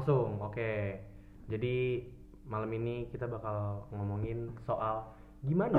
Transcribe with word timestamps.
Langsung, 0.00 0.40
oke. 0.40 0.96
Jadi 1.52 2.00
malam 2.48 2.72
ini 2.72 3.04
kita 3.12 3.28
bakal 3.28 3.84
ngomongin 3.92 4.48
soal 4.64 5.12
gimana 5.44 5.76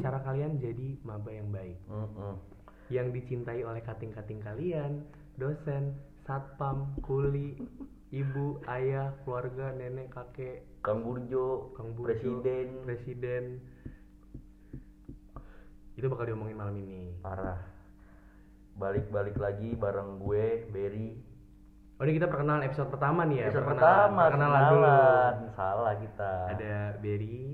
cara 0.00 0.16
kalian 0.24 0.56
jadi 0.56 0.96
maba 1.04 1.28
yang 1.28 1.52
baik. 1.52 1.76
Mm-mm. 1.92 2.40
Yang 2.88 3.20
dicintai 3.20 3.60
oleh 3.60 3.84
kating-kating 3.84 4.40
kalian, 4.40 5.04
dosen, 5.36 5.92
satpam, 6.24 6.88
kuli, 7.04 7.60
ibu, 8.08 8.64
ayah, 8.64 9.12
keluarga, 9.28 9.76
nenek, 9.76 10.08
kakek, 10.08 10.64
Kang 10.80 11.04
Burjo, 11.04 11.76
Kang 11.76 11.92
Burjo, 11.92 12.08
presiden, 12.08 12.88
presiden. 12.88 13.44
Itu 16.00 16.08
bakal 16.08 16.32
diomongin 16.32 16.56
malam 16.56 16.80
ini. 16.80 17.12
parah. 17.20 17.60
Balik-balik 18.80 19.36
lagi 19.36 19.76
bareng 19.76 20.16
gue, 20.16 20.64
Berry. 20.72 21.28
Oh 22.00 22.08
ini 22.08 22.16
kita 22.16 22.32
perkenalan 22.32 22.64
episode 22.64 22.88
pertama 22.88 23.28
nih 23.28 23.44
ya. 23.44 23.46
Episode 23.52 23.60
perkenalan. 23.68 23.92
pertama, 23.92 24.22
perkenalan 24.24 24.62
dulu. 24.64 24.80
kenalan. 24.80 25.34
Salah 25.52 25.94
kita. 26.00 26.32
Ada 26.48 26.74
Berry, 26.96 27.44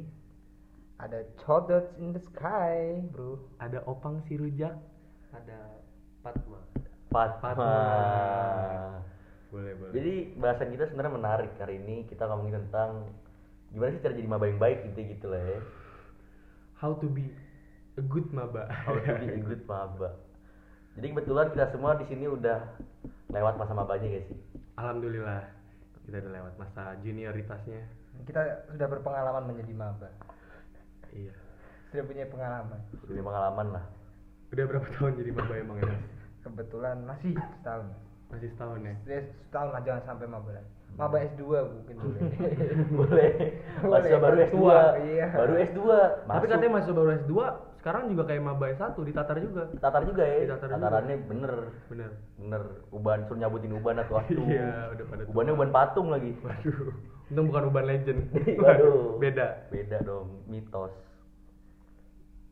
Ada 1.02 1.18
Chodot 1.42 1.86
in 1.98 2.14
the 2.14 2.22
sky, 2.30 3.02
bro. 3.10 3.42
ada 3.58 3.82
Opang 3.90 4.22
si 4.30 4.38
rujak. 4.38 4.78
ada 5.34 5.58
Fatma 6.22 6.62
Fatma. 7.10 7.42
Fatma. 7.42 7.74
Boleh, 9.50 9.72
boleh. 9.82 9.92
Jadi 9.98 10.14
bahasan 10.38 10.68
kita 10.70 10.84
sebenarnya 10.88 11.14
menarik 11.18 11.50
hari 11.58 11.82
ini. 11.82 12.06
Kita 12.06 12.30
ngomongin 12.30 12.70
tentang 12.70 13.10
gimana 13.74 13.98
sih 13.98 14.00
cara 14.00 14.14
jadi 14.14 14.30
maba 14.30 14.46
yang 14.46 14.62
baik 14.62 14.78
gitu 14.94 15.10
gitu 15.10 15.26
lah 15.26 15.42
ya. 15.42 15.58
how 16.78 16.94
to 16.94 17.10
be 17.10 17.34
a 17.98 18.04
good 18.06 18.30
maba. 18.30 18.70
How 18.70 18.94
to 18.94 19.10
be 19.18 19.26
a 19.26 19.42
good 19.50 19.66
maba. 19.66 20.14
Jadi 20.96 21.06
kebetulan 21.12 21.52
kita 21.52 21.68
semua 21.76 21.92
di 22.00 22.08
sini 22.08 22.24
udah 22.24 22.58
lewat 23.28 23.54
masa 23.60 23.76
mabanya 23.76 24.08
guys 24.08 24.24
sih. 24.32 24.38
Alhamdulillah 24.80 25.44
kita 26.08 26.24
udah 26.24 26.32
lewat 26.40 26.54
masa 26.56 26.96
junioritasnya. 27.04 27.84
Kita 28.24 28.40
sudah 28.72 28.86
berpengalaman 28.88 29.44
menjadi 29.44 29.72
maba. 29.76 30.08
Iya. 31.12 31.36
Sudah 31.92 32.04
punya 32.08 32.24
pengalaman. 32.32 32.80
Lebih 33.12 33.22
pengalaman 33.28 33.66
lah. 33.76 33.84
Udah 34.56 34.64
berapa 34.64 34.88
tahun 34.96 35.20
jadi 35.20 35.30
maba 35.36 35.54
emang 35.60 35.76
ya? 35.82 35.84
Mas? 35.84 36.02
Kebetulan 36.48 36.96
masih 37.04 37.36
setahun. 37.60 37.86
Masih 38.32 38.48
setahun 38.56 38.78
ya. 38.80 38.94
Ya, 39.04 39.20
setahun 39.50 39.68
lah 39.76 39.80
jangan 39.84 40.02
sampai 40.08 40.26
maba 40.32 40.48
lagi. 40.56 40.70
Maba 40.96 41.16
S2 41.20 41.44
mungkin 41.44 41.94
boleh. 42.08 42.20
Boleh. 42.88 43.30
Boleh, 43.84 44.10
baru 44.16 44.16
baru 44.16 44.36
S2. 44.48 44.54
tua, 44.56 44.80
iya. 45.04 45.28
Baru 45.28 45.54
S2. 45.60 45.80
Tapi 46.24 46.44
katanya 46.48 46.72
mahasiswa 46.72 46.96
baru 46.96 47.10
S2 47.20 47.34
sekarang 47.86 48.10
juga 48.10 48.26
kayak 48.26 48.42
maba 48.42 48.66
S1 48.74 48.98
ditatar 48.98 49.38
juga. 49.38 49.70
tatar 49.78 50.02
juga 50.02 50.26
ya. 50.26 50.50
Ditatar 50.50 50.74
juga. 50.74 50.90
Tatarannya 50.90 51.16
bener. 51.22 51.54
Bener. 51.86 52.10
Bener. 52.34 52.62
Uban 52.90 53.22
suruh 53.30 53.38
nyabutin 53.38 53.78
uban 53.78 54.02
atau 54.02 54.18
waktu. 54.18 54.42
Iya, 54.42 54.90
udah 54.90 55.04
pada 55.06 55.22
tua. 55.22 55.30
Ubannya 55.30 55.52
uban 55.54 55.70
patung 55.70 56.10
lagi. 56.10 56.34
Waduh. 56.42 56.90
Untung 57.30 57.46
bukan 57.46 57.64
uban 57.70 57.86
legend. 57.86 58.20
Waduh. 58.66 59.22
Beda. 59.22 59.70
Beda 59.70 60.02
dong, 60.02 60.42
mitos. 60.50 60.90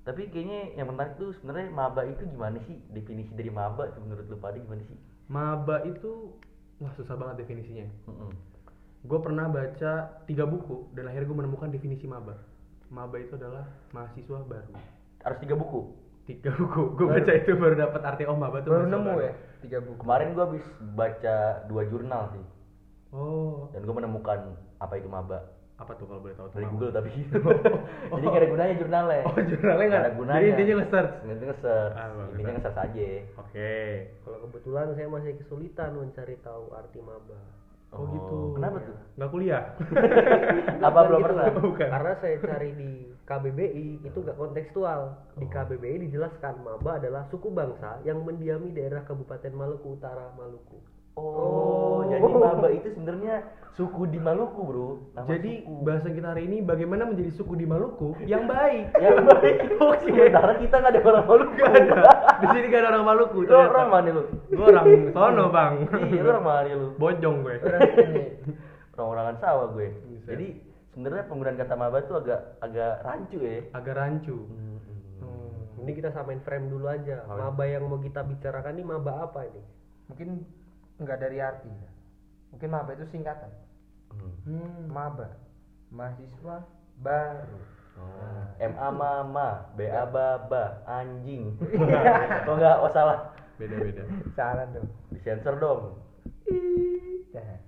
Tapi 0.07 0.31
kayaknya 0.31 0.79
yang 0.79 0.95
menarik 0.95 1.19
tuh 1.19 1.35
sebenarnya 1.43 1.67
maba 1.75 2.07
itu 2.07 2.23
gimana 2.31 2.63
sih? 2.71 2.79
Definisi 2.95 3.35
dari 3.35 3.51
maba 3.51 3.91
tuh 3.91 4.07
menurut 4.07 4.31
lu 4.31 4.39
pada 4.39 4.55
gimana 4.55 4.87
sih? 4.87 4.98
Maba 5.27 5.83
itu 5.83 6.31
wah 6.79 6.95
susah 6.95 7.19
banget 7.19 7.43
definisinya. 7.43 7.91
Mm-mm. 8.07 8.31
Gue 9.03 9.19
pernah 9.19 9.51
baca 9.51 10.23
tiga 10.31 10.47
buku 10.47 10.95
dan 10.95 11.11
akhirnya 11.11 11.27
gue 11.27 11.39
menemukan 11.43 11.75
definisi 11.75 12.07
maba. 12.07 12.39
Maba 12.87 13.19
itu 13.19 13.35
adalah 13.35 13.67
mahasiswa 13.91 14.39
baru. 14.47 14.79
Harus 15.25 15.39
tiga 15.41 15.56
buku. 15.56 15.80
Tiga 16.28 16.53
buku. 16.56 16.83
Gue 16.97 17.06
baca 17.08 17.33
itu 17.33 17.53
baru 17.56 17.75
dapat 17.77 18.00
arti 18.05 18.25
oh 18.25 18.36
tuh 18.36 18.70
Baru 18.70 18.86
nemu 18.89 19.12
ya 19.20 19.33
tiga 19.64 19.80
buku. 19.80 19.97
Kemarin 20.05 20.36
gua 20.36 20.44
habis 20.53 20.64
baca 20.92 21.36
dua 21.72 21.83
jurnal 21.89 22.23
sih. 22.36 22.45
Oh, 23.14 23.73
Dan 23.73 23.89
gua 23.89 24.05
menemukan 24.05 24.52
apa 24.77 24.95
itu 25.01 25.08
maba. 25.08 25.40
apa 25.74 25.90
tuh 25.98 26.07
kalau 26.07 26.23
boleh 26.23 26.39
tahu 26.39 26.55
Dari? 26.55 26.70
Google 26.70 26.95
tapi. 26.95 27.11
Jadi 28.14 28.24
gak 28.30 28.40
ada 28.46 28.48
gunanya 28.55 28.74
jurnalnya. 28.79 29.23
Oh, 29.27 29.34
jurnalnya 29.34 29.86
nggak 29.90 30.02
ada 30.07 30.13
gunanya. 30.14 30.39
Jadi 30.39 30.46
intinya 30.55 30.74
nge-search. 30.79 31.14
Intinya 31.27 31.46
nge-search. 31.51 31.95
Ah. 31.98 32.07
Intinya 32.30 32.52
nge-search 32.55 32.79
aja. 32.79 33.08
Oke. 33.42 33.74
kalau 34.23 34.39
kebetulan 34.46 34.86
saya 34.95 35.08
masih 35.11 35.33
kesulitan 35.34 35.90
mencari 35.98 36.36
tahu 36.46 36.70
arti 36.79 36.98
maba 37.02 37.39
Oh, 37.95 38.07
gitu. 38.11 38.37
Kenapa 38.59 38.77
tuh? 38.83 38.97
Nggak 39.15 39.31
kuliah? 39.31 39.65
Apa 40.87 40.91
Bukan 40.91 41.07
belum 41.07 41.21
gitu. 41.21 41.27
pernah? 41.31 41.45
Bukan. 41.55 41.89
karena 41.95 42.13
saya 42.19 42.37
cari 42.43 42.71
di 42.75 42.91
KBBI 43.25 43.87
itu 44.05 44.19
nggak 44.21 44.37
kontekstual 44.37 45.01
di 45.41 45.47
KBBI 45.49 45.97
dijelaskan 46.11 46.61
maba 46.61 47.01
adalah 47.01 47.25
suku 47.33 47.49
bangsa 47.49 48.05
yang 48.05 48.21
mendiami 48.21 48.69
daerah 48.77 49.01
Kabupaten 49.09 49.53
Maluku 49.57 49.97
Utara 49.97 50.29
Maluku 50.37 50.77
Oh, 51.14 52.02
jadi 52.11 52.27
maba 52.27 52.69
itu 52.75 52.91
sebenarnya 52.91 53.47
suku 53.79 54.11
di 54.11 54.19
Maluku, 54.19 54.61
Bro. 54.67 54.89
Nama 55.14 55.27
Jadi 55.30 55.63
suku. 55.63 55.83
bahasan 55.86 56.13
kita 56.19 56.29
hari 56.35 56.42
ini 56.51 56.58
bagaimana 56.63 57.07
menjadi 57.07 57.30
suku 57.39 57.55
di 57.55 57.67
Maluku 57.67 58.19
yang 58.27 58.51
baik. 58.51 58.91
yang 59.05 59.23
baik. 59.23 59.57
Oke. 59.95 60.11
Sementara 60.11 60.58
kita 60.58 60.75
nggak 60.75 60.91
ada 60.91 61.01
orang 61.07 61.27
Maluku. 61.30 61.55
Gak 61.55 61.70
ada. 61.70 61.97
Di 62.42 62.47
sini 62.51 62.67
gak 62.67 62.80
ada 62.83 62.89
orang 62.98 63.07
Maluku. 63.07 63.39
Lu 63.47 63.55
orang 63.55 63.89
mana 63.95 64.11
lu? 64.11 64.23
Gue 64.51 64.67
orang 64.67 64.86
sono 65.14 65.45
bang. 65.55 65.73
Iya, 66.02 66.20
lu 66.23 66.29
orang 66.35 66.47
mana 66.47 66.73
lu? 66.75 66.86
Bojong 66.98 67.36
gue. 67.46 67.57
Orang-orangan 68.98 69.36
sawah 69.39 69.67
gue. 69.70 69.86
Buset. 70.11 70.29
Jadi 70.35 70.46
sebenarnya 70.95 71.25
penggunaan 71.31 71.58
kata 71.58 71.75
maba 71.79 71.98
itu 72.02 72.14
agak 72.19 72.41
agak 72.58 72.92
rancu 73.07 73.39
ya. 73.39 73.63
Agak 73.70 73.95
rancu. 73.95 74.36
Hmm. 74.51 74.73
ini 75.85 76.01
kita 76.01 76.17
samain 76.17 76.41
frame 76.41 76.73
dulu 76.73 76.89
aja 76.89 77.29
maba 77.29 77.69
yang 77.69 77.85
mau 77.85 78.01
kita 78.01 78.25
bicarakan 78.25 78.81
ini 78.81 78.89
maba 78.89 79.29
apa 79.29 79.45
ini 79.45 79.61
Mungkin 80.08 80.29
enggak 80.99 81.19
dari 81.21 81.39
arti. 81.43 81.71
Mungkin 82.55 82.69
maba 82.71 82.91
itu 82.95 83.07
singkatan. 83.11 83.51
Hmm. 84.47 84.87
Maba. 84.91 85.35
Mahasiswa 85.91 86.63
baru. 87.03 87.59
Oh. 87.95 88.47
MA 88.59 88.89
mama, 88.91 89.71
BA 89.79 90.03
baba, 90.11 90.83
anjing. 90.87 91.55
Oh 92.47 92.55
enggak, 92.59 92.77
oh 92.83 92.91
salah. 92.91 93.35
Beda-beda. 93.55 94.03
Salah 94.35 94.67
tuh. 94.75 94.87
Disensor 95.15 95.55
dong. 95.63 96.03
Nah, 97.35 97.59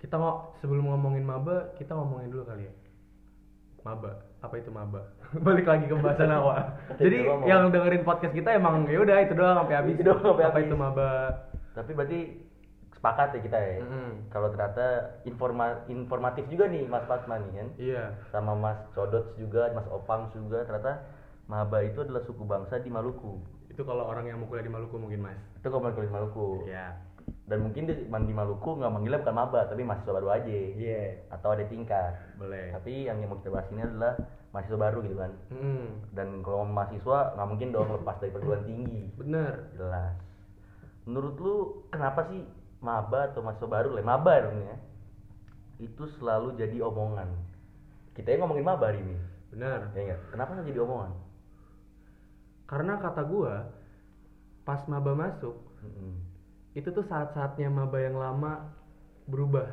Kita 0.00 0.20
mau 0.20 0.52
sebelum 0.60 0.88
ngomongin 0.88 1.24
maba, 1.24 1.72
kita 1.80 1.96
ngomongin 1.96 2.28
dulu 2.28 2.44
kali 2.44 2.68
ya. 2.68 2.74
Maba, 3.84 4.16
apa 4.40 4.54
itu 4.56 4.72
maba? 4.72 5.00
Balik 5.44 5.68
lagi 5.68 5.84
ke 5.88 5.96
bahasan 5.96 6.32
awal. 6.32 6.60
Jadi 6.96 7.24
yang 7.44 7.68
dengerin 7.68 8.04
podcast 8.04 8.32
kita 8.32 8.56
emang 8.56 8.88
ya 8.88 9.00
udah 9.04 9.16
itu 9.20 9.36
doang 9.36 9.64
sampai 9.64 9.76
habis. 9.76 9.96
Itu 9.96 10.04
doang 10.08 10.24
sampai 10.24 10.44
apa 10.44 10.56
habis. 10.60 10.68
itu 10.68 10.76
maba? 10.76 11.12
Tapi 11.74 11.90
berarti 11.92 12.20
sepakat 12.94 13.36
ya 13.36 13.40
kita 13.44 13.58
ya. 13.60 13.74
Mm-mm. 13.84 14.32
Kalau 14.32 14.48
ternyata 14.48 15.18
informa 15.28 15.84
informatif 15.92 16.48
juga 16.48 16.70
nih 16.70 16.88
Mas 16.88 17.04
Fatma 17.04 17.36
nih 17.36 17.52
kan. 17.52 17.68
Iya. 17.76 18.02
Sama 18.32 18.56
Mas 18.56 18.80
Codot 18.96 19.36
juga, 19.36 19.68
Mas 19.76 19.84
Opang 19.92 20.32
juga 20.32 20.64
ternyata 20.64 21.04
Maba 21.44 21.84
itu 21.84 22.00
adalah 22.00 22.24
suku 22.24 22.40
bangsa 22.48 22.80
di 22.80 22.88
Maluku. 22.88 23.36
Itu 23.68 23.84
kalau 23.84 24.08
orang 24.08 24.32
yang 24.32 24.40
mau 24.40 24.48
kuliah 24.48 24.64
di 24.64 24.72
Maluku 24.72 24.96
mungkin 24.96 25.28
mas. 25.28 25.36
Itu 25.60 25.68
kalau 25.68 25.92
kulit 25.92 26.08
Maluku. 26.08 26.64
Iya. 26.64 26.96
Dan 27.44 27.68
mungkin 27.68 27.84
di, 27.84 28.08
di 28.08 28.34
Maluku 28.34 28.80
nggak 28.80 28.88
manggilnya 28.88 29.20
bukan 29.20 29.36
maba, 29.36 29.68
tapi 29.68 29.84
mahasiswa 29.84 30.16
baru 30.16 30.28
aja. 30.32 30.48
Iya. 30.48 31.28
Atau 31.28 31.52
ada 31.52 31.68
tingkat. 31.68 32.16
Boleh. 32.40 32.72
Tapi 32.72 33.04
yang 33.04 33.20
mau 33.28 33.36
kita 33.36 33.52
bahas 33.52 33.68
ini 33.68 33.84
adalah 33.84 34.16
mahasiswa 34.56 34.78
baru 34.80 34.98
gitu 35.04 35.16
kan. 35.20 35.32
Hmm. 35.52 35.86
Dan 36.16 36.40
kalau 36.40 36.64
mahasiswa 36.64 37.36
nggak 37.36 37.48
mungkin 37.52 37.68
dong 37.76 37.92
lepas 37.92 38.16
dari 38.24 38.32
perguruan 38.32 38.64
tinggi. 38.64 39.12
Bener. 39.20 39.68
Jelas. 39.76 40.16
Menurut 41.04 41.36
lu 41.40 41.54
kenapa 41.92 42.28
sih 42.32 42.40
maba 42.80 43.32
atau 43.32 43.40
mahasiswa 43.44 43.68
baru 43.68 43.96
lah, 43.96 44.04
maba 44.04 44.32
dong 44.44 44.56
ya? 44.60 44.76
Itu 45.80 46.08
selalu 46.16 46.56
jadi 46.56 46.80
omongan. 46.80 47.28
Kita 48.16 48.32
yang 48.32 48.48
ngomongin 48.48 48.66
maba 48.66 48.88
hari 48.88 49.04
ini. 49.04 49.16
Bener. 49.52 49.92
Ya 49.92 50.00
enggak? 50.00 50.20
Kenapa 50.32 50.64
jadi 50.64 50.80
omongan? 50.80 51.12
Karena 52.64 52.96
kata 52.96 53.22
gua 53.28 53.68
pas 54.64 54.80
maba 54.88 55.12
masuk 55.12 55.54
Mm-mm. 55.84 56.16
itu 56.72 56.88
tuh 56.88 57.04
saat-saatnya 57.04 57.68
maba 57.68 58.00
yang 58.00 58.16
lama 58.16 58.72
berubah 59.28 59.68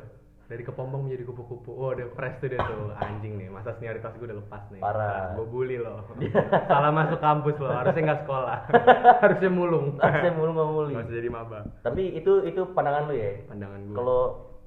dari 0.52 0.68
kepompong 0.68 1.08
menjadi 1.08 1.24
kupu-kupu. 1.24 1.72
Oh, 1.72 1.96
udah 1.96 2.12
fresh 2.12 2.36
tuh 2.44 2.52
dia 2.52 2.60
tuh 2.60 2.92
anjing 3.00 3.40
nih. 3.40 3.48
Masa 3.48 3.72
senioritas 3.80 4.12
gue 4.20 4.28
udah 4.28 4.38
lepas 4.44 4.62
nih. 4.68 4.84
Parah. 4.84 5.32
Gue 5.32 5.48
bully 5.48 5.80
loh. 5.80 6.04
Salah 6.68 6.92
masuk 6.92 7.16
kampus 7.24 7.56
loh. 7.56 7.72
Harusnya 7.72 8.12
nggak 8.12 8.20
sekolah. 8.28 8.58
Harusnya 9.24 9.48
mulung. 9.48 9.96
Saya 9.96 10.36
mulu 10.36 10.52
nggak 10.52 10.68
mulu. 10.68 10.86
Nggak 10.92 11.08
usah 11.08 11.16
jadi 11.16 11.30
maba. 11.32 11.58
Tapi 11.80 12.02
itu 12.12 12.44
itu 12.44 12.60
pandangan 12.76 13.08
lu 13.08 13.14
ya. 13.16 13.40
Pandangan 13.48 13.80
gue. 13.80 13.96
Kalau 13.96 14.20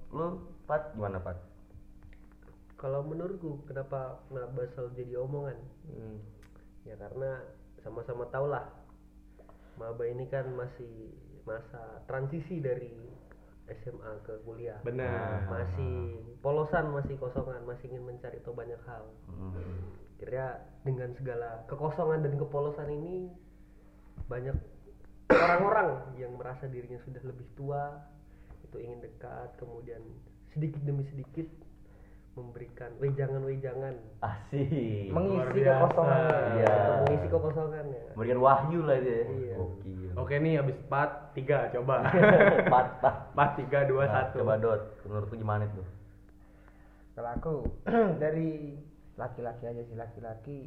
lu 0.10 0.26
Pat 0.66 0.90
gimana 0.98 1.22
Pat? 1.22 1.38
kalau 2.76 3.02
menurutku 3.02 3.64
kenapa 3.66 4.20
maba 4.30 4.62
selalu 4.76 4.94
jadi 4.94 5.14
omongan 5.18 5.58
Hmm. 5.90 6.20
ya 6.84 6.94
karena 7.00 7.42
sama-sama 7.82 8.30
tahu 8.30 8.46
lah 8.52 8.68
maba 9.80 10.04
ini 10.06 10.28
kan 10.28 10.46
masih 10.54 11.10
masa 11.50 12.04
transisi 12.06 12.62
dari 12.62 12.94
SMA 13.66 14.12
ke 14.22 14.34
kuliah 14.46 14.78
Benar. 14.86 15.50
masih 15.50 16.22
polosan 16.40 16.94
masih 16.94 17.18
kosongan 17.18 17.66
masih 17.66 17.90
ingin 17.90 18.06
mencari 18.06 18.38
tahu 18.46 18.54
banyak 18.54 18.78
hal 18.86 19.10
Hmm. 19.26 19.92
kira 20.16 20.62
dengan 20.86 21.12
segala 21.18 21.66
kekosongan 21.68 22.24
dan 22.24 22.34
kepolosan 22.40 22.88
ini 22.88 23.28
banyak 24.30 24.56
orang-orang 25.28 26.16
yang 26.16 26.32
merasa 26.38 26.70
dirinya 26.70 27.02
sudah 27.04 27.20
lebih 27.26 27.46
tua 27.58 28.00
itu 28.64 28.76
itu 28.76 28.92
ingin 28.92 29.00
dekat 29.04 29.50
kemudian 29.56 30.02
sedikit 30.52 30.82
demi 30.84 31.04
sedikit 31.12 31.48
memberikan 32.36 32.92
wejangan-wejangan. 33.00 33.96
Asik. 34.20 35.08
Mengisi 35.08 35.64
kekosongan. 35.64 36.20
Iya. 36.60 36.76
untuk 36.76 37.00
mengisi 37.02 37.28
kekosongannya 37.28 38.02
memberikan 38.12 38.40
wahyu 38.40 38.80
lah 38.84 38.98
dia 39.00 39.22
Iya. 39.26 39.56
Gokil. 39.56 40.10
Oke 40.16 40.36
nih 40.38 40.54
habis 40.60 40.76
4 40.86 41.32
3 41.32 41.74
coba. 41.74 41.96
patah 42.68 43.16
4 43.32 43.60
3 43.66 43.88
2 43.88 44.04
Nah, 44.04 44.24
1. 44.32 44.36
coba 44.36 44.54
dot. 44.60 44.82
Menurut 45.04 45.28
lu 45.28 45.38
gimana 45.38 45.66
tuh 45.72 45.88
kalau 47.16 47.32
aku 47.32 47.54
dari 48.24 48.76
laki-laki 49.16 49.64
aja 49.66 49.82
sih. 49.82 49.96
Laki-laki 49.96 50.58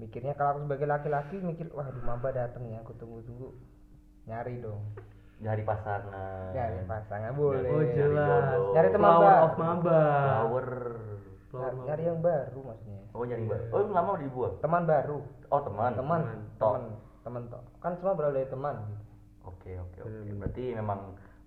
mikirnya 0.00 0.32
kalau 0.32 0.56
aku 0.56 0.60
sebagai 0.64 0.88
laki-laki 0.88 1.36
mikir 1.38 1.68
wah 1.70 1.84
di 1.86 2.00
maba 2.00 2.32
dateng 2.32 2.64
ya 2.66 2.80
aku 2.80 2.96
tunggu-tunggu. 2.96 3.52
Nyari 4.24 4.64
dong 4.64 4.80
nyari 5.40 5.62
pasangan 5.64 6.52
nyari 6.52 6.84
pasangan 6.84 7.32
boleh. 7.32 7.70
Oh 7.72 7.84
jelas. 7.96 8.60
Nyari 8.76 8.88
teman 8.92 9.08
Flower 9.08 9.34
of 9.40 9.54
maba. 9.56 10.00
flower. 10.04 10.68
Flower 11.50 11.72
Nyari, 11.82 12.02
yang 12.06 12.20
baru 12.20 12.60
maksudnya. 12.60 13.00
Oh 13.16 13.24
nyari 13.24 13.44
baru. 13.48 13.64
Oh 13.72 13.80
lama 13.88 14.10
di 14.20 14.28
buah 14.28 14.52
teman 14.60 14.82
baru. 14.84 15.18
Oh 15.48 15.60
teman. 15.64 15.90
Teman 15.96 16.20
Teman. 16.28 16.42
Teman 16.60 16.82
teman 17.20 17.42
tok. 17.52 17.62
Kan 17.80 17.92
semua 18.00 18.16
berawal 18.16 18.36
dari 18.36 18.48
teman 18.48 18.76
gitu. 18.88 19.04
oke 19.44 19.70
oke 19.76 19.98
oke. 20.04 20.28
Berarti 20.40 20.64
memang 20.76 21.00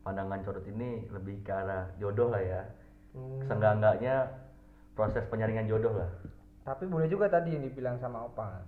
pandangan 0.06 0.42
corot 0.45 0.66
ini 0.69 1.06
lebih 1.10 1.42
ke 1.45 1.54
arah 1.54 1.90
jodoh 2.01 2.30
lah 2.34 2.42
ya. 2.42 2.62
Hmm. 3.13 3.45
seenggak-enggaknya 3.45 4.25
proses 4.98 5.22
penyaringan 5.30 5.69
jodoh 5.69 5.94
lah. 5.94 6.10
Tapi 6.66 6.90
boleh 6.90 7.06
juga 7.06 7.30
tadi 7.30 7.54
yang 7.54 7.62
dibilang 7.62 8.01
sama 8.01 8.25
opa 8.25 8.66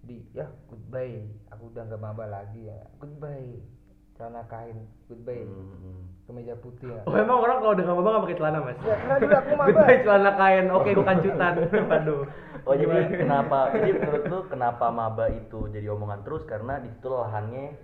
di 0.00 0.24
ya 0.32 0.48
goodbye. 0.72 1.28
Aku 1.52 1.68
udah 1.68 1.84
nggak 1.84 2.00
maba 2.00 2.24
lagi 2.28 2.64
ya. 2.64 2.80
Goodbye 2.96 3.81
celana 4.22 4.46
kain 4.46 4.78
goodbye 5.04 5.42
Hmm. 5.42 6.06
kemeja 6.22 6.54
putih 6.56 6.86
ya 6.88 7.02
Oh 7.02 7.18
emang 7.18 7.42
orang 7.42 7.58
kalau 7.58 7.74
udah 7.74 7.82
nggak 7.82 7.96
maba 7.96 8.08
nggak 8.08 8.22
pakai 8.22 8.38
celana 8.38 8.58
mas? 8.62 8.78
ya 8.78 8.94
karena 8.94 9.14
dulu 9.18 9.34
aku 9.34 9.52
maba 9.58 9.66
Goodbye 9.66 9.98
celana 10.00 10.30
kain, 10.32 10.66
oke 10.70 10.88
gue 10.88 11.02
kancutan. 11.04 11.52
Waduh. 11.90 12.22
Oh 12.62 12.72
jadi 12.72 12.86
Gimana? 12.86 13.18
kenapa? 13.18 13.58
Jadi 13.74 13.90
menurut 13.92 14.24
lu 14.24 14.38
kenapa 14.46 14.86
maba 14.88 15.26
itu 15.28 15.58
jadi 15.68 15.86
omongan 15.90 16.22
terus 16.22 16.42
karena 16.44 16.78
di 16.78 16.88
situ 16.88 17.10
lahannya 17.10 17.74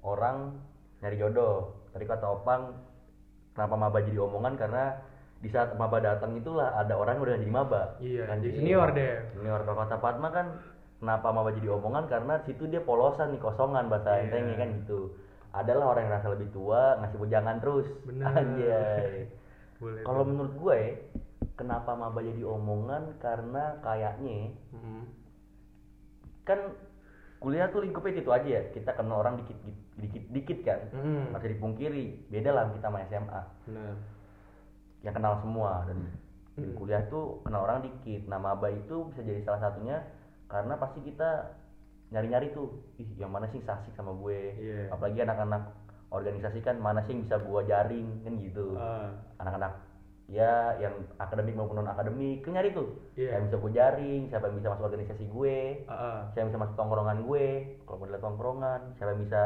orang 0.00 0.36
nyari 1.00 1.16
jodoh. 1.18 1.56
Tadi 1.90 2.04
kata 2.06 2.26
Opang 2.30 2.78
kenapa 3.52 3.74
maba 3.74 3.98
jadi 3.98 4.18
omongan 4.20 4.54
karena 4.54 4.94
di 5.36 5.50
saat 5.50 5.74
maba 5.74 5.98
datang 5.98 6.38
itulah 6.38 6.70
ada 6.72 6.94
orang 6.94 7.18
yang 7.18 7.24
udah 7.26 7.36
jadi 7.36 7.50
maba. 7.52 7.82
Iya, 7.98 8.22
Kan 8.24 8.38
jadi 8.38 8.54
senior 8.54 8.88
deh. 8.94 9.14
Senior 9.34 9.66
kalau 9.66 9.78
kata 9.82 9.96
Fatma 9.98 10.30
kan 10.30 10.46
kenapa 10.96 11.26
maba 11.28 11.50
jadi 11.50 11.68
omongan 11.68 12.06
karena 12.06 12.38
di 12.38 12.54
situ 12.54 12.64
dia 12.64 12.78
polosan 12.78 13.34
nih 13.34 13.42
kosongan 13.42 13.90
bahasa 13.90 14.14
Iya. 14.14 14.30
entengnya 14.30 14.54
kan 14.56 14.68
gitu. 14.78 15.00
Adalah 15.50 15.92
orang 15.92 16.06
yang 16.06 16.14
rasa 16.14 16.28
lebih 16.30 16.48
tua 16.50 16.98
ngasih 17.02 17.18
bujangan 17.18 17.56
terus. 17.58 17.86
Bener. 18.06 18.26
Anjay. 18.30 19.26
Boleh. 19.82 20.02
Kalau 20.04 20.22
menurut 20.22 20.54
gue, 20.54 20.80
kenapa 21.56 21.92
maba 21.92 22.20
jadi 22.20 22.44
omongan? 22.44 23.18
Karena 23.18 23.80
kayaknya 23.80 24.54
Hmm. 24.70 25.04
kan 26.44 26.58
kuliah 27.38 27.70
tuh 27.70 27.82
lingkupnya 27.82 28.20
itu 28.20 28.30
aja 28.30 28.48
ya. 28.48 28.62
Kita 28.70 28.94
kenal 28.94 29.20
orang 29.20 29.40
dikit 29.40 29.58
dikit 29.96 30.24
dikit 30.30 30.58
kan. 30.62 30.80
Hmm. 30.92 31.32
Masih 31.32 31.56
dipungkiri. 31.56 32.28
Beda 32.28 32.50
lah 32.52 32.70
kita 32.70 32.86
sama 32.86 33.02
SMA 33.06 33.40
Benar. 33.66 33.94
yang 35.00 35.14
kenal 35.14 35.34
semua 35.40 35.82
dan 35.88 35.98
Hmm. 36.58 36.74
kuliah 36.76 37.00
tuh 37.08 37.40
kenal 37.42 37.64
orang 37.64 37.80
dikit. 37.80 38.28
Nah 38.28 38.36
maba 38.36 38.68
itu 38.68 39.08
bisa 39.08 39.22
jadi 39.22 39.40
salah 39.42 39.60
satunya 39.64 40.02
karena 40.46 40.74
pasti 40.76 41.00
kita 41.00 41.56
nyari-nyari 42.10 42.50
tuh, 42.50 42.68
ih 42.98 43.06
yang 43.16 43.30
mana 43.30 43.46
sih 43.48 43.62
sasik 43.62 43.94
sama 43.94 44.10
gue. 44.12 44.54
Iya. 44.58 44.90
Apalagi 44.90 45.22
anak-anak 45.22 45.62
organisasi 46.10 46.58
kan 46.60 46.74
mana 46.76 47.02
sih 47.02 47.14
yang 47.14 47.22
bisa 47.22 47.38
gua 47.38 47.62
jaring 47.62 48.26
kan 48.26 48.34
gitu. 48.36 48.74
Ah. 48.74 49.14
anak-anak 49.38 49.78
ya 50.26 50.78
yang 50.78 50.94
akademik 51.18 51.58
maupun 51.58 51.82
non 51.82 51.90
akademik 51.90 52.42
kan 52.42 52.54
nyari 52.54 52.70
tuh 52.70 52.98
siapa 53.18 53.34
yang 53.34 53.46
bisa 53.46 53.58
gue 53.58 53.72
jaring 53.74 54.20
siapa 54.26 54.46
yang 54.46 54.56
bisa 54.62 54.68
masuk 54.70 54.86
organisasi 54.86 55.24
gue 55.26 55.58
Ah, 55.86 55.94
ah. 55.94 56.18
siapa 56.30 56.46
yang 56.46 56.50
bisa 56.54 56.62
masuk 56.62 56.74
tongkrongan 56.78 57.18
gue 57.26 57.46
kalau 57.82 57.98
mau 57.98 58.14
tongkrongan 58.14 58.80
siapa 58.94 59.10
yang 59.10 59.22
bisa 59.26 59.40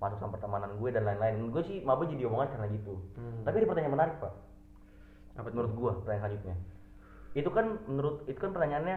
masuk 0.00 0.16
sama 0.16 0.32
pertemanan 0.32 0.72
gue 0.80 0.88
dan 0.88 1.04
lain-lain 1.04 1.52
gue 1.52 1.62
sih 1.64 1.84
maba 1.84 2.08
jadi 2.08 2.24
omongan 2.32 2.48
karena 2.48 2.66
gitu 2.72 2.96
Hmm. 3.12 3.44
tapi 3.44 3.60
ada 3.60 3.68
pertanyaan 3.68 3.92
menarik 3.92 4.14
pak 4.24 4.32
Apa 5.36 5.48
menurut 5.48 5.72
gue 5.76 5.90
pertanyaan 6.00 6.22
selanjutnya 6.24 6.56
itu 7.32 7.50
kan 7.52 7.66
menurut 7.84 8.16
itu 8.24 8.38
kan 8.40 8.50
pertanyaannya 8.52 8.96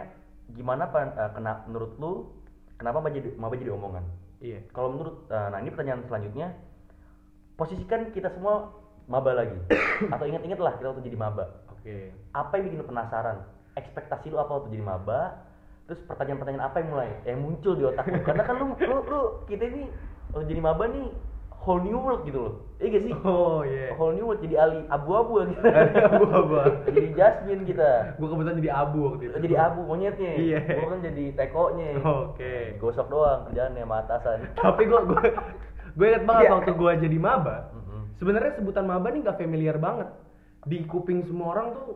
gimana 0.56 0.83
pak 0.88 1.15
eh, 1.15 1.31
kena 1.35 1.68
menurut 1.68 1.91
lu 2.00 2.11
kenapa 2.77 3.04
maba 3.04 3.10
jadi 3.12 3.30
maba 3.36 3.56
jadi 3.56 3.72
omongan? 3.74 4.06
Iya. 4.44 4.60
kalau 4.75 4.94
menurut 4.94 5.16
eh, 5.31 5.48
nah 5.50 5.60
ini 5.63 5.69
pertanyaan 5.72 6.04
selanjutnya. 6.06 6.48
Posisikan 7.56 8.12
kita 8.12 8.30
semua 8.36 8.75
maba 9.07 9.31
lagi. 9.31 9.56
Atau 10.13 10.27
ingat-ingat 10.27 10.60
lah 10.60 10.74
kita 10.75 10.92
waktu 10.92 11.07
jadi 11.07 11.18
maba. 11.18 11.45
Oke. 11.72 12.12
apa 12.33 12.51
yang 12.57 12.66
bikin 12.74 12.81
penasaran? 12.83 13.38
Ekspektasi 13.77 14.33
lu 14.33 14.42
apa 14.42 14.51
waktu 14.60 14.74
jadi 14.75 14.83
maba? 14.83 15.45
Terus 15.86 16.01
pertanyaan-pertanyaan 16.10 16.66
apa 16.66 16.77
yang 16.81 16.89
mulai 16.89 17.10
yang 17.30 17.39
muncul 17.45 17.77
di 17.77 17.86
otak 17.86 18.10
lu 18.10 18.19
karena 18.25 18.44
kan 18.44 18.56
lu 18.57 18.74
lu, 18.74 18.98
lu 19.06 19.21
kita 19.45 19.63
ini 19.69 19.83
waktu 20.33 20.45
jadi 20.50 20.62
maba 20.66 20.83
nih 20.89 21.07
whole 21.65 21.81
new 21.81 21.97
world 21.97 22.21
gitu 22.23 22.38
loh 22.39 22.53
iya 22.77 22.88
gak 22.91 23.03
sih 23.03 23.13
Oh 23.25 23.65
iya. 23.65 23.89
whole 23.94 24.13
new 24.13 24.23
world 24.23 24.39
jadi 24.39 24.56
ali 24.56 24.79
abu-abu 24.85 25.41
gitu 25.50 25.65
Abu-abu. 25.65 26.56
jadi 26.88 27.07
Jasmine 27.12 27.63
kita 27.65 27.89
Gue 28.15 28.27
kebetulan 28.27 28.57
jadi 28.57 28.71
abu 28.71 28.97
waktu 29.03 29.23
itu. 29.25 29.35
jadi 29.41 29.56
abu 29.59 29.79
monyetnya 29.83 30.31
Iya. 30.35 30.59
gua 30.77 30.88
kan 30.94 31.01
jadi 31.01 31.23
tekonya 31.33 31.88
Oke. 32.00 32.53
gosok 32.77 33.07
doang 33.09 33.50
kerjaannya 33.50 33.81
sama 33.81 33.95
atasan 34.00 34.38
Tapi 34.62 34.81
gue 34.85 35.00
gue 35.03 35.21
gue 35.91 36.06
inget 36.06 36.23
banget 36.23 36.44
Iya. 36.45 36.53
waktu 36.53 36.71
gue 36.71 36.91
jadi 37.01 37.17
maba. 37.17 37.57
Mm-mm. 37.71 38.01
Sebenarnya 38.15 38.51
sebutan 38.53 38.85
maba 38.85 39.07
nih 39.09 39.23
gak 39.23 39.38
familiar 39.38 39.75
banget. 39.75 40.07
Di 40.63 40.83
kuping 40.83 41.23
semua 41.23 41.51
orang 41.51 41.73
tuh 41.73 41.88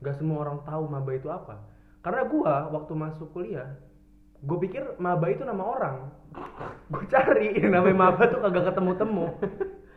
gak 0.00 0.16
semua 0.16 0.40
orang 0.40 0.62
tahu 0.62 0.84
maba 0.86 1.10
itu 1.10 1.28
apa. 1.28 1.60
Karena 2.00 2.24
gua 2.24 2.54
waktu 2.70 2.92
masuk 2.94 3.28
kuliah, 3.30 3.76
gue 4.40 4.58
pikir 4.58 4.82
maba 4.96 5.26
itu 5.26 5.42
nama 5.42 5.62
orang. 5.62 5.96
Gue 6.88 7.04
cari 7.06 7.58
namanya 7.72 7.96
maba 7.96 8.24
tuh 8.26 8.40
kagak 8.40 8.72
ketemu-temu. 8.72 9.26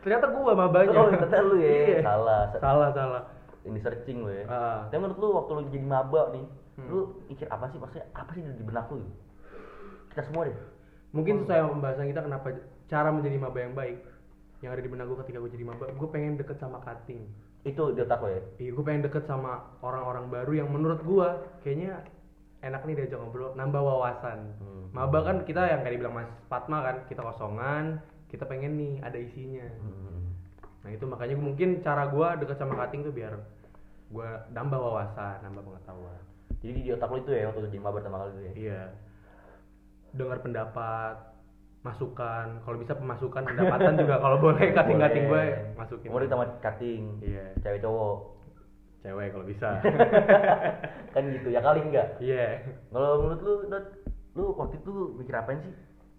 Ternyata 0.00 0.26
gua 0.30 0.52
mabanya. 0.52 0.92
oh 0.94 1.08
ternyata 1.08 1.40
lu 1.40 1.56
ya 1.56 1.72
Iya. 1.80 1.98
salah 2.02 2.42
Salah 2.54 2.90
salah. 2.92 3.22
ini 3.64 3.80
searching 3.80 4.20
lu 4.20 4.28
ya 4.28 4.44
Ah. 4.44 4.80
tapi 4.92 5.00
menurut 5.00 5.16
lu 5.16 5.28
waktu 5.32 5.50
lu 5.50 5.62
jadi 5.68 5.80
maba 5.80 6.22
nih 6.30 6.44
Hmm. 6.74 6.90
lu 6.90 7.00
mikir 7.30 7.46
apa 7.48 7.70
sih 7.70 7.78
maksudnya 7.78 8.02
apa 8.12 8.34
sih 8.34 8.42
di 8.42 8.60
benak 8.60 8.90
lu 8.90 9.06
kita 10.10 10.26
semua 10.26 10.44
deh 10.44 10.58
Mungkin 11.14 11.40
sesuai 11.40 11.54
sama 11.56 11.70
pembahasan 11.72 12.10
kita 12.10 12.20
kenapa 12.20 12.46
cara 12.84 13.08
menjadi 13.08 13.38
maba 13.38 13.58
yang 13.60 13.72
baik. 13.72 14.02
Yang 14.58 14.70
ada 14.72 14.82
di 14.82 14.90
benak 14.90 15.06
gue 15.06 15.18
ketika 15.22 15.38
gue 15.38 15.50
jadi 15.50 15.64
maba, 15.64 15.86
gue 15.86 16.08
pengen 16.10 16.34
deket 16.34 16.58
sama 16.58 16.78
cutting. 16.80 17.22
itu 17.62 17.82
di 17.94 18.00
otak 18.02 18.18
lo 18.18 18.28
ya 18.28 18.42
Iya, 18.58 18.70
gue 18.72 18.84
pengen 18.84 19.02
deket 19.02 19.24
sama 19.24 19.52
orang-orang 19.80 20.28
baru 20.28 20.52
yang 20.52 20.68
menurut 20.68 21.00
gue 21.00 21.28
kayaknya 21.62 22.04
enak 22.64 22.80
nih 22.82 22.94
diajak 22.96 23.20
ngobrol, 23.20 23.52
nambah 23.52 23.78
wawasan. 23.78 24.56
Hmm. 24.56 24.84
Maba 24.90 25.20
kan 25.20 25.36
kita 25.44 25.68
yang 25.68 25.84
kayak 25.84 25.94
dibilang 25.94 26.16
Mas 26.16 26.30
Fatma 26.48 26.80
kan, 26.80 26.96
kita 27.04 27.20
kosongan, 27.20 28.00
kita 28.26 28.44
pengen 28.44 28.74
nih 28.74 28.92
ada 28.98 29.18
isinya. 29.20 29.68
Hmm. 29.78 30.32
Nah 30.80 30.90
itu 30.90 31.04
makanya 31.04 31.36
mungkin 31.36 31.80
cara 31.80 32.08
gue 32.08 32.28
deket 32.40 32.56
sama 32.56 32.76
cutting 32.76 33.04
tuh 33.04 33.12
biar 33.12 33.36
gue 34.08 34.28
nambah 34.50 34.78
wawasan, 34.78 35.42
nambah 35.42 35.62
pengetahuan. 35.62 36.20
jadi 36.64 36.80
di 36.80 36.90
otak 36.92 37.12
lu 37.12 37.20
itu 37.20 37.30
ya 37.30 37.52
waktu 37.52 37.68
jadi 37.68 37.76
maba 37.76 38.00
pertama 38.00 38.16
kali 38.18 38.30
itu 38.30 38.40
ya 38.40 38.52
Iya. 38.56 38.80
Dengar 40.14 40.38
pendapat, 40.40 41.16
masukan, 41.82 42.46
kalau 42.64 42.76
bisa 42.78 42.96
pemasukan 42.96 43.42
pendapatan 43.44 44.00
juga 44.00 44.16
kalau 44.16 44.40
boleh 44.40 44.72
cutting-cutting 44.72 45.24
gue 45.28 45.44
Boleh. 45.44 45.76
masukin. 45.76 46.08
mau 46.08 46.20
ditambah 46.20 46.48
cutting 46.64 47.02
Iya. 47.20 47.44
cewek 47.60 47.84
cowok 47.84 48.16
Cewek 49.04 49.36
kalau 49.36 49.44
bisa. 49.44 49.68
kan 51.14 51.22
gitu 51.28 51.48
ya 51.52 51.60
kali 51.60 51.84
enggak? 51.84 52.16
Iya. 52.24 52.64
kalau 52.88 53.20
menurut 53.20 53.40
lu 53.44 53.54
Dot, 53.68 53.86
lu 54.32 54.44
waktu 54.56 54.80
itu 54.80 54.92
mikir 55.20 55.36
apain 55.36 55.60
sih? 55.60 55.74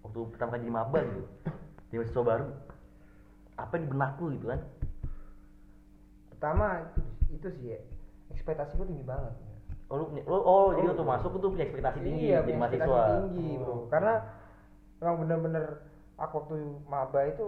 Waktu 0.06 0.20
pertama 0.30 0.54
kali 0.54 0.70
jadi 0.70 0.74
maba 0.78 0.98
gitu. 1.02 1.24
Jadi 1.90 1.96
mahasiswa 1.98 2.22
baru. 2.22 2.46
Apa 3.58 3.72
yang 3.74 3.84
di 3.84 3.90
benak 3.90 4.12
lu 4.22 4.28
gitu 4.38 4.46
kan? 4.54 4.62
Pertama 6.30 6.66
itu 7.34 7.48
sih 7.58 7.74
ya 7.74 7.80
ekspektasiku 8.30 8.86
tinggi 8.86 9.02
banget. 9.02 9.34
Oh 9.90 10.02
lu, 10.02 10.06
punya- 10.10 10.26
lu 10.26 10.38
oh 10.38 10.74
jadi 10.78 10.88
waktu 10.94 11.06
masuk 11.06 11.30
tuh 11.38 11.50
punya 11.54 11.66
ekspektasi 11.66 12.00
tinggi 12.02 12.26
iya 12.30 12.42
jadi 12.42 12.58
ekspektasi 12.58 12.90
mahasiswa. 12.90 13.06
tinggi 13.30 13.50
bro. 13.62 13.70
Oh. 13.70 13.82
karena 13.86 14.14
emang 14.98 15.16
bener-bener 15.22 15.66
aku 16.18 16.34
waktu 16.42 16.56
maba 16.90 17.22
itu 17.30 17.48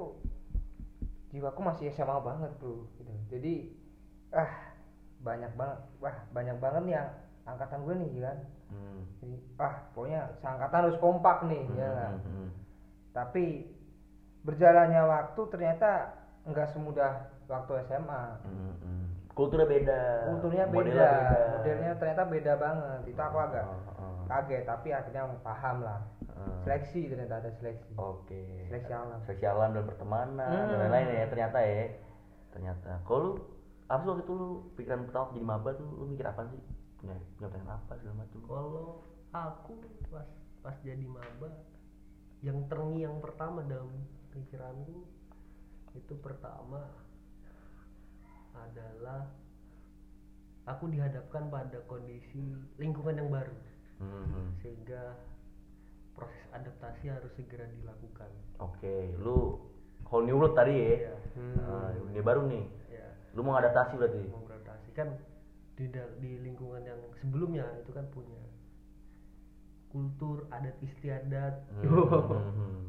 jiwaku 1.34 1.60
masih 1.66 1.90
SMA 1.98 2.14
banget 2.22 2.54
bro 2.62 2.86
gitu. 2.94 3.10
jadi 3.34 3.54
ah 4.38 4.67
banyak 5.28 5.52
banget 5.54 5.80
wah 6.00 6.16
banyak 6.32 6.58
banget 6.58 6.82
nih 6.84 6.96
yang 6.96 7.10
angkatan 7.46 7.80
gue 7.84 7.96
nih 7.98 8.12
kan 8.24 8.38
Hmm. 8.68 9.00
jadi 9.24 9.36
ah 9.60 9.76
pokoknya 9.92 10.22
seangkatan 10.38 10.80
harus 10.84 11.00
kompak 11.00 11.38
nih 11.44 11.64
ya 11.72 11.88
Hmm, 11.88 11.96
kan? 11.96 12.14
hmm, 12.20 12.28
hmm. 12.28 12.50
tapi 13.14 13.46
berjalannya 14.44 15.02
waktu 15.04 15.42
ternyata 15.48 15.90
nggak 16.44 16.68
semudah 16.70 17.14
waktu 17.48 17.72
SMA 17.86 18.24
Hmm, 18.44 18.76
hmm. 18.78 19.06
kulturnya 19.32 19.68
beda 19.68 20.02
kulturnya 20.28 20.66
modelnya 20.68 21.08
beda 21.08 21.12
modelnya 21.54 21.92
ternyata 21.96 22.24
beda 22.26 22.54
banget 22.58 23.00
itu 23.06 23.22
aku 23.22 23.38
agak 23.38 23.64
Oh, 23.64 23.80
oh. 24.04 24.20
kaget 24.28 24.64
tapi 24.64 24.88
akhirnya 24.92 25.24
paham 25.40 25.78
lah 25.80 26.00
Hmm. 26.38 26.60
seleksi 26.62 27.08
ternyata 27.08 27.42
ada 27.42 27.50
seleksi 27.50 27.98
Oke. 27.98 28.70
Seleksi 28.70 28.94
alam. 28.94 29.18
Seleksi 29.26 29.46
alam 29.48 29.74
dan 29.74 29.84
pertemanan 29.86 30.38
Hmm. 30.46 30.70
dan 30.70 30.78
lain-lain 30.84 31.08
ya 31.10 31.26
ternyata 31.28 31.60
ya. 31.60 31.86
ternyata 32.52 32.92
kalau 33.04 33.42
apa 33.88 34.00
sih 34.04 34.10
waktu 34.12 34.24
itu 34.28 34.34
lu 34.36 34.50
pikiran 34.76 35.08
pertama 35.08 35.32
jadi 35.32 35.48
maba 35.48 35.70
tuh 35.80 35.88
lu 35.88 36.06
mikir 36.12 36.28
apa 36.28 36.44
sih? 36.52 36.60
Punya 37.00 37.16
punya 37.40 37.48
pengen 37.56 37.70
apa 37.72 37.92
segala 37.96 38.16
macam 38.20 38.40
kalau 38.44 38.88
aku 39.32 39.74
pas 40.12 40.28
pas 40.60 40.76
jadi 40.84 41.08
maba 41.08 41.50
yang 42.44 42.68
terngiang 42.68 43.18
pertama 43.24 43.64
dalam 43.64 43.90
pikiranku 44.36 45.08
itu 45.96 46.14
pertama 46.20 46.84
adalah 48.54 49.32
aku 50.68 50.92
dihadapkan 50.92 51.48
pada 51.48 51.80
kondisi 51.88 52.60
lingkungan 52.76 53.24
yang 53.24 53.32
baru. 53.32 53.58
Hmm, 53.98 54.54
sehingga 54.62 55.18
proses 56.14 56.46
adaptasi 56.54 57.10
harus 57.10 57.32
segera 57.40 57.66
dilakukan. 57.72 58.30
Oke 58.60 59.16
lu 59.24 59.64
whole 60.06 60.28
new 60.28 60.36
world 60.36 60.60
tadi 60.60 60.76
ya. 60.76 61.14
Ya 61.14 61.16
Hmm. 61.38 61.54
Ah, 61.70 61.94
ini 61.94 62.18
baru 62.18 62.50
nih 62.50 62.66
lu 63.38 63.46
mau 63.46 63.54
adaptasi 63.56 63.94
berarti 63.96 64.22
mau 64.28 64.42
beradaptasi 64.42 64.90
kan 64.92 65.14
di 65.78 65.86
di 66.18 66.32
lingkungan 66.42 66.82
yang 66.82 66.98
sebelumnya 67.16 67.70
itu 67.78 67.94
kan 67.94 68.10
punya 68.10 68.42
kultur 69.88 70.50
adat 70.50 70.76
istiadat 70.82 71.56
Hmm, 71.86 72.10
hmm, 72.10 72.52
hmm. 72.52 72.82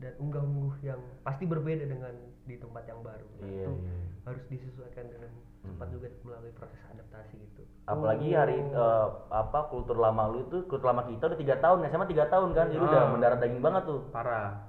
dan 0.00 0.12
unggah-ungguh 0.18 0.74
yang 0.82 0.98
pasti 1.20 1.44
berbeda 1.44 1.84
dengan 1.84 2.12
di 2.44 2.56
tempat 2.56 2.84
yang 2.84 3.00
baru 3.00 3.28
Nah, 3.38 3.46
Iya, 3.46 3.62
itu 3.62 3.72
iya. 3.78 3.96
harus 4.24 4.44
disesuaikan 4.48 5.06
dengan 5.06 5.30
cepat 5.62 5.86
Hmm. 5.86 5.94
juga 5.94 6.06
melalui 6.22 6.52
proses 6.52 6.80
adaptasi 6.88 7.34
gitu 7.38 7.62
apalagi 7.84 8.32
hari 8.32 8.58
eh, 8.58 9.06
apa 9.30 9.68
kultur 9.68 9.96
lama 9.96 10.28
lu 10.28 10.44
itu 10.44 10.64
kultur 10.66 10.88
lama 10.88 11.04
kita 11.04 11.24
udah 11.26 11.38
tiga 11.38 11.56
tahun 11.58 11.84
SMA 11.86 12.06
tiga 12.06 12.24
tahun 12.26 12.50
kan 12.52 12.66
jadi 12.68 12.80
Ah. 12.80 12.88
udah 12.88 13.02
mendarah 13.12 13.38
daging 13.38 13.60
banget 13.60 13.82
tuh 13.84 14.00
Parah. 14.08 14.64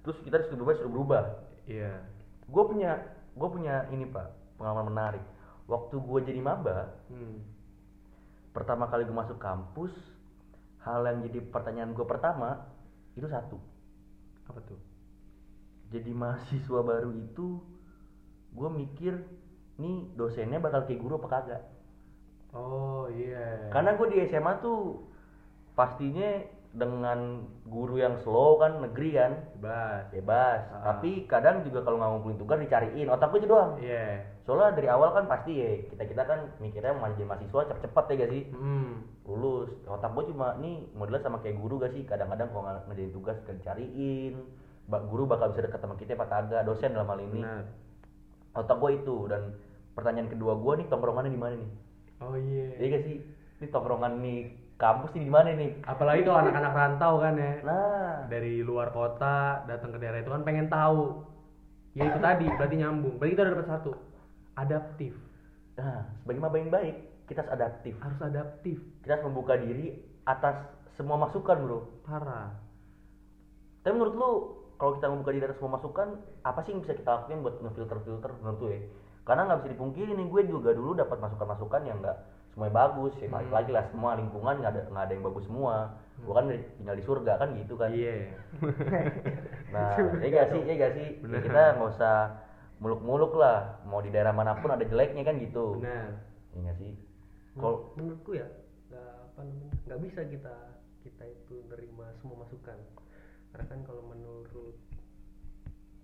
terus 0.00 0.16
kita 0.20 0.40
disuruh 0.40 0.56
berubah 0.58 0.74
disuruh 0.74 0.92
berubah 0.92 1.22
Iya. 1.64 1.92
gue 2.42 2.62
punya 2.66 2.90
gue 3.40 3.48
punya 3.48 3.88
ini 3.88 4.04
pak 4.04 4.28
pengalaman 4.60 4.92
menarik 4.92 5.24
waktu 5.64 5.96
gue 5.96 6.20
jadi 6.28 6.40
maba 6.40 6.92
Hmm. 7.08 7.40
pertama 8.52 8.84
kali 8.86 9.08
gue 9.08 9.16
masuk 9.16 9.40
kampus 9.40 9.90
hal 10.84 11.00
yang 11.02 11.24
jadi 11.24 11.40
pertanyaan 11.48 11.96
gue 11.96 12.04
pertama 12.04 12.68
itu 13.16 13.24
satu 13.24 13.56
Apa 14.44 14.60
tuh? 14.60 14.76
jadi 15.88 16.12
mahasiswa 16.12 16.80
baru 16.84 17.10
itu 17.10 17.64
gue 18.50 18.68
mikir 18.68 19.14
nih 19.78 20.12
dosennya 20.12 20.60
bakal 20.60 20.84
kayak 20.84 21.00
guru 21.00 21.16
apa 21.16 21.28
kagak 21.30 21.62
Oh 22.50 23.06
iya. 23.08 23.70
karena 23.70 23.94
gue 23.94 24.06
di 24.10 24.26
SMA 24.26 24.58
tuh 24.58 25.06
pastinya 25.72 26.42
dengan 26.70 27.18
guru 27.64 27.98
yang 27.98 28.14
slow 28.16 28.54
kan 28.56 28.78
negeri 28.78 29.10
kan 29.12 29.32
Bebas. 29.54 30.06
bebas 30.12 30.60
Ah. 30.70 30.82
tapi 30.86 31.26
kadang 31.26 31.62
juga 31.62 31.82
kalau 31.82 31.98
nggak 31.98 32.10
ngumpulin 32.12 32.38
tugas 32.38 32.58
dicariin 32.58 33.06
otak 33.06 33.26
gue 33.28 33.38
aja 33.38 33.48
doang 33.48 33.70
Iya. 33.76 34.06
soalnya 34.40 34.72
dari 34.72 34.86
awal 34.86 35.10
kan 35.10 35.26
pasti 35.26 35.52
ya 35.52 35.70
kita 35.84 36.06
kita 36.06 36.22
kan 36.22 36.38
mikirnya 36.56 36.94
mau 36.94 37.08
jadi 37.08 37.26
mahasiswa 37.26 37.66
cepet-cepet 37.66 38.04
ya 38.06 38.14
gak 38.16 38.30
sih 38.30 38.44
Hmm. 38.52 39.02
lulus 39.24 39.66
otak 39.84 40.10
gue 40.12 40.30
cuma 40.30 40.54
nih 40.56 40.86
modelnya 40.92 41.20
sama 41.20 41.38
kayak 41.38 41.56
guru 41.56 41.74
gak 41.76 41.90
sih 41.90 42.02
kadang-kadang 42.04 42.48
kalau 42.48 42.62
nggak 42.62 42.86
ngerjain 42.86 43.12
tugas 43.12 43.36
gak 43.40 43.56
dicariin 43.56 44.34
Ba- 44.86 45.02
guru 45.02 45.22
bakal 45.24 45.50
bisa 45.50 45.62
deket 45.62 45.78
sama 45.78 45.94
kita 45.94 46.14
apa 46.14 46.26
kagak 46.28 46.62
dosen 46.64 46.90
dalam 46.90 47.06
hal 47.08 47.18
ini 47.20 47.40
Benar. 47.40 47.62
otak 48.52 48.76
gue 48.76 48.90
itu 48.96 49.16
dan 49.26 49.54
pertanyaan 49.92 50.26
kedua 50.28 50.54
gue 50.54 50.72
nih 50.76 50.86
tongkrongannya 50.86 51.30
di 51.30 51.40
mana 51.40 51.54
nih 51.56 51.70
Oh 52.20 52.36
iya. 52.36 52.76
Iya 52.76 52.86
gak 52.92 53.02
sih 53.02 53.16
ini 53.56 53.66
tongkrongan 53.66 54.18
nih 54.18 54.40
kampus 54.80 55.12
di 55.12 55.28
mana 55.28 55.52
nih 55.52 55.84
Apalagi 55.84 56.24
kalau 56.24 56.40
anak-anak 56.40 56.72
rantau 56.72 57.14
kan 57.20 57.36
ya. 57.36 57.52
nah 57.60 58.24
Dari 58.32 58.64
luar 58.64 58.88
kota 58.96 59.68
datang 59.68 59.92
ke 59.92 59.98
daerah 60.00 60.24
itu 60.24 60.32
kan 60.32 60.42
pengen 60.42 60.72
tahu. 60.72 61.20
Ya 61.92 62.08
itu 62.08 62.18
tadi 62.18 62.48
berarti 62.48 62.76
nyambung. 62.80 63.20
Berarti 63.20 63.32
kita 63.36 63.42
udah 63.44 63.52
dapat 63.52 63.68
satu. 63.68 63.90
Adaptif. 64.56 65.12
nah 65.76 66.04
sebagai 66.20 66.40
maba 66.44 66.56
yang 66.60 66.68
baik 66.68 66.96
kita 67.24 67.40
harus 67.40 67.54
adaptif 67.56 67.94
Harus 68.02 68.20
adaptif. 68.20 68.76
kita 69.00 69.16
harus 69.16 69.24
membuka 69.30 69.54
diri 69.56 69.96
atas 70.26 70.66
semua 70.98 71.16
masukan 71.16 71.56
bro 71.62 71.78
Parah. 72.04 72.52
Tapi 73.80 73.92
menurut 73.96 74.14
lu 74.16 74.30
kalau 74.76 74.96
kita 74.96 75.06
membuka 75.12 75.30
diri 75.36 75.44
atas 75.44 75.56
semua 75.60 75.76
masukan, 75.76 76.08
apa 76.40 76.60
sih 76.64 76.72
yang 76.72 76.80
bisa 76.80 76.96
kita 76.96 77.08
lakuin 77.12 77.44
buat 77.44 77.60
ngefilter-filter 77.60 78.30
menurut 78.40 78.58
lu 78.60 78.68
ya? 78.72 78.80
Karena 79.28 79.42
nggak 79.44 79.58
bisa 79.60 79.70
dipungkiri 79.76 80.10
nih, 80.16 80.26
gue 80.26 80.42
juga 80.48 80.70
dulu 80.72 80.96
dapat 80.96 81.20
masukan-masukan 81.20 81.82
yang 81.84 82.00
nggak 82.00 82.16
semuanya 82.60 82.76
bagus. 82.76 83.16
Ya 83.16 83.28
balik 83.32 83.48
Hmm. 83.48 83.56
lagi 83.56 83.70
lah 83.72 83.84
semua 83.88 84.10
lingkungan 84.20 84.54
nggak 84.60 84.72
ada 84.76 84.82
nggak 84.92 85.04
ada 85.08 85.12
yang 85.16 85.24
bagus 85.24 85.44
semua. 85.48 85.74
Gue 86.20 86.34
kan 86.36 86.44
dari- 86.44 86.68
tinggal 86.76 86.92
di 86.92 87.04
surga 87.08 87.32
kan 87.40 87.48
gitu 87.56 87.74
kan. 87.74 87.88
Iya. 87.88 88.36
Nah, 89.72 89.94
ya 90.18 90.26
gak 90.28 90.46
sih, 90.50 90.60
ya 90.66 90.74
gak 90.76 90.92
sih. 90.92 91.08
Ya 91.22 91.38
kita 91.40 91.62
nggak 91.78 91.90
usah 91.94 92.42
muluk-muluk 92.76 93.32
lah. 93.32 93.80
Mau 93.86 94.02
di 94.02 94.10
daerah 94.10 94.34
mana 94.34 94.58
pun 94.58 94.68
ada 94.68 94.82
jeleknya 94.82 95.22
kan 95.22 95.40
gitu. 95.40 95.80
Benar. 95.80 96.20
Ya 96.52 96.58
nggak 96.60 96.76
sih. 96.76 96.92
Kalau 97.56 97.88
Men- 97.96 98.12
menurutku 98.12 98.36
ya 98.36 98.44
nggak 98.90 99.08
apa 99.24 99.40
namanya 99.40 99.72
nggak 99.86 100.00
bisa 100.04 100.20
kita 100.26 100.54
kita 101.00 101.24
itu 101.24 101.54
nerima 101.64 102.12
semua 102.20 102.44
masukan 102.44 102.76
karena 103.50 103.64
kan 103.64 103.80
kalau 103.82 104.02
menurut 104.04 104.76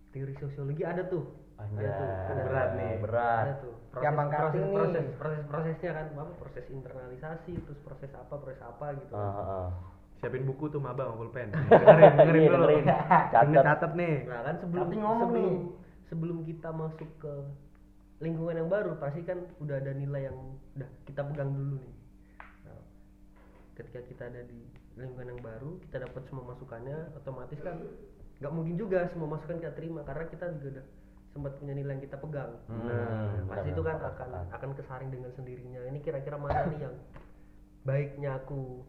teori 0.08 0.32
sosiologi 0.34 0.82
ada 0.82 1.04
tuh 1.04 1.26
Anjay, 1.56 1.82
ada 1.82 1.92
tuh 1.94 2.06
ada 2.28 2.42
berat 2.42 2.68
nih. 2.74 2.94
berat. 3.00 3.42
ada 3.42 3.54
tuh 3.58 3.72
Gampang 3.96 4.28
proses 4.28 4.44
cutting 4.44 4.60
nih. 4.62 4.76
proses 4.76 5.04
proses 5.16 5.42
prosesnya 5.46 5.90
kan 5.90 6.06
apa 6.14 6.32
proses 6.36 6.64
internalisasi 6.68 7.52
terus 7.58 7.80
proses 7.80 8.10
apa 8.12 8.34
proses 8.36 8.60
apa 8.62 8.86
gitu 8.94 9.12
Ah, 9.12 9.24
ah, 9.24 9.46
ah. 9.58 9.68
Siapin 10.16 10.44
buku 10.44 10.66
tuh 10.66 10.78
maba 10.78 11.04
sama 11.04 11.16
pulpen. 11.18 11.48
Dengerin, 11.70 12.12
dengerin 12.14 12.36
Iya, 12.38 12.48
dulu. 12.50 12.56
dengerin. 12.62 12.84
Catat. 13.30 13.64
Catat. 13.66 13.92
nih. 13.94 14.14
nah 14.26 14.40
kan 14.42 14.54
sebelum 14.58 14.82
Tapi 14.82 14.96
ngomong 14.98 15.20
sebelum 15.22 15.44
nih. 15.46 15.56
sebelum 16.06 16.38
kita 16.42 16.68
masuk 16.70 17.10
ke 17.18 17.32
lingkungan 18.18 18.56
yang 18.56 18.68
baru 18.68 18.96
pasti 18.96 19.20
kan 19.22 19.38
udah 19.58 19.76
ada 19.76 19.92
nilai 19.92 20.22
yang 20.24 20.36
udah 20.72 20.88
kita 21.04 21.20
pegang 21.22 21.50
dulu 21.50 21.76
nih 21.78 21.94
Nah, 22.62 22.80
ketika 23.74 24.00
kita 24.02 24.22
ada 24.26 24.40
di 24.42 24.60
lingkungan 24.94 25.28
yang 25.30 25.40
baru 25.42 25.76
kita 25.82 25.96
dapat 26.02 26.22
semua 26.26 26.44
masukannya 26.46 26.96
otomatis 27.14 27.60
kan 27.60 27.76
nggak 28.36 28.52
mungkin 28.52 28.74
juga 28.74 29.08
semua 29.08 29.28
masukan 29.30 29.56
kita 29.58 29.72
terima 29.74 30.00
karena 30.02 30.24
kita 30.26 30.44
juga 30.54 30.68
udah 30.74 30.86
sempat 31.36 31.52
punya 31.54 31.74
nilai 31.74 31.92
yang 31.92 32.02
kita 32.02 32.16
pegang 32.16 32.52
Hmm, 32.64 32.82
nah, 32.82 33.44
pasti 33.46 33.68
itu 33.68 33.82
kan 33.82 33.94
akan 33.94 34.08
sepakat. 34.32 34.54
akan 34.56 34.70
kesaring 34.74 35.10
dengan 35.10 35.30
sendirinya 35.30 35.80
ini 35.84 35.98
kira-kira 36.00 36.36
mana 36.36 36.64
nih 36.66 36.80
yang 36.80 36.94
baiknya 37.82 38.30
aku 38.36 38.80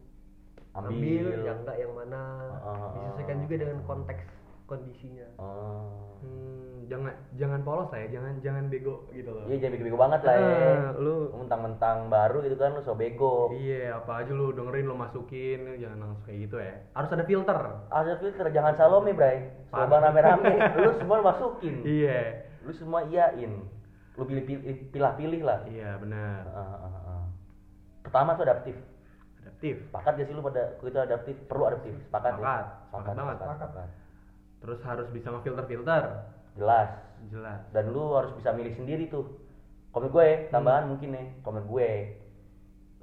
ambil, 0.74 0.88
Ambil. 0.90 1.26
yang 1.44 1.58
enggak 1.60 1.76
yang 1.76 1.92
mana 1.92 2.20
Ah, 2.56 2.66
ah, 2.66 2.88
disesuaikan 2.94 3.36
ah. 3.36 3.42
juga 3.44 3.54
dengan 3.58 3.78
konteks 3.84 4.24
kondisinya 4.68 5.24
Oh. 5.40 6.20
Hmm, 6.20 6.84
jangan 6.90 7.14
jangan 7.40 7.60
polos 7.64 7.88
lah 7.88 8.04
ya, 8.04 8.20
jangan 8.20 8.32
jangan 8.44 8.64
bego 8.68 9.08
gitu 9.16 9.30
loh. 9.32 9.46
Iya 9.48 9.56
jangan 9.64 9.72
bego-bego 9.78 9.98
banget 9.98 10.20
lah 10.26 10.34
ya. 10.34 10.50
Ah, 10.50 10.90
lu 11.00 11.14
Mentang-mentang 11.32 11.96
baru 12.12 12.44
gitu 12.44 12.56
kan 12.60 12.76
lu 12.76 12.82
so 12.84 12.92
bego. 12.92 13.48
Iya, 13.56 13.96
apa 14.02 14.22
aja 14.22 14.32
lu 14.34 14.52
dengerin 14.52 14.84
lu 14.90 14.98
masukin, 14.98 15.78
jangan 15.80 15.98
langsung 16.04 16.26
kayak 16.28 16.38
gitu 16.44 16.56
ya. 16.60 16.74
Harus 16.92 17.14
ada 17.16 17.24
filter. 17.24 17.58
Ada 17.88 18.12
filter 18.20 18.46
jangan 18.52 18.74
salome, 18.76 19.16
Bray. 19.16 19.48
Coba 19.72 19.96
rame-rame, 20.04 20.54
lu 20.84 20.90
semua 21.00 21.16
masukin. 21.24 21.74
Iya. 21.86 22.20
Lu 22.66 22.72
semua 22.76 23.06
iyain. 23.08 23.64
Lu 24.18 24.22
pilih-pilih 24.26 24.90
pilih-pilih 24.92 25.40
lah. 25.46 25.64
Iya, 25.70 25.96
benar. 26.02 26.42
Ah, 26.52 26.76
ah, 26.82 26.98
ah. 27.14 27.24
Pertama 28.02 28.34
tuh 28.34 28.44
adaptif. 28.44 28.76
Adaptif. 29.46 29.86
Sepakat 29.86 30.12
gak 30.18 30.26
sih 30.26 30.34
lu 30.34 30.42
pada 30.42 30.76
kita 30.82 31.06
adaptif? 31.06 31.36
Perlu 31.46 31.64
adaptif. 31.70 31.94
Sepakat. 32.10 32.32
ya? 32.34 32.42
Sepakat. 32.42 32.64
Sepakat 32.90 33.14
banget. 33.14 33.36
sepakat. 33.38 33.88
Terus 34.58 34.80
harus 34.82 35.06
bisa 35.10 35.30
ngefilter-filter. 35.30 36.02
Jelas. 36.58 36.90
Jelas. 37.30 37.60
Dan 37.70 37.94
lu 37.94 38.14
harus 38.14 38.34
bisa 38.34 38.50
milih 38.50 38.74
sendiri 38.74 39.06
tuh. 39.06 39.26
Komen 39.90 40.10
gue, 40.10 40.28
Hmm. 40.28 40.44
tambahan 40.52 40.84
mungkin 40.90 41.14
nih, 41.14 41.26
komen 41.42 41.64
gue. 41.66 41.90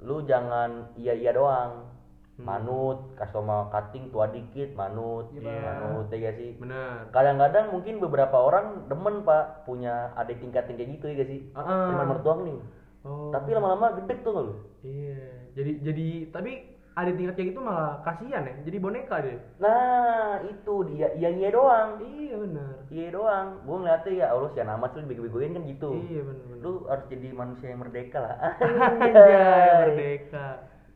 Lu 0.04 0.22
jangan 0.24 0.92
iya-iya 0.94 1.32
doang. 1.32 1.88
Hmm. 2.36 2.44
Manut, 2.44 3.16
customer 3.16 3.72
cutting 3.72 4.12
tua 4.12 4.28
dikit, 4.28 4.76
manut, 4.76 5.32
Iya. 5.32 5.88
manut 5.88 6.12
ya 6.12 6.28
gak 6.28 6.36
sih? 6.36 6.50
Benar. 6.60 7.08
Kadang-kadang 7.08 7.72
mungkin 7.72 7.96
beberapa 7.96 8.36
orang 8.36 8.92
demen 8.92 9.24
pak 9.24 9.64
punya 9.64 10.12
adik 10.20 10.44
tingkat 10.44 10.68
kayak 10.68 11.00
gitu 11.00 11.08
ya 11.08 11.14
gak 11.16 11.30
sih? 11.32 11.40
Ah, 11.56 11.64
ah. 11.64 11.88
Cuma 11.96 12.20
doang 12.20 12.44
nih. 12.44 12.60
Oh. 13.08 13.32
Tapi 13.32 13.56
lama-lama 13.56 13.96
gede 14.02 14.20
tuh 14.20 14.32
lu. 14.36 14.54
Iya. 14.84 15.48
Jadi 15.56 15.72
jadi 15.80 16.06
tapi 16.28 16.75
ada 16.96 17.12
tingkat 17.12 17.36
kayak 17.36 17.48
gitu 17.52 17.60
malah 17.60 18.00
kasihan 18.08 18.48
ya. 18.48 18.56
Jadi 18.64 18.76
boneka 18.80 19.20
deh. 19.20 19.36
Nah 19.60 20.40
itu 20.48 20.74
dia, 20.88 21.12
iya 21.20 21.28
iya 21.28 21.52
doang. 21.52 22.00
Iya 22.00 22.34
benar. 22.40 22.74
Iya 22.88 23.08
doang. 23.12 23.48
Gue 23.68 23.76
ngeliatnya 23.84 24.12
ya 24.16 24.26
Allah 24.32 24.48
amat 24.56 24.96
sih 24.96 25.04
lu 25.04 25.08
bego-begoin 25.12 25.52
kan 25.52 25.62
gitu. 25.68 25.92
Iya 26.08 26.24
benar. 26.24 26.56
Lu 26.64 26.72
harus 26.88 27.04
jadi 27.12 27.28
manusia 27.36 27.68
yang 27.68 27.84
merdeka 27.84 28.18
lah. 28.24 28.36
Anjay, 29.04 29.76
merdeka. 29.92 30.48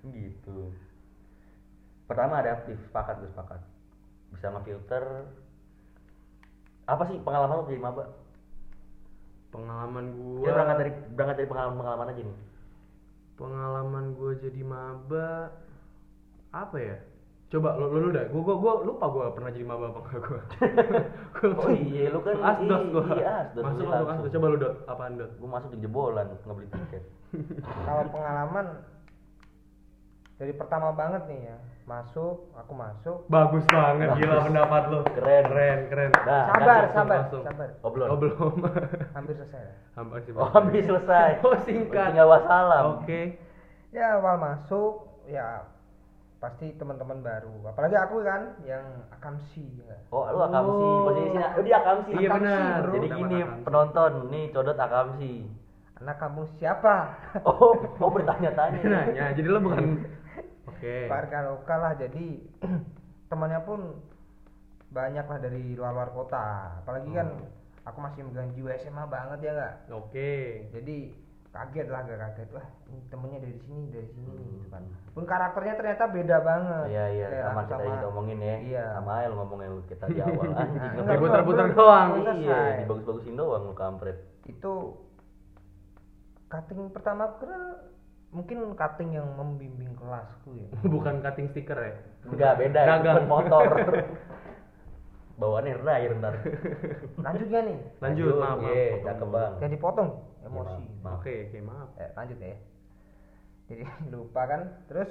gitu. 0.08 0.72
Pertama 2.08 2.40
adaptif, 2.40 2.80
sepakat 2.88 3.20
gue 3.20 3.30
sepakat. 3.36 3.60
Bisa 4.32 4.48
ngefilter. 4.56 5.04
Apa 6.88 7.12
sih 7.12 7.20
pengalaman 7.20 7.60
lu 7.60 7.68
jadi 7.68 7.82
maba? 7.84 8.04
Pengalaman 9.52 10.04
gua 10.16 10.48
Kita 10.48 10.54
berangkat 10.56 10.76
dari 10.80 10.92
berangkat 11.12 11.36
dari 11.44 11.48
pengalaman-pengalaman 11.52 12.08
aja 12.16 12.22
nih. 12.24 12.38
pengalaman 13.40 14.04
gue 14.20 14.32
jadi 14.36 14.60
maba 14.60 15.48
apa 16.50 16.76
ya 16.78 16.96
Coba 17.50 17.74
lu 17.74 17.90
lu, 17.90 17.98
lu 17.98 18.08
dah. 18.14 18.30
Gua, 18.30 18.46
gua 18.46 18.56
gua 18.62 18.72
lupa 18.86 19.10
gua 19.10 19.34
pernah 19.34 19.50
jadi 19.50 19.66
maba 19.66 19.90
apa 19.90 20.06
enggak 20.06 20.22
gua. 20.22 20.42
Oh 21.66 21.74
iya, 21.74 22.14
lu 22.14 22.22
kan 22.22 22.38
asdos 22.54 22.82
gua. 22.94 23.04
iya, 23.18 23.30
asdos, 23.42 23.62
Masuk 23.66 23.82
lu 23.82 23.90
masuk 23.90 24.06
asdos. 24.06 24.30
Coba 24.38 24.46
lu 24.46 24.56
dot 24.62 24.74
apaan 24.86 25.18
dot? 25.18 25.30
Gue 25.34 25.50
masuk 25.50 25.68
di 25.74 25.82
jebolan 25.82 26.30
nggak 26.30 26.54
beli 26.54 26.70
tiket. 26.70 27.02
kalau 27.90 28.06
pengalaman 28.14 28.66
dari 30.38 30.54
pertama 30.54 30.94
banget 30.94 31.26
nih 31.26 31.50
ya 31.50 31.56
masuk 31.90 32.54
aku 32.54 32.72
masuk 32.72 33.18
Bagus 33.26 33.66
banget 33.66 34.14
gila 34.14 34.46
pendapat 34.46 34.82
lu. 34.86 34.98
Keren. 35.10 35.42
Keren, 35.50 35.78
keren. 35.90 36.10
Nah, 36.22 36.54
sabar 36.54 36.82
sabar 36.94 37.18
langsung. 37.26 37.42
sabar 37.50 37.68
Oh 37.82 37.90
belum. 37.90 38.08
Oh, 38.14 38.18
belum. 38.18 38.52
hampir 39.10 39.34
selesai 39.34 39.74
Hampir 39.98 40.22
sih. 40.22 40.32
Oh 40.38 40.46
habis 40.54 40.86
selesai. 40.86 41.42
Oh, 41.42 41.58
singkat. 41.66 42.14
Tinggal 42.14 42.30
wassalam. 42.30 43.02
Oke. 43.02 43.42
ya 43.90 44.22
awal 44.22 44.38
masuk 44.38 45.10
ya 45.26 45.66
pasti 46.40 46.72
teman-teman 46.74 47.20
baru 47.20 47.68
apalagi 47.68 47.94
aku 47.94 48.24
kan 48.24 48.56
yang 48.64 48.80
akamsi 49.12 49.60
ya 49.78 49.96
Oh, 50.08 50.24
lu 50.26 50.40
akamsi. 50.40 50.82
Oh. 50.82 51.04
Posisinya, 51.06 51.46
oh 51.54 51.62
dia 51.62 51.76
akamsi. 51.78 52.10
Iya, 52.12 52.28
benar. 52.32 52.80
Jadi 52.90 53.06
gini 53.12 53.36
akamsi. 53.38 53.62
penonton, 53.62 54.12
nih 54.26 54.44
codot 54.50 54.74
akamsi. 54.74 55.34
anak 56.00 56.16
kampung 56.16 56.48
siapa 56.56 57.12
Oh, 57.46 57.76
oh 57.76 58.10
bertanya-tanya. 58.10 58.80
Nanya, 58.88 59.24
jadi 59.30 59.46
lu 59.46 59.60
bukan 59.60 60.00
Oke. 60.72 61.06
warga 61.06 61.38
lokal 61.46 61.78
lah 61.78 61.94
jadi 61.94 62.26
temannya 63.30 63.60
pun 63.62 63.80
banyak 64.88 65.22
lah 65.22 65.38
dari 65.38 65.76
luar-luar 65.76 66.10
kota 66.10 66.46
apalagi 66.80 67.12
kan 67.12 67.28
Hmm. 67.30 67.46
aku 67.86 67.98
masih 68.00 68.20
megang 68.22 68.50
jiwa 68.50 68.74
SMA 68.76 69.04
banget 69.06 69.38
ya 69.40 69.50
nggak 69.52 69.74
Oke. 69.92 70.32
jadi 70.70 70.98
kaget 71.50 71.86
lah 71.86 72.00
gak 72.00 72.18
kaget 72.20 72.48
wah 72.52 72.66
temennya 73.08 73.38
dari 73.40 73.56
sini 73.58 73.82
dari 73.88 74.08
sini 74.08 74.30
Hmm. 74.30 74.46
gitu 74.52 74.66
kan 74.68 74.82
pun 75.10 75.24
karakternya 75.24 75.74
ternyata 75.74 76.04
beda 76.06 76.36
banget 76.40 76.84
Iya 76.88 77.04
iya 77.10 77.26
Kayak 77.28 77.44
sama 77.44 77.60
aku 77.60 77.66
kita 77.68 77.84
kita 77.90 78.06
omongin 78.06 78.38
ya. 78.40 78.56
iya 78.60 78.84
Sama 78.94 79.10
Ael 79.16 79.32
ngomongin 79.32 79.70
lu 79.72 79.82
kita 79.84 80.04
di 80.06 80.18
awal 80.22 80.46
anjing. 80.48 80.70
Nah, 80.72 80.92
Ngebagus- 80.94 81.10
Diputer-puter 81.10 81.64
belum- 81.64 81.76
doang. 81.76 82.08
Iya, 82.36 82.60
dibagus-bagusin 82.78 83.34
doang 83.34 83.62
lu 83.64 83.74
kampret. 83.74 84.18
itu 84.42 84.72
cutting 86.48 86.80
pertama 86.88 87.28
aku 87.28 87.44
kira 87.44 87.58
mungkin 88.30 88.58
cutting 88.72 89.10
yang 89.12 89.26
membimbing 89.32 89.94
kelasku 89.94 90.54
ya 90.54 90.66
Bukan 90.88 91.18
cutting 91.20 91.46
stiker 91.48 91.76
ya? 91.76 91.94
Enggak 92.24 92.52
beda, 92.56 92.78
itu 92.78 92.88
Dagang. 92.88 93.26
motor. 93.26 93.66
Bawaannya 95.36 95.80
rair 95.80 96.12
ntar. 96.14 96.34
lanjut 97.16 97.46
gak 97.48 97.62
nih 97.64 97.78
Lanjut, 97.98 98.34
maaf, 98.36 98.58
maaf. 98.58 98.68
Iya, 98.68 98.84
Potong 98.92 99.04
cakep 99.08 99.28
bang. 99.30 99.52
jadi 99.58 99.76
potong 99.78 100.10
emosi 100.50 100.82
Iya, 100.82 100.98
maaf. 101.00 101.14
Oke, 101.16 101.34
oke, 101.46 101.58
maaf. 101.62 101.88
eh, 101.96 102.10
lanjut 102.12 102.38
ya 102.38 102.56
jadi 103.64 103.82
lupa 104.12 104.42
kan 104.44 104.60
terus 104.84 105.06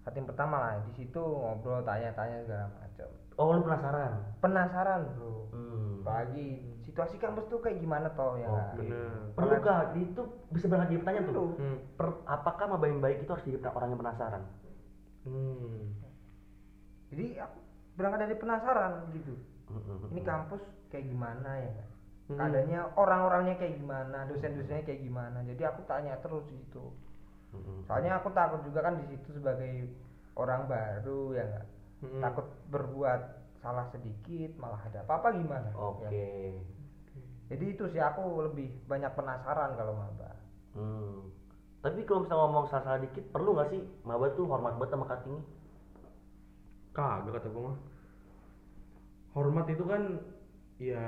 cutting 0.00 0.24
pertama 0.24 0.56
lah 0.58 0.74
di 0.82 0.92
situ 0.94 1.16
ngobrol 1.18 1.80
tanya-tanya 1.80 2.44
segala 2.44 2.66
macam 2.74 3.08
Oh, 3.34 3.56
lu 3.56 3.62
penasaran? 3.62 4.12
penasaran 4.38 5.00
bro 5.14 5.32
Hmm. 5.50 6.00
apalagi 6.00 6.46
situasi 6.82 7.16
kampus 7.16 7.44
tuh 7.46 7.58
kayak 7.58 7.76
gimana 7.78 8.08
toh 8.10 8.36
ya 8.36 8.46
nggak? 8.46 8.68
Oke. 8.70 8.80
Bener. 8.82 9.12
Perlu 9.32 9.56
kah? 9.60 9.80
Itu 9.92 10.22
bisa 10.48 10.66
banget 10.66 10.86
jadi 10.88 11.00
pertanyaan 11.00 11.26
tuh. 11.30 11.48
Hmm. 11.54 11.78
Per- 11.94 12.20
apakah 12.24 12.64
maba 12.66 12.86
yang 12.86 13.00
baik 13.00 13.20
itu 13.20 13.30
harus 13.30 13.44
jadi 13.44 13.58
orang 13.66 13.88
yang 13.90 14.00
penasaran? 14.00 14.42
Hmm. 15.20 15.92
jadi 17.08 17.26
aku 17.42 17.58
berangkat 17.92 18.20
dari 18.22 18.36
penasaran 18.36 18.92
gitu 19.12 19.34
Hmm. 19.66 20.08
ini 20.08 20.20
kampus 20.20 20.62
kayak 20.88 21.06
gimana 21.06 21.50
ya 21.54 21.68
nggak? 21.70 21.89
Hmm. 22.30 22.38
keadaannya 22.38 22.80
orang-orangnya 22.94 23.54
kayak 23.58 23.74
gimana 23.76 24.18
dosen-dosennya 24.30 24.86
kayak 24.86 25.02
gimana 25.02 25.38
jadi 25.42 25.62
aku 25.74 25.82
tanya 25.90 26.14
terus 26.22 26.46
di 26.46 26.54
situ 26.54 26.86
Hmm. 27.50 27.82
soalnya 27.90 28.22
aku 28.22 28.30
takut 28.30 28.62
juga 28.62 28.86
kan 28.86 28.94
di 29.02 29.10
situ 29.10 29.34
sebagai 29.34 29.90
orang 30.38 30.70
baru 30.70 31.34
ya 31.34 31.42
nggak 31.42 31.66
Hmm. 32.00 32.22
takut 32.22 32.46
berbuat 32.70 33.20
salah 33.58 33.90
sedikit 33.90 34.54
malah 34.56 34.78
ada 34.86 35.02
apa-apa 35.02 35.34
gimana 35.34 35.68
Oke. 35.74 36.06
Ya. 36.08 36.54
jadi 37.50 37.64
itu 37.74 37.84
sih 37.90 37.98
aku 37.98 38.46
lebih 38.46 38.70
banyak 38.86 39.10
penasaran 39.12 39.74
kalau 39.74 39.98
maba 39.98 40.30
Hmm. 40.70 41.34
Tapi 41.80 42.04
kalau 42.04 42.22
misalnya 42.22 42.44
ngomong 42.44 42.68
salah-salah 42.68 43.00
dikit, 43.00 43.24
perlu 43.32 43.56
nggak 43.56 43.72
sih 43.72 43.80
maba 44.04 44.30
tuh 44.36 44.44
hormat 44.46 44.76
banget 44.76 44.92
sama 44.92 45.08
cuttingnya? 45.08 45.42
Kagak 46.92 47.32
kata 47.40 47.48
gua 47.50 47.62
mah. 47.72 47.78
Hormat 49.32 49.66
itu 49.70 49.84
kan 49.86 50.02
ya 50.76 51.02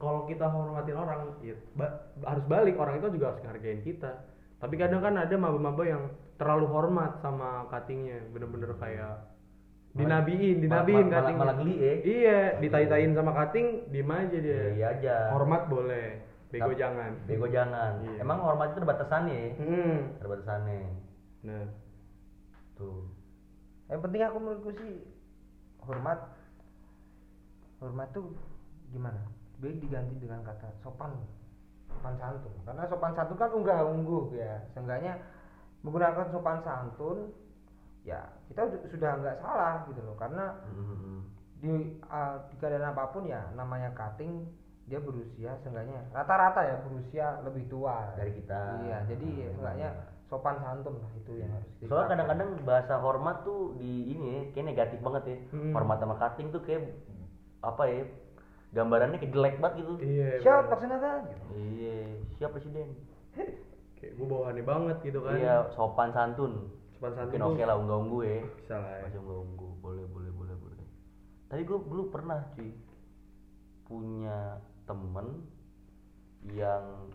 kalau 0.00 0.24
kita 0.24 0.48
hormatin 0.48 0.96
orang 0.96 1.36
ya 1.44 1.52
ba- 1.76 2.08
harus 2.24 2.44
balik 2.48 2.80
orang 2.80 2.98
itu 2.98 3.08
juga 3.14 3.32
harus 3.32 3.42
ngargain 3.44 3.84
kita. 3.84 4.12
Tapi 4.58 4.74
kadang 4.74 4.98
kan 4.98 5.14
ada 5.14 5.34
maba-maba 5.38 5.84
yang 5.84 6.02
terlalu 6.34 6.66
hormat 6.66 7.20
sama 7.22 7.68
cuttingnya, 7.68 8.26
bener-bener 8.32 8.74
kayak 8.74 9.28
dinabiin, 9.94 10.62
dinabiin 10.66 11.06
malah- 11.06 11.14
cuttingnya. 11.22 11.40
malah 11.42 11.54
geli 11.62 11.74
ya. 11.78 11.94
Iya, 12.02 12.38
ditai-tain 12.58 13.12
sama 13.14 13.32
cutting, 13.34 13.66
diem 13.90 14.10
aja 14.10 14.36
dia. 14.38 14.62
Iya, 14.74 14.86
aja. 14.98 15.14
Hormat 15.30 15.70
boleh, 15.70 16.22
bego 16.50 16.72
jangan. 16.74 17.12
Bego 17.28 17.46
jangan. 17.46 18.02
Iya. 18.02 18.18
Emang 18.24 18.38
hormat 18.42 18.74
itu 18.74 18.82
ada 18.82 18.88
batasannya 18.88 19.36
ya? 19.36 19.50
Hmm. 19.62 19.96
Ada 20.18 20.26
batasannya. 20.26 20.80
Nah, 21.46 21.64
Tuh. 22.74 23.06
yang 23.86 24.00
penting 24.02 24.22
aku 24.22 24.36
menurutku 24.38 24.70
sih 24.74 24.94
hormat 25.80 26.18
hormat 27.78 28.08
tuh 28.10 28.34
gimana 28.90 29.22
baik 29.58 29.76
diganti 29.80 30.14
dengan 30.16 30.40
kata 30.40 30.70
sopan 30.78 31.12
sopan 31.88 32.14
santun 32.16 32.54
karena 32.62 32.82
sopan 32.86 33.12
santun 33.12 33.36
kan 33.36 33.50
unggah 33.50 33.80
ungguh 33.84 34.24
ya 34.32 34.62
seenggaknya 34.70 35.18
menggunakan 35.82 36.26
sopan 36.28 36.58
santun 36.62 37.30
ya 38.02 38.22
kita 38.46 38.64
udah- 38.64 38.84
sudah 38.88 39.10
nggak 39.18 39.36
salah 39.38 39.82
gitu 39.84 40.00
loh 40.00 40.14
karena 40.14 40.54
Hmm. 40.64 41.26
di, 41.58 41.70
uh, 42.04 42.38
di 42.48 42.54
keadaan 42.56 42.94
apa 42.94 43.10
pun 43.10 43.26
ya 43.26 43.42
namanya 43.52 43.90
cutting 43.92 44.46
dia 44.86 44.96
berusia 44.98 45.52
seenggaknya 45.60 46.06
rata-rata 46.10 46.62
ya 46.62 46.76
berusia 46.80 47.26
lebih 47.42 47.66
tua 47.68 48.14
Dari 48.14 48.32
kita. 48.32 48.62
iya 48.80 48.98
jadi 49.04 49.26
Hmm. 49.26 49.36
ya, 49.36 49.48
seenggaknya 49.52 49.88
sopan 50.24 50.56
santun 50.58 50.96
lah 50.96 51.10
itu 51.12 51.32
yang 51.34 51.50
harus 51.50 51.66
Soalnya 51.78 51.84
dipakai. 51.84 52.10
kadang-kadang 52.14 52.50
bahasa 52.62 52.94
hormat 52.96 53.36
tuh 53.42 53.74
di 53.74 53.92
ini 54.08 54.26
ya, 54.28 54.42
kayak 54.52 54.66
negatif 54.66 54.98
banget 55.00 55.22
ya. 55.26 55.36
Hmm. 55.50 55.72
Hormat 55.72 55.98
sama 55.98 56.14
cutting 56.16 56.48
tuh 56.48 56.62
kayak 56.62 56.82
apa 57.60 57.82
ya? 57.84 58.02
Gambarannya 58.68 59.16
kayak 59.16 59.32
jelek 59.32 59.54
banget 59.58 59.74
gitu. 59.80 59.92
iya. 60.00 60.28
siap 60.38 60.68
laksanakan 60.68 61.18
gitu. 61.24 61.44
Iya, 61.56 61.98
siap 62.36 62.50
presiden. 62.52 62.88
Kayak 63.96 64.12
gue 64.14 64.26
bawaannya 64.26 64.64
banget 64.64 64.96
gitu 65.02 65.18
kan. 65.24 65.34
Iya, 65.34 65.54
sopan 65.72 66.10
santun. 66.12 66.52
Sopan 66.94 67.12
santun 67.16 67.32
Mungkin 67.32 67.56
oke 67.56 67.62
lah 67.64 67.76
unggah-ungguh 67.76 68.22
ya. 68.22 68.38
bisa 68.54 68.74
lah 68.76 68.92
ya. 68.92 69.02
Masih 69.08 69.18
unggah-ungguh, 69.20 69.72
boleh, 69.80 70.04
boleh, 70.06 70.30
boleh, 70.30 70.54
boleh. 70.54 70.86
Tadi 71.48 71.62
gue 71.64 71.78
dulu 71.80 72.02
pernah 72.08 72.44
cuy 72.52 72.70
punya 73.84 74.60
temen 74.84 75.48
yang 76.52 77.08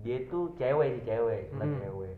dia 0.00 0.22
itu 0.22 0.54
cewek 0.54 0.88
sih 0.92 1.04
cewek, 1.04 1.42
Hmm. 1.50 1.82
cewek. 1.82 2.14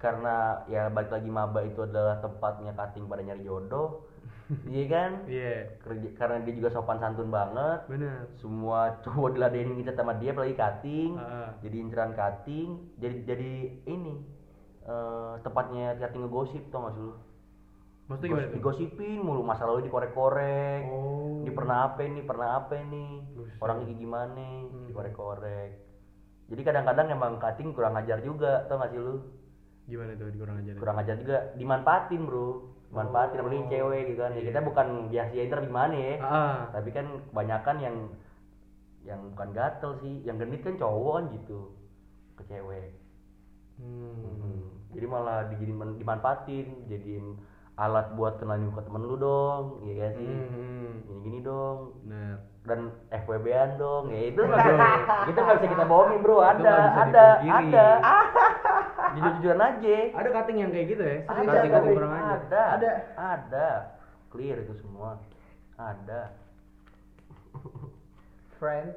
Karena 0.00 0.64
ya 0.66 0.88
balik 0.88 1.12
lagi 1.12 1.28
maba 1.28 1.60
itu 1.60 1.84
adalah 1.84 2.16
tempatnya 2.18 2.72
cutting 2.72 3.04
pada 3.04 3.20
nyari 3.20 3.44
jodoh, 3.44 4.08
iya 4.66 4.84
kan? 4.86 5.10
Iya, 5.24 5.54
Kerja, 5.78 6.08
karena 6.14 6.36
dia 6.40 6.54
juga 6.54 6.68
sopan 6.68 6.98
santun 6.98 7.28
banget, 7.28 7.86
benar. 7.86 8.26
semua 8.34 8.98
cowok 9.00 9.34
diladenin 9.34 9.78
kita 9.78 9.92
sama 9.92 10.14
dia 10.14 10.30
apalagi 10.30 10.54
cutting 10.54 11.14
Ah. 11.14 11.54
jadi 11.58 11.76
inceran 11.78 12.12
cutting 12.12 12.68
jadi 12.96 13.16
jadi 13.24 13.50
ini 13.86 14.14
eh, 14.82 15.34
tempatnya 15.40 15.94
cutting 15.96 16.22
ngegosip 16.22 16.62
tau 16.68 16.82
gak 16.82 16.94
sih 16.94 17.02
lu? 17.02 17.14
Maksudnya 18.04 18.28
gimana 18.28 18.42
Gosip- 18.42 18.56
digosipin 18.56 19.18
mulu 19.20 19.42
masa 19.42 19.62
lalu 19.64 19.86
dikorek-korek. 19.86 20.82
Oh. 20.84 21.40
ini 21.40 21.50
pernah 21.50 21.86
apa 21.86 22.00
ini 22.02 22.20
pernah 22.20 22.48
apa 22.58 22.74
ini? 22.76 23.22
Orangnya 23.56 23.86
kayak 23.86 23.98
gimana? 23.98 24.46
Hmm. 24.66 24.86
dikorek-korek. 24.86 25.70
Jadi 26.50 26.60
kadang-kadang 26.60 27.06
emang 27.08 27.38
cutting 27.38 27.70
kurang 27.70 27.94
ajar 27.94 28.18
juga 28.18 28.66
tau 28.66 28.78
gak 28.78 28.90
sih 28.90 28.98
lu? 28.98 29.22
Gimana 29.86 30.14
tuh 30.14 30.26
kurang 30.32 30.58
ajar? 30.58 30.74
kurang 30.74 30.96
ajar 30.98 31.14
juga. 31.16 31.38
Dimanfaatin 31.54 32.22
bro 32.24 32.48
Oh. 32.90 33.02
apalagi 33.06 33.70
cewek 33.70 34.00
gitu 34.10 34.20
kan. 34.20 34.32
Ya 34.34 34.40
Iya. 34.42 34.48
kita 34.50 34.60
bukan 34.66 34.86
biasa 35.10 35.32
inter 35.34 35.60
gimana 35.62 35.94
ya. 35.94 36.14
Ah, 36.22 36.56
tapi 36.74 36.88
kan 36.90 37.06
kebanyakan 37.30 37.76
yang 37.78 37.96
yang 39.06 39.20
bukan 39.32 39.48
gatel 39.54 39.92
sih. 40.02 40.14
Yang 40.26 40.36
genit 40.46 40.60
kan 40.66 40.74
cowok 40.76 41.12
kan 41.16 41.24
gitu 41.38 41.58
ke 42.36 42.42
cewek. 42.50 42.88
Hmm. 43.80 44.76
jadi 44.92 45.06
malah 45.08 45.48
dijadiin 45.48 45.96
dimanfaatin 45.96 46.84
jadiin 46.84 47.40
alat 47.80 48.12
buat 48.12 48.36
kenalin 48.36 48.68
ke 48.76 48.82
temen 48.84 49.08
lu 49.08 49.16
dong 49.16 49.80
ya 49.88 50.04
gak 50.04 50.20
sih? 50.20 50.28
Hmm. 50.28 50.92
gini 51.08 51.20
gini 51.24 51.38
dong 51.40 51.96
dan 52.68 52.92
FWB-an 53.08 53.80
dong 53.80 54.12
ya 54.12 54.20
itu. 54.28 54.44
Itu 55.32 55.38
nggak 55.40 55.56
bisa 55.58 55.68
kita 55.72 55.84
bohongin 55.88 56.20
bro. 56.20 56.44
Ada 56.44 56.74
ada 57.08 57.24
ada 57.40 57.86
jujur 59.16 59.32
jujuran 59.40 59.60
aja. 59.60 59.96
Ada 60.14 60.28
cutting 60.30 60.58
yang 60.62 60.70
kayak 60.70 60.86
gitu 60.92 61.02
ya? 61.02 61.18
ada 61.26 61.40
cutting 61.46 61.72
cutting 61.72 61.94
kurang 61.96 62.12
ajar. 62.14 62.28
ada. 62.28 62.62
Ada. 62.76 62.90
ada. 63.18 63.68
Clear 64.30 64.56
itu 64.62 64.74
semua. 64.78 65.18
Ada. 65.78 66.34
Friend 68.58 68.90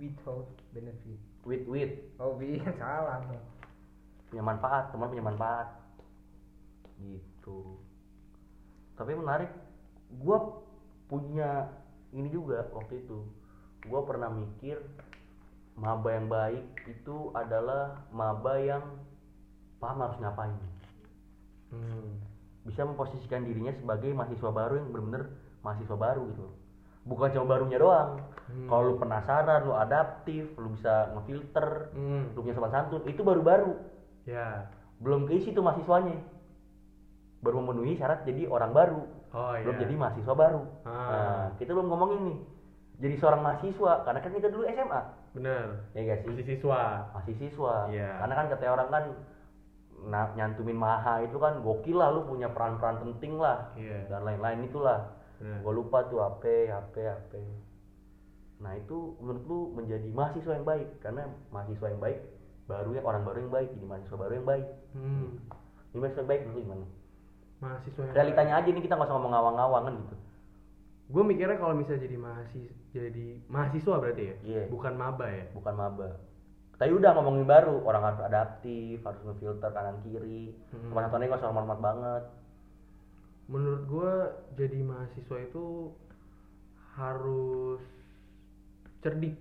without 0.00 0.48
benefit. 0.74 1.20
With 1.46 1.64
with. 1.70 1.94
Oh 2.18 2.34
iya 2.42 2.66
salah 2.80 3.22
dong 3.26 3.56
punya 4.36 4.42
manfaat 4.42 4.92
teman 4.92 5.08
punya 5.08 5.24
manfaat. 5.24 5.68
Gitu. 7.00 7.80
Tapi 8.96 9.12
menarik 9.16 9.48
gua 10.20 10.60
punya 11.08 11.72
ini 12.12 12.28
juga 12.28 12.66
waktu 12.74 13.00
itu. 13.00 13.24
Gua 13.86 14.02
pernah 14.04 14.28
mikir 14.28 14.76
maba 15.76 16.08
yang 16.12 16.28
baik 16.28 16.64
itu 16.84 17.30
adalah 17.36 18.04
maba 18.12 18.60
yang 18.60 18.84
paham 19.86 20.02
harus 20.02 20.18
ngapain 20.18 20.58
Hmm. 21.66 22.18
bisa 22.62 22.82
memposisikan 22.82 23.42
dirinya 23.42 23.70
sebagai 23.72 24.10
mahasiswa 24.10 24.50
baru 24.50 24.74
yang 24.76 24.90
benar-benar 24.90 25.22
mahasiswa 25.62 25.94
baru 25.94 26.22
gitu 26.28 26.46
bukan 27.02 27.30
cuma 27.30 27.46
barunya 27.48 27.78
doang 27.78 28.18
Hmm. 28.46 28.66
kalau 28.66 28.82
lu 28.84 28.94
penasaran 28.96 29.62
lu 29.62 29.74
adaptif 29.74 30.50
lu 30.54 30.74
bisa 30.74 31.10
ngefilter 31.12 31.90
Hmm. 31.90 32.34
lu 32.34 32.42
punya 32.42 32.54
sopan 32.54 32.70
santun 32.72 33.02
itu 33.04 33.18
baru-baru 33.20 33.74
Ya. 34.22 34.66
belum 34.98 35.26
keisi 35.26 35.50
tuh 35.50 35.62
mahasiswanya 35.62 36.18
baru 37.38 37.58
memenuhi 37.60 37.94
syarat 37.94 38.22
jadi 38.22 38.46
orang 38.46 38.70
baru 38.72 39.02
Oh 39.30 39.52
belum 39.52 39.76
iya. 39.76 39.82
jadi 39.82 39.94
mahasiswa 39.96 40.34
baru 40.34 40.62
Ah. 40.82 40.90
nah 41.06 41.46
kita 41.58 41.70
belum 41.70 41.86
ngomongin 41.86 42.20
nih 42.24 42.38
jadi 42.96 43.14
seorang 43.20 43.42
mahasiswa 43.42 43.92
karena 44.02 44.18
kan 44.18 44.32
kita 44.32 44.48
dulu 44.48 44.64
SMA 44.66 45.02
Bener. 45.30 45.66
ya 45.92 46.00
gak 46.06 46.18
sih 46.22 46.30
Masih 46.32 46.46
siswa. 46.48 46.80
masih 47.12 47.34
siswa 47.36 47.74
Iya. 47.86 48.10
karena 48.18 48.34
kan 48.34 48.46
kata 48.48 48.64
orang 48.66 48.88
kan 48.88 49.04
nyantumin 50.04 50.76
maha 50.76 51.24
itu 51.24 51.36
kan 51.36 51.58
gokil 51.60 51.96
lah 51.96 52.12
lu 52.12 52.24
punya 52.24 52.48
peran-peran 52.48 53.00
penting 53.00 53.36
lah. 53.36 53.72
Iya. 53.74 54.06
dan 54.06 54.22
lain-lain 54.22 54.64
itulah. 54.64 55.14
Bener. 55.36 55.60
gue 55.60 55.72
lupa 55.74 56.00
tuh 56.08 56.18
HP 56.18 56.72
HP 56.72 56.94
HP 56.96 57.32
nah 58.56 58.72
itu 58.72 59.12
menurut 59.20 59.44
lu 59.44 59.58
menjadi 59.76 60.08
mahasiswa 60.08 60.56
yang 60.56 60.64
baik. 60.64 60.88
Karena 61.00 61.28
mahasiswa 61.52 61.92
yang 61.92 62.00
baik 62.00 62.18
baru 62.64 62.90
ya 62.92 63.02
orang 63.04 63.22
baru 63.22 63.38
yang 63.44 63.52
baik. 63.52 63.68
Jadi 63.76 63.84
mahasiswa 63.84 64.16
baru 64.16 64.32
yang 64.34 64.48
baik. 64.48 64.66
Hmm. 64.96 65.28
ini 65.92 65.98
mahasiswa 66.00 66.20
yang 66.24 66.30
baik 66.30 66.42
dulu 66.48 66.58
gimana? 66.64 66.86
Mahasiswa 67.60 68.00
yang 68.00 68.14
realitanya 68.16 68.54
aja 68.56 68.68
nih 68.72 68.80
kita 68.80 68.94
nggak 68.96 69.08
usah 69.08 69.16
ngomong 69.16 69.32
ngawang-ngawang 69.32 69.82
kan 69.84 69.94
gitu. 70.00 70.16
Gue 71.06 71.22
mikirnya 71.22 71.56
kalau 71.56 71.74
misalnya 71.76 72.02
jadi 72.08 72.16
mahasiswa 72.16 72.74
jadi 72.96 73.26
mahasiswa 73.46 73.94
berarti 74.00 74.22
ya, 74.24 74.34
Iya. 74.40 74.62
bukan 74.72 74.92
maba 74.96 75.26
ya. 75.28 75.44
bukan 75.52 75.74
maba 75.76 76.08
tapi 76.76 76.92
udah 76.92 77.10
ngomongin 77.16 77.48
baru 77.48 77.80
orang 77.82 78.02
harus 78.04 78.20
adaptif 78.20 79.00
harus 79.00 79.20
ngefilter 79.24 79.70
kanan 79.70 79.96
kiri 80.04 80.52
Hmm. 80.70 80.92
hmm. 80.92 80.94
satuannya 80.94 81.26
nggak 81.26 81.40
usah 81.40 81.52
hormat 81.52 81.80
banget 81.80 82.24
Menurut 83.46 83.82
gue 83.86 84.12
jadi 84.58 84.82
mahasiswa 84.82 85.38
itu 85.38 85.94
harus 86.98 87.78
cerdik. 88.98 89.38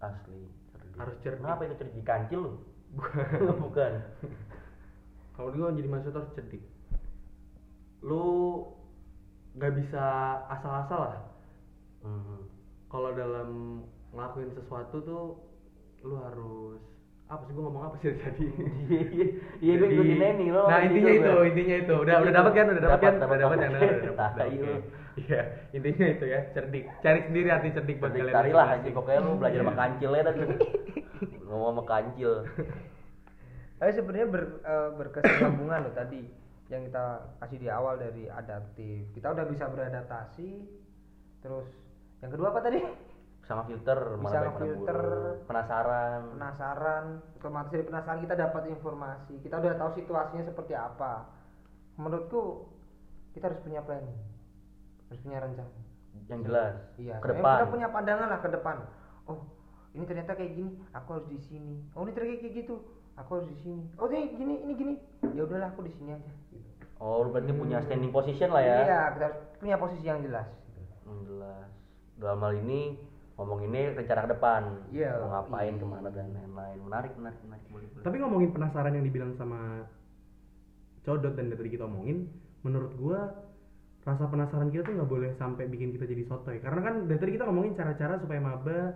asli 0.00 0.48
cerdik. 0.72 0.96
Harus 0.96 1.16
cerdik. 1.20 1.40
kenapa 1.44 1.60
itu 1.68 1.76
cerdik 1.76 2.04
kancil 2.08 2.40
lu 2.40 2.52
bukan 3.68 4.00
Kalau 5.36 5.52
gue 5.52 5.76
jadi 5.76 5.86
mahasiswa 5.86 6.16
harus 6.16 6.32
cerdik. 6.34 6.64
Lu 8.00 8.24
nggak 9.54 9.74
bisa 9.76 10.04
asal-asal 10.48 11.00
lah. 11.12 11.20
Hmm. 12.00 12.48
Kalau 12.88 13.12
dalam 13.12 13.48
ngelakuin 14.10 14.56
sesuatu 14.56 15.04
tuh 15.04 15.24
lu 16.02 16.14
harus 16.16 16.80
apa 17.28 17.44
sih 17.44 17.52
gue 17.52 17.60
ngomong 17.60 17.84
apa 17.84 17.96
sih 17.98 18.08
tadi? 18.16 18.44
iya 18.88 19.02
iya 19.04 19.26
iya 19.60 19.72
gue 19.76 19.84
Jadi- 19.84 19.96
ikutin 19.96 20.16
Neni 20.16 20.46
lo 20.48 20.64
Nah 20.64 20.80
intinya 20.80 21.12
itu, 21.12 21.28
gue. 21.28 21.44
intinya 21.46 21.76
itu. 21.76 21.94
Udah 21.94 22.14
udah 22.18 22.32
dapat 22.32 22.52
kan? 22.52 22.66
Udah 22.68 22.82
dapat 22.82 22.98
kan? 22.98 23.12
Udah 23.14 23.38
dapat 23.38 23.56
kan? 23.58 23.68
dapat. 23.68 23.84
Udah 23.84 24.14
dapat. 24.16 24.46
Iya, 25.18 25.40
intinya 25.74 26.06
itu 26.08 26.24
ya, 26.24 26.40
cerdik. 26.52 26.84
Cari 27.02 27.20
sendiri 27.26 27.48
arti 27.50 27.68
cerdik 27.70 27.98
buat 27.98 28.14
kalian. 28.14 28.30
tari 28.30 28.50
lah 28.50 28.66
anjing 28.72 28.94
pokoknya 28.94 29.20
lu 29.20 29.34
belajar 29.34 29.60
sama 29.60 29.74
kancil 29.74 30.10
ya 30.10 30.22
tadi 30.22 30.40
ngomong 31.42 31.68
sama 31.74 31.82
kancil 31.84 32.32
Tapi 33.78 33.90
sebenarnya 33.92 34.26
ber, 34.26 34.42
eh, 34.60 34.88
berkesinambungan 34.94 35.78
loh 35.84 35.92
tadi 35.92 36.22
yang 36.66 36.82
kita 36.82 37.04
kasih 37.38 37.58
di 37.58 37.68
awal 37.68 37.94
dari 37.94 38.26
adaptif. 38.26 39.06
Kita 39.12 39.30
udah 39.30 39.44
bisa 39.44 39.66
beradaptasi. 39.66 40.48
Terus 41.38 41.66
yang 42.18 42.30
kedua 42.30 42.50
apa 42.50 42.60
tadi? 42.60 42.82
Sama 43.48 43.64
filter 43.64 43.96
Bisa 44.20 44.38
mana 44.44 44.50
buruk. 44.52 45.48
penasaran 45.48 46.20
Penasaran. 46.36 47.04
Otomatis 47.40 47.72
dari 47.72 47.84
penasaran 47.88 48.20
kita 48.20 48.34
dapat 48.36 48.62
informasi. 48.68 49.34
Kita 49.40 49.56
udah 49.56 49.72
tahu 49.74 49.90
situasinya 49.96 50.44
seperti 50.44 50.76
apa. 50.76 51.24
Menurutku 51.96 52.68
kita 53.32 53.48
harus 53.48 53.60
punya 53.64 53.80
planning. 53.80 54.18
Harus 55.08 55.20
punya 55.24 55.40
rencana. 55.40 55.72
yang 56.28 56.44
jelas 56.44 56.74
Iya, 57.00 57.24
ke 57.24 57.28
depan 57.30 57.56
kita 57.56 57.72
punya 57.72 57.88
pandangan 57.88 58.28
lah 58.28 58.40
ke 58.42 58.50
depan. 58.52 58.76
Oh, 59.24 59.48
ini 59.96 60.04
ternyata 60.04 60.36
kayak 60.36 60.52
gini, 60.52 60.76
aku 60.92 61.08
harus 61.16 61.24
di 61.24 61.40
sini. 61.40 61.80
Oh, 61.96 62.04
ini 62.04 62.12
ternyata 62.12 62.44
kayak 62.44 62.54
gitu, 62.58 62.74
aku 63.16 63.30
harus 63.32 63.48
di 63.48 63.56
sini. 63.56 63.88
Oh, 63.96 64.12
ini 64.12 64.36
gini, 64.36 64.54
ini 64.60 64.72
gini. 64.76 64.94
Ya 65.32 65.48
udahlah, 65.48 65.72
aku 65.72 65.88
di 65.88 65.92
sini 65.96 66.12
aja. 66.12 66.28
Gitu. 66.52 66.68
oh 66.98 67.24
berarti 67.24 67.54
punya 67.54 67.78
standing 67.80 68.10
position 68.10 68.50
lah 68.50 68.60
ya 68.60 68.76
Iya, 68.82 68.98
kita 69.14 69.24
harus 69.24 69.38
punya 69.56 69.76
posisi 69.78 70.04
yang 70.04 70.20
jelas. 70.20 70.48
yang 71.06 71.18
jelas 71.24 71.68
dalam 72.18 72.38
hal 72.42 72.52
ini 72.58 72.80
ngomong 73.38 73.70
ini 73.70 73.94
rencana 73.94 74.26
ke 74.26 74.30
depan 74.34 74.62
Iya. 74.90 75.10
mau 75.22 75.30
ngapain 75.30 75.70
Iya. 75.72 75.80
ke 75.80 75.86
mana 75.86 76.08
dan 76.10 76.26
lain-lain 76.34 76.78
menarik 76.82 77.12
menarik 77.14 77.38
menarik 77.46 77.64
boleh 77.70 77.86
boleh 77.94 78.04
Tapi 78.04 78.16
ngomongin 78.18 78.50
penasaran 78.50 78.92
yang 78.98 79.06
dibilang 79.06 79.32
sama 79.38 79.86
Codot 81.06 81.32
dan 81.38 81.48
tadi 81.48 81.72
kita 81.72 81.88
omongin, 81.88 82.28
menurut 82.60 82.92
gua 83.00 83.32
rasa 84.04 84.28
penasaran 84.28 84.68
kita 84.68 84.88
tuh 84.88 84.94
nggak 84.98 85.08
boleh 85.08 85.30
sampai 85.40 85.64
bikin 85.64 85.94
kita 85.96 86.04
jadi 86.04 86.20
sotoy. 86.28 86.60
Karena 86.60 86.80
kan 86.84 86.94
dari 87.08 87.16
tadi 87.16 87.32
kita 87.32 87.48
ngomongin 87.48 87.72
cara-cara 87.72 88.20
supaya 88.20 88.36
maba 88.42 88.92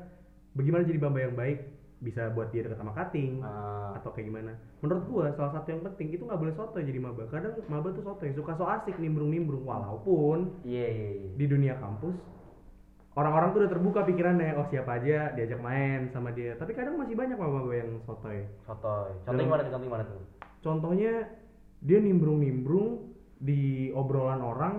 bagaimana 0.53 0.85
jadi 0.85 1.01
maba 1.01 1.19
yang 1.25 1.33
baik, 1.33 1.59
bisa 2.03 2.29
buat 2.37 2.53
dia 2.53 2.69
dekat 2.69 2.81
sama 2.81 2.93
cutting 2.93 3.41
Ah, 3.41 3.97
atau 3.97 4.13
kayak 4.13 4.29
gimana. 4.29 4.53
Menurut 4.85 5.05
gua 5.09 5.27
salah 5.33 5.57
satu 5.57 5.73
yang 5.73 5.81
penting 5.89 6.13
itu 6.13 6.23
nggak 6.27 6.41
boleh 6.43 6.53
sotoy 6.53 6.85
jadi 6.85 7.01
maba. 7.01 7.25
Kadang 7.33 7.55
maba 7.71 7.89
tuh 7.97 8.05
sotoy, 8.05 8.29
suka 8.37 8.53
so 8.61 8.69
asik 8.69 8.99
nimbrung-nimbrung 9.01 9.65
walaupun 9.65 10.61
iya 10.69 10.85
iya 10.93 11.09
iya 11.17 11.29
di 11.33 11.47
dunia 11.49 11.81
kampus 11.81 12.19
orang-orang 13.13 13.49
tuh 13.53 13.59
udah 13.65 13.71
terbuka 13.71 14.01
pikirannya 14.09 14.57
oh 14.57 14.67
siapa 14.73 14.97
aja 15.01 15.37
diajak 15.37 15.61
main 15.61 16.09
sama 16.13 16.33
dia. 16.33 16.57
Tapi 16.57 16.73
kadang 16.73 16.97
masih 16.97 17.17
banyak 17.17 17.37
maba 17.37 17.61
yang 17.73 18.01
sotoy. 18.09 18.45
Sotoy. 18.65 19.13
Contohnya 19.29 19.45
gimana 19.45 19.63
tuh? 19.63 19.71
Contohnya 19.73 19.87
gimana 19.89 20.05
tuh? 20.05 20.21
Contohnya 20.63 21.13
dia 21.83 21.99
nimbrung-nimbrung 21.99 23.13
di 23.43 23.91
obrolan 23.93 24.41
orang 24.41 24.75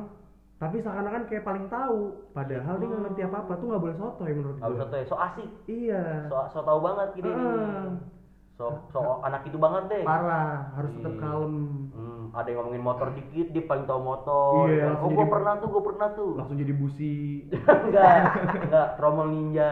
tapi 0.56 0.80
seakan-akan 0.80 1.28
kayak 1.28 1.43
paling 1.43 1.67
tahu. 1.67 2.32
Padahal 2.32 2.80
dia 2.80 2.88
nggak 2.88 3.04
ngerti 3.12 3.22
apa-apa. 3.28 3.54
Tuh 3.60 3.67
nggak 3.67 3.84
boleh 3.84 3.98
sotoy 4.00 4.32
menurut 4.32 4.56
nggak 4.58 4.69
gue 4.72 4.78
usah 4.80 4.88
sotoy. 4.88 5.04
So 5.06 5.15
asik. 5.19 5.50
Iya. 5.67 6.04
So 6.32 6.38
so 6.50 6.60
tau 6.63 6.80
banget 6.80 7.10
nih 7.19 7.24
Heeh. 7.28 7.88
So 8.63 8.95
so 8.95 8.99
anak 9.21 9.43
itu 9.43 9.60
banget 9.60 9.84
deh 9.91 10.04
parah 10.04 10.71
harus 10.73 10.91
tetap 10.95 11.13
Iya. 11.13 11.21
kalem 11.21 11.56
Hmm, 11.93 12.34
ada 12.34 12.47
yang 12.49 12.58
ngomongin 12.63 12.82
motor 12.82 13.08
dikit, 13.13 13.54
dia 13.54 13.63
paling 13.63 13.86
tahu 13.86 14.02
motor. 14.02 14.65
Iya, 14.65 14.97
kan. 14.97 15.06
oh, 15.06 15.10
gue 15.13 15.28
pernah 15.30 15.54
tuh, 15.62 15.67
gue 15.69 15.84
pernah 15.86 16.08
tuh. 16.10 16.32
langsung 16.34 16.58
jadi 16.58 16.73
busi 16.73 17.45
enggak, 17.86 18.13
enggak, 18.65 18.88
tromol 18.97 19.28
ninja. 19.30 19.69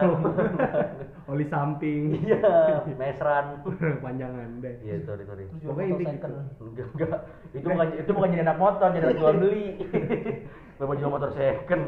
oli 1.32 1.42
samping 1.50 2.22
iya, 2.22 2.78
mesran. 2.94 3.66
panjangan 4.04 4.62
deh 4.62 4.74
Iya, 4.86 5.02
sorry, 5.02 5.26
sorry. 5.26 5.50
Terus 5.50 5.66
Pokoknya 5.66 5.98
gitu. 5.98 6.30
Enggak, 6.62 6.86
enggak. 6.94 7.18
Itu 7.50 7.66
bukan 7.66 7.88
itu 7.98 8.10
bukan 8.14 8.28
jadi 8.30 8.42
anak 8.46 8.58
motor, 8.62 8.88
jadi 8.94 9.04
anak 9.10 9.18
jual 9.18 9.34
beli. 9.42 9.66
Bapak 10.78 10.94
jual 10.98 11.10
motor 11.10 11.30
second. 11.34 11.82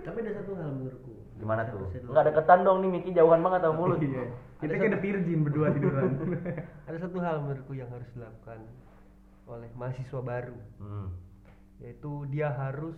tapi 0.00 0.16
ada 0.22 0.32
satu 0.32 0.52
hal 0.56 0.70
menurutku 0.72 1.12
Gimana 1.36 1.62
tuh? 1.66 1.92
Enggak 2.02 2.24
deketan 2.26 2.60
dong 2.62 2.80
nih, 2.80 2.90
Miki 2.90 3.10
jauhan 3.12 3.40
banget 3.40 3.60
sama 3.60 3.74
mulut. 3.74 4.00
iya 4.00 4.32
kita 4.56 4.72
kayak 4.72 4.88
ada 4.88 5.00
virgin 5.00 5.40
berdua 5.42 5.68
tiduran 5.68 6.16
ada 6.88 6.96
satu 6.96 7.20
hal 7.20 7.44
menurutku 7.44 7.72
yang 7.72 7.92
harus 7.92 8.08
dilakukan 8.10 8.64
oleh 9.44 9.68
mahasiswa 9.74 10.16
baru 10.18 10.56
Hmm. 10.76 11.12
yaitu 11.76 12.24
dia 12.26 12.48
harus 12.50 12.96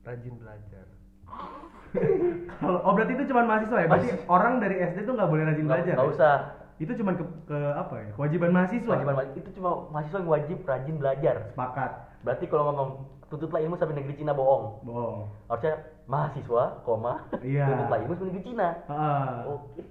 rajin 0.00 0.38
belajar 0.38 0.86
Kalau 2.54 2.78
oh 2.80 2.92
berarti 2.92 3.12
itu 3.14 3.24
cuma 3.26 3.42
mahasiswa 3.44 3.76
ya? 3.76 3.86
Berarti 3.86 4.08
Mas- 4.10 4.26
orang 4.28 4.54
dari 4.58 4.76
SD 4.78 4.98
tuh 5.02 5.14
nggak 5.14 5.26
boleh 5.26 5.44
rajin 5.44 5.58
Nggak 5.60 5.74
belajar. 5.76 5.94
nggak 5.94 6.06
ya? 6.06 6.12
usah. 6.12 6.36
Itu 6.76 6.92
cuma 6.94 7.10
ke, 7.12 7.24
ke 7.44 7.58
apa 7.72 7.94
ya? 7.96 8.08
Kewajiban 8.12 8.50
mahasiswa. 8.50 8.94
Kewajiban 8.96 9.26
itu 9.32 9.48
cuma 9.52 9.70
mahasiswa 9.90 10.18
yang 10.18 10.30
wajib 10.30 10.58
rajin 10.64 10.96
belajar. 10.96 11.36
Sepakat. 11.50 11.90
Berarti 12.20 12.44
kalau 12.46 12.64
ngomong 12.68 12.88
tuntutlah 13.28 13.60
ilmu 13.60 13.74
sampai 13.74 13.94
negeri 13.96 14.14
Cina 14.16 14.30
bohong. 14.32 14.82
Bohong. 14.82 15.30
Harusnya 15.46 15.74
mahasiswa, 16.04 16.64
koma, 16.82 17.24
Iya. 17.40 17.64
tuntutlah 17.66 17.98
ilmu 18.00 18.14
sampai 18.14 18.28
negeri 18.28 18.42
Cina. 18.44 18.68
Ah. 18.86 19.44
Oke. 19.48 19.82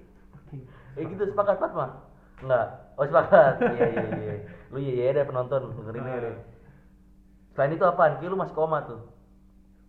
Eh 0.94 1.02
gitu 1.04 1.22
sepakat 1.26 1.56
Fatma? 1.58 1.86
Enggak. 2.38 2.66
Oh 2.94 3.02
sepakat. 3.02 3.54
iya 3.74 3.84
iya 3.90 4.08
iya. 4.14 4.34
Lu 4.70 4.78
iya 4.78 4.92
iya 4.94 5.10
deh 5.12 5.24
penonton 5.24 5.74
dengerin 5.74 6.02
deh. 6.06 6.36
Selain 7.52 7.70
itu 7.70 7.82
apaan? 7.82 8.18
Ki 8.18 8.26
lu 8.26 8.34
masih 8.34 8.54
koma 8.54 8.82
tuh. 8.84 9.00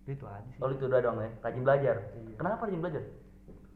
itu 0.06 0.22
aja 0.22 0.46
sih 0.46 0.62
Oh 0.62 0.70
itu 0.70 0.86
udah 0.86 1.02
dong 1.02 1.18
ya. 1.18 1.30
Rajin 1.42 1.62
belajar. 1.62 1.96
Iya. 2.14 2.36
Kenapa 2.36 2.62
rajin 2.66 2.82
belajar? 2.82 3.04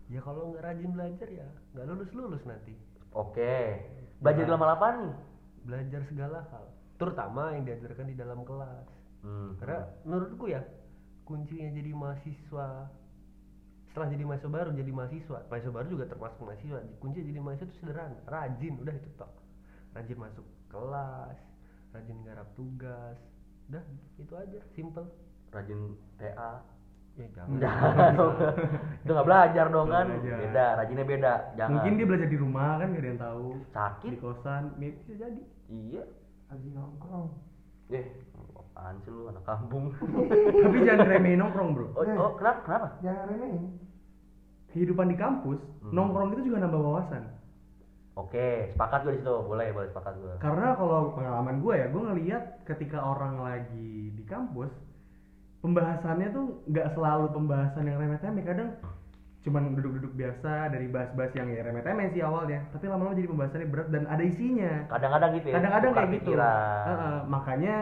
ya 0.10 0.20
kalau 0.20 0.50
nggak 0.50 0.66
rajin 0.66 0.90
belajar 0.90 1.28
ya 1.30 1.46
nggak 1.70 1.86
lulus 1.86 2.10
lulus 2.12 2.42
nanti 2.42 2.74
Oke. 3.14 3.78
Belajar 4.18 4.42
dalam 4.44 4.62
hal 4.62 4.74
apa 4.74 4.88
nih? 4.98 5.14
belajar 5.60 6.02
segala 6.10 6.40
hal 6.50 6.66
terutama 6.98 7.54
yang 7.54 7.62
diajarkan 7.62 8.10
di 8.10 8.18
dalam 8.18 8.42
kelas 8.42 8.90
Hmm. 9.22 9.54
karena 9.60 9.86
menurutku 10.02 10.48
ya 10.48 10.66
kuncinya 11.30 11.70
jadi 11.70 11.92
mahasiswa. 11.94 12.90
Setelah 13.94 14.08
jadi 14.10 14.24
mahasiswa 14.26 14.50
baru 14.50 14.70
jadi 14.74 14.92
mahasiswa. 14.92 15.40
Mahasiswa 15.46 15.74
baru 15.78 15.88
juga 15.94 16.06
termasuk 16.10 16.42
mahasiswa. 16.42 16.82
Kunci 16.98 17.22
jadi 17.22 17.38
mahasiswa 17.38 17.70
itu 17.70 17.76
sederhana 17.78 18.18
rajin. 18.26 18.74
Udah 18.82 18.94
itu 18.98 19.10
tok. 19.14 19.30
Rajin 19.94 20.18
masuk 20.18 20.46
kelas 20.74 21.38
rajin 21.94 22.18
garap 22.26 22.50
tugas. 22.58 23.18
Udah 23.70 23.84
itu 24.18 24.34
aja. 24.34 24.60
Simple. 24.74 25.06
Rajin 25.54 25.98
TA 26.18 26.62
ya 27.18 27.28
jangan. 27.36 27.58
Jangan 27.64 28.12
dong. 28.16 28.34
Itu 29.04 29.12
nggak 29.12 29.28
belajar 29.28 29.66
dong 29.68 29.88
kan? 29.92 30.06
belajar. 30.08 30.38
beda 30.40 30.66
rajinnya 30.80 31.06
beda. 31.06 31.34
Jangan. 31.58 31.72
Mungkin 31.76 31.92
dia 31.98 32.06
belajar 32.08 32.28
di 32.30 32.38
rumah 32.40 32.72
kan? 32.80 32.88
Gak 32.94 33.02
ada 33.02 33.10
yang 33.10 33.22
tahu. 33.22 33.46
sakit. 33.76 34.12
Di 34.14 34.18
kosan, 34.22 34.64
bisa 34.80 35.14
jadi. 35.18 35.42
iya. 35.68 36.04
Lagi 36.50 36.70
nongkrong. 36.74 37.30
Eh 37.90 38.06
apaan 38.80 38.96
sih 39.04 39.12
lu 39.12 39.28
anak 39.28 39.44
kampung 39.44 39.92
Tapi 40.64 40.78
jangan 40.82 41.04
remehin 41.06 41.38
nongkrong, 41.38 41.70
Bro. 41.76 41.88
oh, 41.92 42.04
oh 42.16 42.32
kenapa 42.34 42.60
kenapa 42.64 42.88
jangan 43.00 43.26
remehin 43.28 43.64
Kehidupan 44.70 45.10
di 45.10 45.18
kampus, 45.18 45.60
Hmm. 45.80 45.92
nongkrong 45.92 46.30
itu 46.32 46.48
juga 46.48 46.62
nambah 46.62 46.78
wawasan. 46.78 47.24
oke 48.14 48.48
sepakat 48.70 49.00
gue 49.02 49.14
di 49.16 49.20
situ 49.20 49.36
boleh 49.42 49.68
boleh 49.70 49.88
sepakat 49.88 50.14
gue 50.16 50.34
Karena 50.38 50.68
kalau 50.74 51.12
pengalaman 51.12 51.56
gue 51.58 51.74
ya, 51.74 51.88
gue 51.88 52.02
ngeliat 52.02 52.44
ketika 52.64 53.00
orang 53.02 53.40
lagi 53.40 54.12
di 54.12 54.24
kampus, 54.24 54.70
pembahasannya 55.60 56.28
tuh 56.30 56.46
nggak 56.66 56.88
selalu 56.94 57.32
pembahasan 57.32 57.84
yang 57.84 57.98
remeh-temeh. 57.98 58.44
Kadang 58.44 58.70
cuman 59.40 59.72
duduk-duduk 59.72 60.14
biasa 60.14 60.68
dari 60.68 60.86
bahas-bahas 60.86 61.32
yang 61.32 61.48
ya 61.48 61.64
remeh-temeh 61.64 62.12
sih 62.12 62.22
awalnya, 62.22 62.60
tapi 62.70 62.86
lama-lama 62.86 63.16
jadi 63.16 63.28
pembahasannya 63.28 63.68
berat 63.68 63.88
dan 63.90 64.04
ada 64.06 64.22
isinya. 64.22 64.72
kadang-kadang 64.86 65.32
gitu 65.34 65.48
ya 65.48 65.56
Kadang-kadang 65.56 65.92
kayak 65.94 66.08
gitu. 66.10 66.16
pikiran. 66.30 66.84
Heeh, 66.86 67.18
makanya 67.26 67.76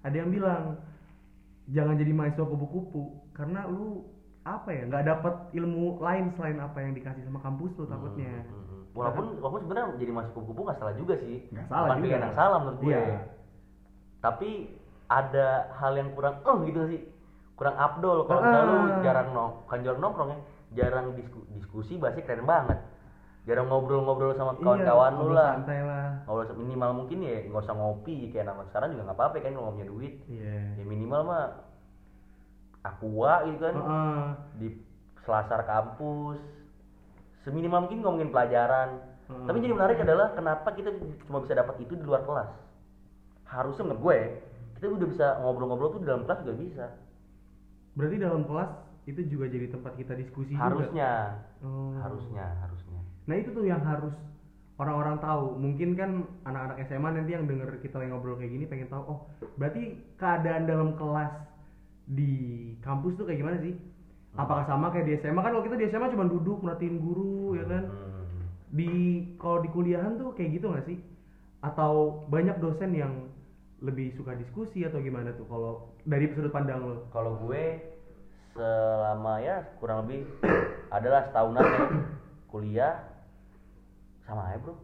ada 0.00 0.14
yang 0.14 0.28
bilang 0.28 0.78
jangan 1.68 1.94
jadi 1.94 2.12
mahasiswa 2.12 2.44
kupu-kupu 2.44 3.02
karena 3.32 3.66
lu 3.66 4.06
apa 4.42 4.70
ya 4.70 4.82
nggak 4.84 5.04
dapat 5.06 5.34
ilmu 5.52 5.98
lain 5.98 6.32
selain 6.32 6.56
apa 6.56 6.78
yang 6.78 6.92
dikasih 6.92 7.20
sama 7.22 7.38
kampus 7.38 7.68
lu 7.76 7.84
takutnya. 7.84 8.32
Hmm, 8.40 8.48
hmm, 8.48 8.64
hmm. 8.64 8.82
walaupun 8.92 9.24
walaupun 9.36 9.60
sebenarnya 9.62 9.88
jadi 9.96 10.12
masuk 10.12 10.32
kupu-kupu 10.34 10.60
nggak 10.64 10.78
salah 10.78 10.94
juga 10.94 11.14
sih 11.18 11.38
Nggak 11.48 11.66
salah 11.68 11.86
Bukan 11.90 12.00
juga. 12.00 12.16
yang 12.16 12.34
salah 12.34 12.58
menurut 12.58 12.78
gue 12.78 12.88
Iya. 12.90 13.18
tapi 14.18 14.50
ada 15.06 15.46
hal 15.74 15.92
yang 15.94 16.10
kurang 16.12 16.40
oh 16.42 16.56
gitu 16.62 16.80
sih 16.86 17.00
kurang 17.54 17.76
abdol 17.76 18.24
kalau 18.24 18.40
misalnya 18.40 18.66
lu 18.66 18.78
jarang 19.00 19.28
nong 19.30 19.52
kan 19.64 19.78
jarang 19.80 20.00
nongkrong 20.00 20.30
ya 20.30 20.38
jarang 20.78 21.06
disku- 21.12 21.46
diskusi 21.50 21.96
bahasnya 21.96 22.24
keren 22.24 22.44
banget 22.44 22.78
jarang 23.48 23.66
ngobrol-ngobrol 23.66 24.32
sama 24.34 24.52
kawan-kawan 24.54 25.08
Iya, 25.10 25.18
lu 25.18 25.28
lah 25.32 25.52
Santai 25.56 25.80
lah. 25.80 26.08
ngobrol 26.22 26.52
minimal 26.54 26.90
mungkin 26.94 27.18
ya 27.18 27.36
nggak 27.42 27.62
usah 27.62 27.74
ngopi 27.74 28.28
kayak 28.28 28.44
anak 28.46 28.68
sekarang 28.68 28.92
juga 28.92 29.02
nggak 29.04 29.16
apa-apa 29.16 29.36
kan 29.40 29.52
kalau 29.52 29.72
punya 29.72 29.86
duit 29.86 30.14
Iya. 30.26 30.76
ya 30.76 30.84
minimal 30.84 31.20
mah 31.24 31.44
aqua 32.80 33.32
gitu 33.44 33.60
kan 33.62 33.74
Heeh. 33.74 34.24
di 34.56 34.68
selasar 35.18 35.60
kampus 35.64 36.40
seminimal 37.40 37.84
mungkin 37.84 38.00
ngomongin 38.00 38.30
pelajaran 38.30 38.90
Hmm. 39.24 39.44
tapi 39.44 39.60
jadi 39.60 39.72
menarik 39.74 40.00
adalah 40.00 40.32
kenapa 40.32 40.72
kita 40.72 40.88
cuma 41.22 41.40
bisa 41.40 41.52
dapat 41.52 41.76
itu 41.78 41.92
di 41.92 42.00
luar 42.00 42.24
kelas 42.24 42.48
harusnya 43.46 43.84
menurut 43.86 44.00
gue 44.02 44.18
kita 44.72 44.88
udah 44.88 45.04
bisa 45.06 45.26
ngobrol-ngobrol 45.38 45.90
tuh 45.90 46.00
di 46.00 46.08
dalam 46.08 46.24
kelas 46.24 46.40
juga 46.40 46.54
bisa 46.56 46.86
Berarti 47.92 48.16
dalam 48.16 48.42
kelas 48.42 48.72
itu 49.04 49.20
juga 49.26 49.44
jadi 49.46 49.68
tempat 49.68 49.92
kita 49.96 50.14
diskusi 50.14 50.52
juga. 50.52 50.64
harusnya 50.64 51.10
Oh. 51.60 51.92
harusnya 51.98 52.46
harusnya 52.58 52.87
Nah 53.28 53.36
itu 53.36 53.52
tuh 53.52 53.68
yang 53.68 53.84
harus 53.84 54.16
orang-orang 54.80 55.20
tahu. 55.20 55.60
Mungkin 55.60 55.94
kan 55.94 56.24
anak-anak 56.48 56.88
SMA 56.88 57.08
nanti 57.12 57.30
yang 57.36 57.44
denger 57.44 57.68
kita 57.84 58.00
lagi 58.00 58.08
ngobrol 58.08 58.40
kayak 58.40 58.52
gini 58.56 58.64
pengen 58.64 58.88
tahu, 58.88 59.02
oh 59.04 59.18
berarti 59.60 60.00
keadaan 60.16 60.64
dalam 60.64 60.96
kelas 60.96 61.32
di 62.08 62.32
kampus 62.80 63.20
tuh 63.20 63.28
kayak 63.28 63.44
gimana 63.44 63.58
sih? 63.60 63.76
Apakah 64.38 64.64
sama 64.64 64.88
kayak 64.88 65.06
di 65.06 65.12
SMA 65.20 65.44
kan 65.44 65.52
kalau 65.52 65.66
kita 65.66 65.76
di 65.76 65.86
SMA 65.92 66.14
cuma 66.14 66.24
duduk 66.24 66.64
merhatiin 66.64 66.96
guru 67.04 67.58
ya 67.60 67.64
kan? 67.68 67.84
Hmm. 67.84 68.48
Di 68.72 68.90
kalau 69.36 69.60
di 69.60 69.68
kuliahan 69.68 70.16
tuh 70.16 70.32
kayak 70.32 70.56
gitu 70.56 70.72
nggak 70.72 70.86
sih? 70.88 70.96
Atau 71.60 72.24
banyak 72.32 72.56
dosen 72.62 72.96
yang 72.96 73.28
lebih 73.78 74.10
suka 74.18 74.34
diskusi 74.34 74.82
atau 74.82 74.98
gimana 74.98 75.30
tuh 75.38 75.46
kalau 75.46 75.94
dari 76.02 76.26
sudut 76.34 76.50
pandang 76.50 76.82
lo? 76.82 77.06
kalau 77.14 77.38
gue 77.46 77.78
selama 78.50 79.38
ya 79.38 79.62
kurang 79.78 80.06
lebih 80.06 80.26
adalah 80.96 81.30
setahunan 81.30 81.62
ya 81.62 81.86
kuliah 82.50 82.94
sama 84.28 84.52
aja 84.52 84.60
bro. 84.60 84.76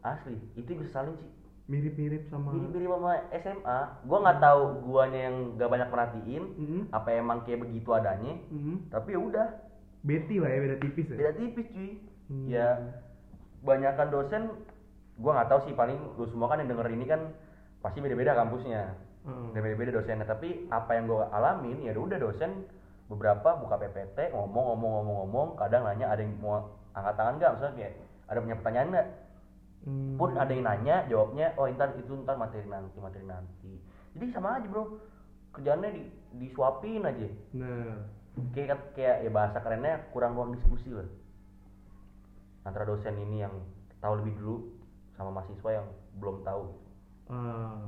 Asli. 0.00 0.40
Itu 0.56 0.72
bisa 0.74 0.90
saling 0.94 1.14
sih 1.14 1.28
Mirip-mirip 1.68 2.32
sama 2.32 2.48
mirip-mirip 2.48 2.88
sama 2.88 3.12
SMA 3.28 3.78
gue 4.00 4.18
nggak 4.18 4.40
tahu 4.40 4.60
guanya 4.88 5.20
yang 5.28 5.36
gak 5.54 5.68
banyak 5.68 5.88
perhatiin 5.92 6.44
Mhm. 6.56 6.80
apa 6.88 7.08
emang 7.12 7.44
kayak 7.44 7.60
begitu 7.60 7.92
adanya. 7.92 8.40
Mhm. 8.48 8.88
tapi 8.88 9.12
ya 9.12 9.20
udah. 9.20 9.48
Betty 10.00 10.40
lah 10.40 10.48
ya 10.48 10.58
beda 10.64 10.76
tipis 10.80 11.06
ya. 11.12 11.16
beda 11.20 11.32
tipis 11.36 11.66
cuy 11.68 11.90
Hmm. 12.30 12.46
ya 12.46 12.68
banyakan 13.60 14.08
dosen 14.08 14.42
gue 15.18 15.28
nggak 15.28 15.48
tahu 15.48 15.60
sih. 15.68 15.74
Paling 15.74 15.98
lu 16.16 16.24
semua 16.30 16.48
kan 16.48 16.62
yang 16.62 16.70
denger 16.70 16.88
ini 16.88 17.04
kan 17.04 17.20
pasti 17.78 18.00
beda-beda 18.00 18.32
kampusnya. 18.32 18.94
Dan 19.28 19.60
beda-beda 19.60 19.92
dosennya. 19.92 20.24
Tapi 20.24 20.70
apa 20.70 20.96
yang 20.96 21.04
gue 21.04 21.20
alamin 21.20 21.84
ya 21.84 21.92
udah 21.92 22.16
dosen 22.16 22.64
beberapa 23.08 23.60
buka 23.60 23.76
PPT 23.76 24.32
ngomong 24.32 24.72
ngomong 24.72 24.90
ngomong 25.02 25.16
ngomong. 25.26 25.48
Kadang 25.60 25.84
nanya 25.84 26.08
ada 26.08 26.24
yang 26.24 26.32
mau 26.40 26.64
angkat 26.96 27.12
tangan 27.12 27.34
nggak? 27.36 27.50
Misalnya 27.58 27.74
kayak 27.76 27.94
ada 28.28 28.38
punya 28.44 28.56
pertanyaan 28.60 28.90
nggak? 28.92 29.08
Hmm. 29.78 30.18
pun 30.18 30.34
ada 30.34 30.50
yang 30.50 30.66
nanya 30.66 31.06
jawabnya 31.06 31.54
oh 31.54 31.70
ntar 31.70 31.94
itu 31.96 32.10
ntar 32.26 32.34
materi 32.34 32.66
nanti 32.66 32.98
materi 32.98 33.24
nanti. 33.24 33.72
Jadi 34.12 34.26
sama 34.34 34.58
aja 34.58 34.66
bro. 34.66 34.98
Kerjaannya 35.54 35.90
di 35.94 36.02
disuapin 36.44 37.06
aja. 37.08 37.28
Nah, 37.56 38.04
kayak 38.52 38.92
kayak 38.92 39.24
ya 39.24 39.30
bahasa 39.32 39.62
kerennya 39.62 40.10
kurang 40.12 40.34
ruang 40.34 40.52
diskusi 40.58 40.92
lah. 40.92 41.06
Antara 42.66 42.84
dosen 42.84 43.16
ini 43.16 43.46
yang 43.46 43.54
tahu 44.02 44.20
lebih 44.20 44.34
dulu 44.36 44.56
sama 45.16 45.40
mahasiswa 45.40 45.70
yang 45.72 45.86
belum 46.20 46.42
tahu. 46.44 46.64
Eh, 47.32 47.82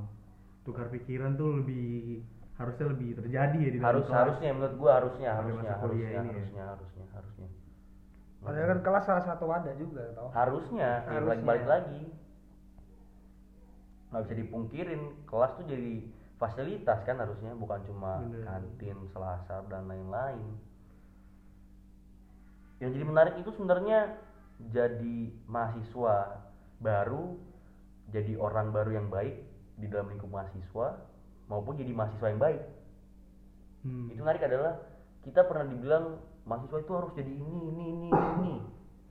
tukar 0.64 0.88
pikiran 0.88 1.37
tuh 1.37 1.61
lebih 1.61 2.22
harusnya 2.61 2.87
lebih 2.92 3.09
terjadi 3.16 3.57
ya 3.57 3.70
di 3.72 3.79
dalam 3.81 3.88
harus 3.88 4.05
kelas. 4.05 4.18
harusnya 4.20 4.50
menurut 4.53 4.74
gua 4.76 4.90
harusnya 5.00 5.31
harusnya 5.33 5.72
harusnya 5.81 6.09
ini 6.12 6.12
ya. 6.12 6.20
harusnya 6.20 6.64
harusnya 6.76 7.05
harusnya 7.16 7.48
kan 8.70 8.78
kelas 8.80 9.04
salah 9.04 9.24
satu 9.24 9.44
wadah 9.44 9.74
juga 9.74 10.04
tau 10.14 10.30
harusnya 10.30 11.02
ya 11.04 11.18
Harusnya. 11.18 11.26
balik 11.26 11.42
balik 11.42 11.66
lagi 11.66 12.02
nggak 14.11 14.22
bisa 14.24 14.35
dipungkirin 14.37 15.02
kelas 15.24 15.52
tuh 15.54 15.66
jadi 15.66 15.92
fasilitas 16.37 16.98
kan 17.02 17.16
harusnya 17.16 17.52
bukan 17.54 17.78
cuma 17.85 18.22
Bener. 18.22 18.42
kantin 18.42 18.98
selasar 19.11 19.62
dan 19.66 19.87
lain-lain 19.87 20.46
yang 22.80 22.90
jadi 22.90 23.04
menarik 23.04 23.35
itu 23.37 23.50
sebenarnya 23.52 24.16
jadi 24.72 25.16
mahasiswa 25.44 26.16
baru 26.78 27.37
jadi 28.09 28.35
orang 28.35 28.72
baru 28.72 28.90
yang 28.94 29.09
baik 29.09 29.37
di 29.76 29.87
dalam 29.87 30.09
lingkup 30.09 30.28
mahasiswa 30.28 30.96
maupun 31.46 31.76
jadi 31.76 31.92
mahasiswa 31.92 32.28
yang 32.28 32.40
baik 32.40 32.62
Hmm. 33.80 34.12
itu 34.12 34.20
menarik 34.20 34.44
adalah 34.44 34.76
kita 35.24 35.40
pernah 35.40 35.64
dibilang 35.64 36.20
mahasiswa 36.42 36.79
itu 36.79 36.92
harus 36.92 37.12
jadi 37.12 37.33
ini 37.33 37.61
ini 37.66 37.85
ini 37.87 38.09
ini, 38.09 38.11
ini 38.37 38.55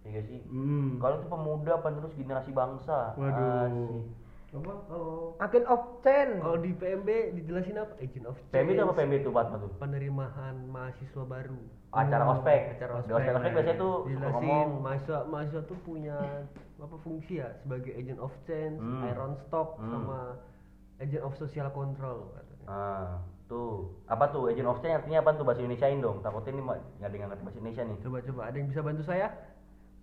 ya 0.01 0.09
gak 0.11 0.25
sih? 0.25 0.39
Hmm. 0.45 0.97
kalau 0.97 1.15
itu 1.17 1.27
pemuda 1.27 1.73
penerus 1.79 2.13
generasi 2.13 2.51
bangsa. 2.51 3.13
Waduh. 3.13 3.67
Asik. 3.67 4.05
Coba 4.49 4.73
kalau 4.89 5.37
agent 5.37 5.65
of 5.67 5.81
change 6.01 6.41
kalau 6.41 6.57
di 6.57 6.73
PMB 6.73 7.09
dijelasin 7.37 7.77
apa? 7.77 7.93
Agent 7.99 8.25
of 8.25 8.33
PMI 8.49 8.73
itu 8.73 8.81
apa? 8.81 8.89
Change, 8.89 8.97
PMI 8.97 9.17
itu 9.19 9.29
Fatma 9.29 9.55
tuh? 9.57 9.71
Penerimaan 9.77 10.55
mahasiswa 10.65 11.23
baru. 11.23 11.59
Acara 11.91 12.23
Oh, 12.23 12.33
ospek. 12.33 12.61
Acara 12.73 12.91
di 12.99 13.13
ospek. 13.13 13.29
ospek 13.29 13.51
biasanya 13.51 13.77
tuh 13.77 13.93
suka 13.95 14.09
dijelasin 14.09 14.33
ngomong. 14.41 14.69
mahasiswa 14.81 15.19
mahasiswa 15.23 15.61
tuh 15.63 15.77
punya 15.79 16.17
apa 16.79 16.95
fungsi 16.99 17.33
ya? 17.37 17.49
Sebagai 17.61 17.91
agent 17.93 18.17
of 18.17 18.33
change 18.43 18.77
Hmm. 18.77 19.05
iron 19.05 19.33
stock 19.39 19.77
Hmm. 19.77 19.85
sama 19.87 20.19
agent 20.97 21.21
of 21.21 21.33
social 21.35 21.69
control 21.69 22.33
katanya. 22.33 22.65
Ah 22.65 23.09
tuh. 23.49 23.97
Apa 24.05 24.29
tuh? 24.29 24.47
Agent 24.53 24.69
of 24.69 24.79
change 24.79 25.01
artinya 25.01 25.19
apa 25.25 25.33
tuh? 25.33 25.43
Bahasa 25.43 25.59
Indonesiain 25.65 25.97
dong. 25.99 26.21
Takutnya 26.21 26.53
ini 26.53 26.61
nggak 26.63 27.07
ada 27.09 27.15
yang 27.17 27.27
ngerti 27.33 27.43
bahasa 27.43 27.57
Indonesia 27.59 27.83
nih. 27.83 27.97
Coba 28.05 28.17
coba 28.21 28.41
ada 28.45 28.55
yang 28.61 28.67
bisa 28.69 28.81
bantu 28.85 29.03
saya? 29.03 29.27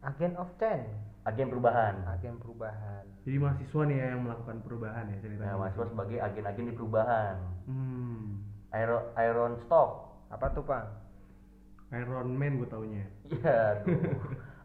Agent 0.02 0.34
of 0.36 0.50
change. 0.58 0.90
Agen 1.26 1.48
perubahan. 1.50 1.94
Agen 2.06 2.34
perubahan. 2.38 3.02
Jadi 3.26 3.36
mahasiswa 3.42 3.82
nih 3.86 3.96
ya 3.98 4.06
yang 4.14 4.22
melakukan 4.22 4.56
perubahan 4.62 5.04
ya 5.10 5.16
ceritanya. 5.18 5.50
nah, 5.50 5.58
mahasiswa 5.58 5.86
sebagai 5.90 6.18
agen-agen 6.22 6.64
di 6.66 6.74
perubahan. 6.74 7.36
Hmm. 7.66 8.22
iron 8.74 9.02
iron 9.14 9.52
stock. 9.66 9.90
Apa 10.30 10.50
tuh 10.54 10.62
pak? 10.66 10.84
Iron 11.94 12.34
Man 12.34 12.58
gue 12.58 12.66
taunya. 12.66 13.06
iya 13.30 13.78
tuh 13.86 13.94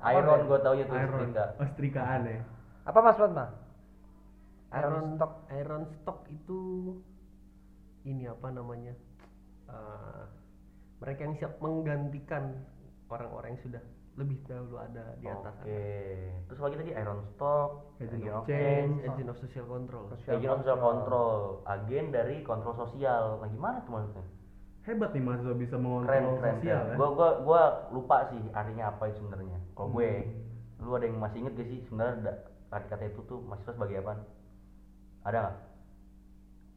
iron 0.01 0.49
gue 0.49 0.59
tau 0.61 0.73
ya 0.73 0.85
tuh 0.89 0.97
Iron. 0.97 1.29
setrika. 1.29 1.45
Oh, 1.61 1.65
setrikaan 1.69 2.21
ya. 2.25 2.41
apa 2.81 2.97
mas 2.97 3.13
Fatma 3.13 3.45
iron 4.73 5.05
stock 5.13 5.33
iron 5.53 5.83
stock 6.01 6.19
itu 6.33 6.59
ini 8.03 8.25
apa 8.25 8.49
namanya 8.49 8.93
Eh, 9.65 10.23
mereka 10.99 11.23
yang 11.23 11.35
siap 11.39 11.55
menggantikan 11.57 12.59
orang-orang 13.07 13.55
yang 13.55 13.63
sudah 13.63 13.83
lebih 14.19 14.43
dahulu 14.43 14.75
ada 14.75 15.15
di 15.15 15.31
atas 15.31 15.55
Oke. 15.63 15.87
Terus 16.51 16.59
lagi 16.59 16.75
tadi 16.75 16.91
Iron 16.91 17.23
Stock, 17.31 17.95
Agent 17.95 18.19
Agent 18.19 18.35
of 18.35 18.43
Change. 18.43 18.93
Agent 19.07 19.29
of 19.31 19.37
social 19.39 19.65
control 19.65 20.03
Agent 20.11 20.51
of 20.51 20.59
Social 20.59 20.75
Control, 20.77 21.39
agen 21.63 22.05
dari 22.11 22.43
kontrol 22.43 22.75
sosial. 22.75 23.39
Lagi 23.39 23.55
mana 23.55 23.79
tuh 23.81 23.95
maksudnya? 23.95 24.25
Hebat 24.83 25.09
nih 25.15 25.23
mahasiswa 25.23 25.55
bisa 25.55 25.75
mengontrol 25.79 26.11
keren, 26.11 26.55
sosial 26.59 26.59
keren. 26.59 26.91
ya. 26.91 26.97
Gua, 26.99 27.09
gua, 27.15 27.29
gua 27.47 27.61
lupa 27.95 28.17
sih 28.27 28.41
artinya 28.51 28.91
apa 28.91 29.03
itu 29.07 29.23
sebenarnya. 29.23 29.55
Kalau 29.71 29.89
gue, 29.95 30.09
Hmm. 30.19 30.83
lu 30.83 30.91
ada 30.99 31.05
yang 31.07 31.15
masih 31.15 31.37
inget 31.47 31.53
gak 31.55 31.67
sih 31.71 31.79
sebenarnya 31.87 32.13
ada 32.19 32.33
arti 32.67 32.87
kata 32.91 33.03
itu 33.07 33.21
tuh 33.23 33.39
mahasiswa 33.47 33.71
sebagai 33.71 34.03
apa? 34.03 34.19
Ada 35.23 35.37
nggak? 35.39 35.55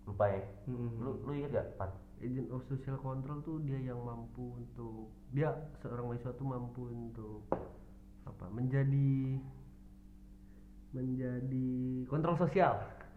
Lupa 0.04 0.24
ya 0.28 0.40
Mm-mm. 0.66 1.00
lu 1.00 1.10
lu 1.20 1.30
inget 1.32 1.50
gak 1.52 1.68
Pat? 1.74 1.90
agent 2.18 2.48
of 2.48 2.60
social 2.64 2.96
control 2.96 3.40
tuh 3.40 3.60
dia 3.60 3.80
yang 3.82 4.00
mampu 4.00 4.54
untuk 4.54 5.08
dia 5.30 5.50
seorang 5.78 6.06
mahasiswa 6.06 6.32
tuh 6.32 6.46
mampu 6.46 6.82
untuk 6.86 7.44
apa 8.24 8.48
menjadi 8.48 9.36
menjadi 10.90 11.68
kontrol 12.06 12.36
sosial 12.36 12.74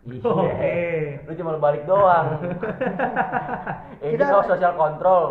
Iya. 0.08 0.24
Oke. 0.40 0.80
Lu 1.28 1.32
cuma 1.36 1.60
balik 1.60 1.84
doang. 1.84 2.40
Agent 4.00 4.14
Kita- 4.16 4.40
of 4.40 4.48
social 4.48 4.74
control. 4.74 5.26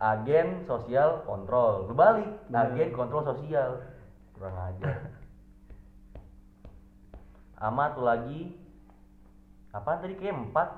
Agen 0.00 0.64
sosial 0.64 1.20
kontrol. 1.28 1.84
Lu 1.84 1.92
balik. 1.92 2.24
Agen 2.48 2.88
kontrol 2.90 3.26
sosial. 3.26 3.84
Kurang 4.32 4.56
ajar. 4.56 5.12
Ama 7.68 7.92
tuh 7.92 8.06
lagi. 8.06 8.54
Apaan 9.72 10.00
tadi 10.00 10.14
kayak 10.16 10.36
empat? 10.48 10.68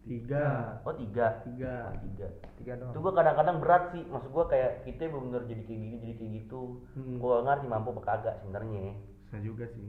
tiga 0.00 0.80
Oh 0.88 0.96
tiga. 0.96 1.44
tiga 1.44 1.92
Oh, 1.92 2.00
tiga. 2.00 2.26
tiga 2.56 2.72
doang 2.80 2.92
Itu 2.96 2.98
gua 3.04 3.12
kadang-kadang 3.12 3.56
berat 3.60 3.92
sih. 3.92 4.02
Maksud 4.08 4.30
gua 4.32 4.48
kayak 4.48 4.88
kita 4.88 5.12
bener-bener 5.12 5.44
jadi 5.44 5.62
kayak 5.68 5.80
gini, 5.80 5.96
jadi 6.00 6.14
kayak 6.16 6.32
gitu. 6.40 6.60
Hmm. 6.96 7.16
Gua 7.20 7.44
ngerti 7.44 7.66
mampu 7.68 7.88
apa 7.92 8.02
kagak 8.02 8.34
sebenarnya. 8.40 8.96
saya 9.30 9.46
juga 9.46 9.62
sih 9.70 9.86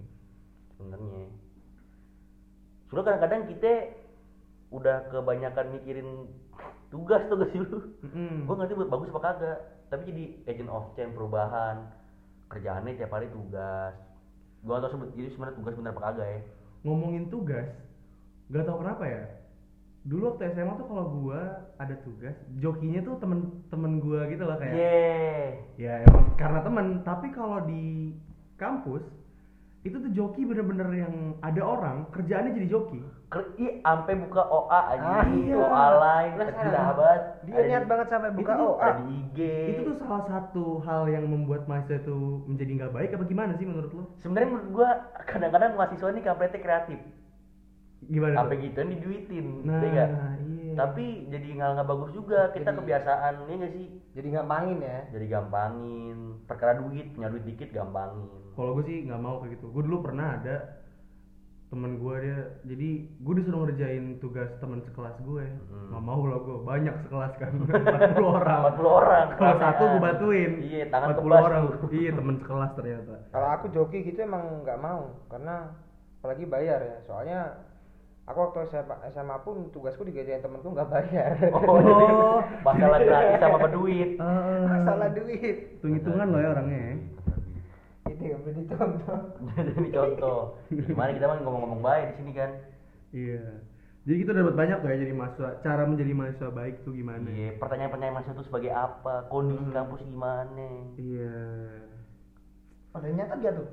sebenarnya 0.77 1.33
Soalnya 2.85 3.05
kadang-kadang 3.09 3.41
kita 3.49 3.71
udah 4.69 4.97
kebanyakan 5.09 5.65
mikirin 5.73 6.09
tugas 6.93 7.25
tuh 7.25 7.41
gak 7.41 7.49
sih 7.49 7.59
lu 7.59 7.79
Mm-mm. 8.05 8.45
gue 8.45 8.55
ngerti 8.55 8.77
buat 8.77 8.91
bagus 8.91 9.09
apa 9.11 9.21
kagak 9.25 9.57
tapi 9.89 10.01
jadi 10.07 10.23
agent 10.45 10.69
of 10.69 10.91
change 10.93 11.11
perubahan 11.11 11.87
kerjaannya 12.47 12.95
tiap 12.95 13.11
hari 13.11 13.27
tugas 13.31 13.95
gue 14.61 14.75
tau 14.75 14.91
sebut 14.91 15.09
jadi 15.15 15.27
sebenarnya 15.31 15.57
tugas 15.57 15.73
bener 15.73 15.91
apa 15.91 16.01
kagak 16.05 16.27
ya 16.27 16.39
ngomongin 16.83 17.25
tugas 17.33 17.67
gak 18.51 18.63
tau 18.63 18.77
kenapa 18.77 19.03
ya 19.05 19.23
dulu 20.01 20.21
waktu 20.27 20.49
SMA 20.51 20.73
tuh 20.75 20.87
kalau 20.87 21.05
gua 21.13 21.41
ada 21.77 21.93
tugas 22.01 22.33
jokinya 22.57 22.99
tuh 23.01 23.15
temen-temen 23.17 23.91
gua 23.97 24.25
gitu 24.27 24.43
loh 24.43 24.57
kayak 24.57 24.73
yeah 24.73 25.45
ya 25.77 25.93
emang 26.03 26.35
karena 26.35 26.59
temen 26.59 26.85
tapi 27.01 27.29
kalau 27.29 27.63
di 27.63 28.11
kampus 28.55 29.05
itu 29.81 29.97
tuh 29.97 30.11
joki 30.11 30.45
bener-bener 30.45 30.85
yang 30.95 31.15
ada 31.39 31.57
orang 31.59 32.05
kerjaannya 32.11 32.53
jadi 32.53 32.69
joki 32.69 33.01
Ker- 33.31 33.55
Ih, 33.55 33.79
sampai 33.79 34.19
buka 34.19 34.43
OA 34.43 34.79
aja, 34.91 35.07
Ah, 35.07 35.25
iya. 35.25 35.55
OA 35.55 35.85
lain, 35.95 36.31
banget. 36.35 37.21
dia 37.41 37.55
Ada 37.55 37.63
niat 37.63 37.79
di- 37.79 37.89
banget 37.89 38.07
sampai 38.11 38.29
buka 38.35 38.51
Itu 38.51 38.65
OA 38.67 38.87
di 38.91 39.03
IG. 39.07 39.39
itu 39.71 39.81
tuh 39.81 39.95
salah 39.95 40.23
satu 40.27 40.65
hal 40.83 41.07
yang 41.07 41.25
membuat 41.25 41.63
mahasiswa 41.63 42.03
itu 42.03 42.17
menjadi 42.43 42.71
nggak 42.75 42.91
baik 42.91 43.09
apa 43.15 43.23
gimana 43.23 43.55
sih 43.55 43.63
menurut 43.63 43.87
lo 43.89 44.03
Sebenarnya 44.19 44.49
menurut 44.51 44.69
gua 44.69 44.89
kadang-kadang 45.23 45.71
mahasiswa 45.73 46.07
ini 46.11 46.21
kampretnya 46.21 46.59
kreatif. 46.59 46.99
Gimana 48.03 48.33
Sampai 48.35 48.57
tuh? 48.57 48.63
gituan 48.65 48.89
diduitin, 48.89 49.47
nah 49.61 49.79
iya 49.79 50.05
iya. 50.39 50.73
Tapi 50.73 51.05
jadi 51.27 51.47
nggak 51.51 51.69
nggak 51.75 51.87
bagus 51.87 52.11
juga. 52.11 52.39
Kita 52.49 52.63
Jadi- 52.65 52.79
kebiasaan, 52.79 53.33
ya 53.43 53.53
nggak 53.55 53.73
sih? 53.73 53.87
jadi 54.11 54.27
gampangin 54.33 54.77
ya? 54.79 54.99
Jadi 55.09 55.25
gampangin. 55.27 56.17
Perkara 56.43 56.71
duit, 56.77 57.11
punya 57.11 57.27
duit 57.27 57.45
dikit 57.45 57.69
gampangin. 57.71 58.27
kalau 58.51 58.75
gue 58.75 58.83
sih 58.83 59.03
nggak 59.03 59.17
mau 59.17 59.39
kayak 59.39 59.55
gitu. 59.55 59.65
Gue 59.69 59.83
dulu 59.83 60.01
pernah 60.01 60.35
ada 60.35 60.55
temen 61.67 61.95
gue 61.97 62.15
dia 62.19 62.39
jadi 62.65 62.89
gue 63.17 63.33
disuruh 63.33 63.63
ngerjain 63.63 64.19
tugas 64.19 64.51
teman 64.59 64.83
sekelas 64.83 65.15
gue 65.21 65.43
Hmm. 65.71 65.87
nggak 65.87 66.03
mau 66.03 66.19
lah 66.21 66.35
gue 66.37 66.57
banyak 66.61 66.95
sekelas 67.01 67.33
kan. 67.37 67.51
40 68.11 68.27
orang. 68.27 68.59
40 68.75 68.91
orang. 68.91 69.25
kalau 69.33 69.55
satu 69.57 69.83
gue 69.87 70.01
bantuin. 70.01 70.51
Iya, 70.61 70.85
tangan 70.89 71.07
40 71.09 71.23
kebas. 71.23 71.41
orang. 71.41 71.63
Iya 71.89 72.09
temen 72.11 72.35
sekelas 72.37 72.71
ternyata. 72.75 73.13
Kalau 73.29 73.47
aku 73.49 73.65
joki 73.71 73.97
gitu 74.03 74.19
emang 74.19 74.43
nggak 74.61 74.79
mau. 74.79 75.01
Karena 75.27 75.55
apalagi 76.19 76.43
bayar 76.45 76.79
ya. 76.81 76.97
Soalnya 77.01 77.39
aku 78.31 78.39
waktu 78.41 78.59
SMA, 78.65 78.95
SMA 79.09 79.37
pun 79.39 79.69
tugasku 79.69 80.01
digajain 80.01 80.39
temenku 80.39 80.67
nggak 80.67 80.87
bayar 80.87 81.31
Oh, 81.51 81.77
jadi 81.77 82.05
masalah 82.65 82.99
gratis 82.99 83.37
sama 83.37 83.57
berduit. 83.59 84.09
masalah 84.63 85.07
duit 85.09 85.37
hitung 85.37 85.93
hitungan 85.93 86.27
lo 86.27 86.37
ya 86.37 86.49
orangnya 86.49 86.79
ya. 86.79 86.93
itu 88.07 88.23
yang 88.25 88.41
beri 88.41 88.63
contoh 88.65 89.19
Jadi 89.57 89.89
contoh. 89.89 90.39
Gimana 90.67 91.11
kita 91.11 91.25
mah 91.25 91.37
ngomong-ngomong 91.39 91.81
baik 91.81 92.05
di 92.07 92.15
sini 92.17 92.31
kan? 92.33 92.51
iya 93.11 93.43
jadi 94.01 94.17
kita 94.17 94.31
dapat 94.33 94.53
banyak 94.55 94.77
tuh 94.79 94.89
ya 94.89 94.97
jadi 94.97 95.13
mahasiswa 95.13 95.49
cara 95.61 95.83
menjadi 95.83 96.11
mahasiswa 96.11 96.49
baik 96.49 96.75
tuh 96.81 96.89
gimana 96.91 97.27
Iya, 97.27 97.53
pertanyaan-pertanyaan 97.55 98.15
mahasiswa 98.15 98.33
itu 98.33 98.47
sebagai 98.47 98.71
apa? 98.71 99.27
Kondisi 99.27 99.61
Hmm. 99.61 99.75
kampus 99.75 100.01
gimana? 100.01 100.67
iya 100.95 101.37
pada 102.89 103.07
nyata 103.07 103.35
dia 103.37 103.51
tuh 103.53 103.67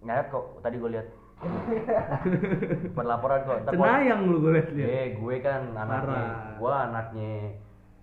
Nyat 0.00 0.28
kok, 0.28 0.60
tadi 0.60 0.76
gue 0.76 0.90
lihat. 0.92 1.08
Perlaporan 2.96 3.38
kok. 3.42 3.56
Ntar 3.62 3.72
cenayang 3.72 4.20
lu 4.24 4.36
gue 4.40 4.52
liat 4.52 4.68
liat 4.70 4.88
Eh, 4.88 5.06
gue 5.14 5.34
kan 5.38 5.60
anaknya, 5.70 6.00
Parah. 6.00 6.28
gue 6.56 6.72
anaknya 6.72 7.32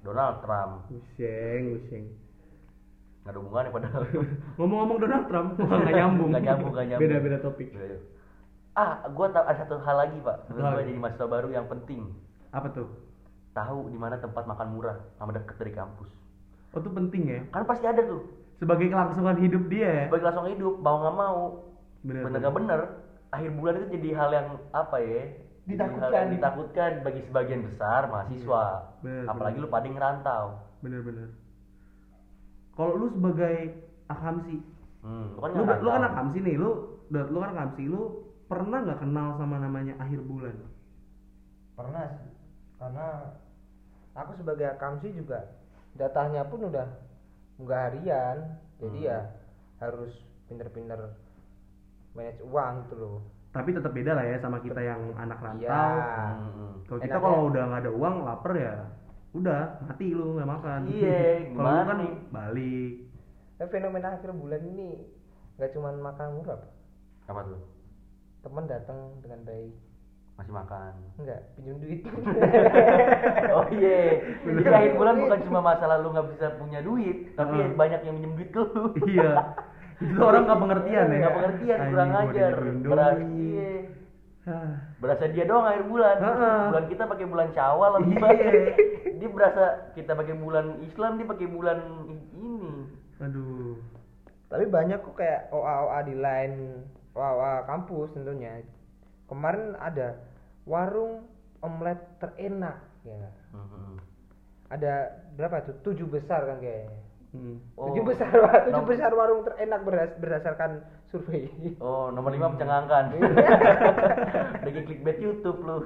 Donald 0.02 0.38
Trump. 0.42 0.74
useng 0.90 1.64
useng 1.76 2.06
Nggak 3.22 3.32
ada 3.32 3.40
hubungannya 3.40 3.70
padahal. 3.70 4.02
ngomong-ngomong 4.58 4.98
Donald 5.00 5.26
Trump 5.28 5.50
wah, 5.56 5.78
nggak 5.84 5.96
nyambung 5.96 6.30
Nggak 6.32 6.44
nyambung, 6.44 6.72
nggak 6.72 6.88
nyambung. 6.88 7.04
beda 7.04 7.18
beda 7.20 7.38
topik 7.40 7.68
Beda. 7.72 7.98
Ah, 8.72 9.04
gue 9.04 9.26
tahu 9.28 9.44
ada 9.44 9.58
satu 9.58 9.76
hal 9.78 9.96
lagi 10.00 10.18
pak. 10.18 10.38
Apa? 10.48 10.68
gue 10.74 10.84
jadi 10.88 10.98
mahasiswa 10.98 11.28
baru 11.28 11.48
yang 11.50 11.68
penting. 11.68 12.02
apa 12.50 12.68
tuh 12.72 12.88
Tahu 13.52 13.88
di 13.88 14.00
mana 14.00 14.16
tempat 14.16 14.44
makan 14.46 14.68
murah 14.72 14.98
sama 15.14 15.32
deket 15.32 15.56
dari 15.56 15.72
kampus. 15.72 16.08
oh 16.72 16.80
itu 16.80 16.90
penting 16.90 17.24
ya 17.26 17.40
Kan 17.50 17.64
pasti 17.64 17.84
ada 17.84 18.00
tuh. 18.02 18.24
sebagai 18.56 18.88
kelangsungan 18.88 19.38
hidup 19.38 19.64
dia 19.68 19.88
ya 19.88 20.04
Sebagai 20.08 20.26
langsung 20.26 20.48
hidup, 20.48 20.74
mau 20.78 20.98
nggak 20.98 21.16
mau. 21.16 21.40
Bener, 22.02 22.22
bener 22.24 22.40
bener. 22.40 22.52
bener. 22.52 22.80
Akhir 23.32 23.52
bulan 23.54 23.74
itu 23.78 23.88
jadi 23.96 24.10
hal 24.14 24.30
yang 24.32 24.48
apa 24.72 24.98
ya? 25.00 25.22
Ditakutkan. 25.62 26.10
yang 26.12 26.30
ditakutkan 26.32 26.92
bagi 27.00 27.22
sebagian 27.24 27.62
besar 27.64 28.10
mahasiswa. 28.10 28.66
Iya, 28.66 29.00
bener, 29.00 29.24
Apalagi 29.30 29.56
bener. 29.56 29.66
lu 29.66 29.72
pada 29.72 29.88
ngerantau. 29.88 30.46
bener-bener 30.82 31.30
kalau 32.74 32.98
lu 32.98 33.08
sebagai 33.12 33.56
akamsi 34.08 34.58
Hmm, 35.02 35.34
lu 35.34 35.40
kan 35.40 35.50
lu, 35.52 35.62
nggak 35.62 35.80
lu 35.80 35.88
kan 35.88 36.02
ngerantau. 36.02 36.10
akamsi 36.10 36.38
nih 36.42 36.56
lu 36.58 36.72
lu 37.10 37.38
kan 37.38 37.52
akamsi 37.54 37.84
lu 37.86 38.02
pernah 38.46 38.80
nggak 38.82 39.00
kenal 39.00 39.28
sama 39.38 39.56
namanya 39.58 39.94
akhir 39.98 40.20
bulan 40.22 40.58
pernah 41.74 42.06
sih 42.18 42.32
karena 42.78 43.08
aku 44.14 44.32
sebagai 44.36 44.68
akamsi 44.74 45.14
juga 45.14 45.40
datanya 45.94 46.42
pun 46.46 46.66
udah 46.66 46.88
nggak 47.58 47.82
harian 47.86 48.38
jadi 48.78 48.98
Hmm. 48.98 49.10
ya 49.14 49.20
harus 49.78 50.14
pinter-pinter 50.50 51.14
manage 52.12 52.42
uang 52.42 52.74
gitu 52.84 52.96
loh 52.98 53.18
tapi 53.52 53.70
tetap 53.70 53.92
beda 53.92 54.12
lah 54.14 54.24
ya 54.24 54.38
sama 54.38 54.58
kita 54.60 54.80
yang 54.80 55.12
anak 55.14 55.38
rantau 55.38 55.60
Iya. 55.62 55.84
Hmm, 56.32 56.72
kalau 56.86 57.00
kita 57.00 57.18
kalau 57.18 57.40
udah 57.48 57.64
nggak 57.66 57.82
ada 57.84 57.92
uang 57.92 58.16
lapar 58.24 58.54
ya 58.54 58.76
udah 59.32 59.62
mati 59.82 60.08
lu 60.10 60.36
nggak 60.36 60.50
makan 60.50 60.80
Iya, 60.88 61.20
kalau 61.56 61.84
kan 61.84 61.98
nih? 62.00 62.14
balik 62.30 62.92
Tapi 63.56 63.70
fenomena 63.70 64.08
akhir 64.14 64.32
bulan 64.32 64.62
ini 64.66 64.90
nggak 65.56 65.72
cuma 65.72 65.92
makan 65.94 66.28
murah 66.34 66.58
Pak. 66.58 66.72
Apa 67.28 67.42
tuh? 67.46 67.62
teman 68.42 68.66
datang 68.66 68.98
dengan 69.20 69.46
baik 69.46 69.70
Masih 70.34 70.50
makan. 70.52 70.94
enggak 71.16 71.40
pinjam 71.54 71.78
duit 71.78 72.02
oh 73.54 73.66
iya. 73.70 74.00
Jadi 74.42 74.66
akhir 74.66 74.94
bulan 74.96 75.16
bukan 75.20 75.40
cuma 75.44 75.60
masalah 75.62 76.00
lu 76.00 76.10
nggak 76.10 76.28
bisa 76.32 76.56
punya 76.56 76.80
duit, 76.82 77.36
tapi 77.36 77.54
Heeh. 77.60 77.76
banyak 77.76 78.02
yang 78.02 78.16
minjem 78.16 78.34
duit 78.34 78.50
ke 78.50 78.60
lu. 78.60 78.84
iya 79.06 79.32
itu 80.02 80.18
orang 80.20 80.44
nggak 80.44 80.60
pengertian 80.60 81.06
ya 81.08 81.18
Nggak 81.20 81.36
pengertian, 81.36 81.78
Anjing, 81.78 81.92
kurang 81.92 82.10
ajar. 82.12 82.52
doi. 82.58 83.22
iya. 83.38 83.72
Hah. 84.42 84.74
Berasa 84.98 85.30
dia 85.30 85.46
doang 85.46 85.64
akhir 85.64 85.86
bulan. 85.86 86.18
Heeh. 86.18 86.62
Bulan 86.68 86.86
kita 86.88 87.04
pakai 87.06 87.26
bulan 87.26 87.48
Syawal 87.52 87.92
atau 87.92 88.02
Iya. 88.02 88.10
gimana? 88.10 88.44
Dia 89.14 89.30
berasa 89.30 89.64
kita 89.94 90.12
pakai 90.12 90.34
bulan 90.34 90.66
Islam, 90.82 91.12
dia 91.16 91.28
pakai 91.28 91.48
bulan 91.48 91.78
ini. 92.34 92.62
aduh 93.22 93.78
tapi 94.50 94.66
banyak 94.66 94.98
kok 95.00 95.14
kayak 95.14 95.48
OA 95.48 95.74
OA 95.86 96.00
di 96.04 96.16
lain 96.18 96.52
OA 97.14 97.30
OA 97.32 97.54
kampus 97.64 98.12
tentunya 98.12 98.66
kemarin 99.28 99.78
ada 99.78 100.18
warung 100.66 101.24
omelet 101.60 101.96
terenak 102.18 102.82
ya? 103.02 103.30
Hmm. 103.54 104.02
ada 104.68 105.08
berapa 105.38 105.64
tuh 105.64 105.78
tujuh 105.86 106.04
besar 106.06 106.44
kan 106.44 106.58
kayaknya 106.58 106.98
Hmm. 107.32 107.64
Oh, 107.80 107.96
tujuh 107.96 108.04
besar 108.04 108.28
tujuh 108.68 108.84
besar 108.84 109.12
warung 109.16 109.48
terenak 109.48 109.88
berdas- 109.88 110.20
berdasarkan 110.20 110.84
survei 111.08 111.48
Oh, 111.80 112.12
nomor 112.12 112.36
lima 112.36 112.52
mencengangkan. 112.52 113.16
Lagi 114.68 114.80
clickbait 114.84 115.16
YouTube 115.24 115.64
lu. 115.64 115.80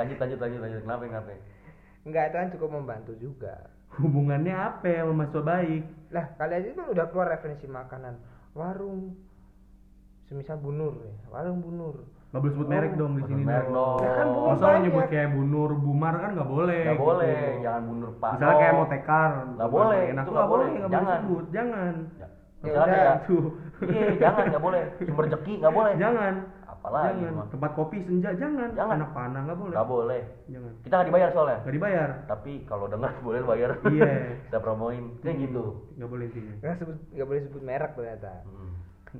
Lanjut, 0.00 0.16
lanjut, 0.16 0.38
lanjut, 0.40 0.60
lanjut. 0.64 0.80
Kenapa, 0.88 1.02
kenapa? 1.04 1.30
enggak 2.08 2.32
itu 2.32 2.36
kan 2.40 2.48
cukup 2.56 2.70
membantu 2.72 3.12
juga 3.20 3.54
hubungannya 4.00 4.54
apa 4.56 4.86
ya 4.88 5.04
mahasiswa 5.04 5.44
baik 5.44 5.82
lah 6.08 6.24
kali 6.40 6.52
aja 6.56 6.68
kan 6.72 6.86
udah 6.88 7.04
keluar 7.12 7.28
referensi 7.28 7.68
makanan 7.68 8.16
warung 8.56 9.12
semisal 10.24 10.56
bunur 10.56 10.96
ya 11.04 11.14
warung 11.28 11.60
bunur 11.60 12.04
Gak 12.28 12.40
boleh 12.40 12.52
sebut 12.52 12.68
merek 12.68 12.92
dong 12.94 13.12
di 13.14 13.22
sini 13.24 13.40
merek 13.40 13.68
dong. 13.68 13.98
Ya 13.98 14.10
kan. 14.14 14.26
Masa 14.28 14.66
nyebut 14.78 15.06
kayak 15.08 15.28
Bunur, 15.32 15.70
Bumar 15.74 16.14
kan 16.14 16.30
gak 16.36 16.44
boleh 16.46 16.80
Gak 16.84 17.00
boleh, 17.00 17.40
gitu. 17.48 17.64
jangan 17.64 17.82
bundur 17.84 18.10
pak. 18.14 18.30
Misalnya 18.36 18.56
kayak 18.58 18.74
Motekar 18.74 19.30
Nggak 19.48 19.70
boleh, 19.70 20.02
Enak 20.06 20.22
itu 20.22 20.30
gak 20.30 20.36
boleh, 20.46 20.66
boleh. 20.68 20.68
gak 20.68 20.90
boleh 20.90 20.92
Jangan. 20.92 21.18
sebut 21.18 21.46
Jangan 21.50 21.92
Ya, 22.18 22.26
Ya 22.58 23.12
Tuh 23.22 23.44
iya 23.86 24.06
jangan 24.18 24.44
nggak 24.50 24.60
boleh. 24.60 24.82
Sumber 24.98 25.24
rezeki 25.24 25.52
nggak 25.62 25.70
boleh. 25.72 25.92
Jangan 25.94 26.34
Apa 26.60 26.74
apalagi 26.74 27.18
jangan 27.20 27.34
mah. 27.34 27.46
tempat 27.48 27.70
kopi 27.72 27.98
senja 28.02 28.30
jangan, 28.34 28.68
Jangan. 28.74 28.96
anak 28.98 29.10
panah 29.12 29.40
nggak 29.42 29.56
boleh 29.56 29.72
nggak 29.72 29.88
boleh 29.88 30.22
jangan 30.46 30.72
kita 30.78 30.94
nggak 30.94 31.08
dibayar 31.08 31.28
soalnya 31.30 31.58
nggak 31.58 31.74
dibayar 31.74 32.08
tapi 32.26 32.52
kalau 32.64 32.86
dengar 32.86 33.10
boleh 33.26 33.40
bayar 33.44 33.70
Iya. 33.84 34.14
kita 34.44 34.58
promoin 34.58 35.04
kayak 35.18 35.32
Hmm, 35.32 35.44
gitu 35.44 35.64
nggak 35.94 36.08
boleh 36.08 36.26
nggak 36.28 36.74
sebut 36.76 36.96
nggak 37.10 37.26
boleh 37.26 37.40
sebut 37.40 37.62
merek 37.62 37.92
ternyata 37.94 38.30
Hmm. 38.42 38.72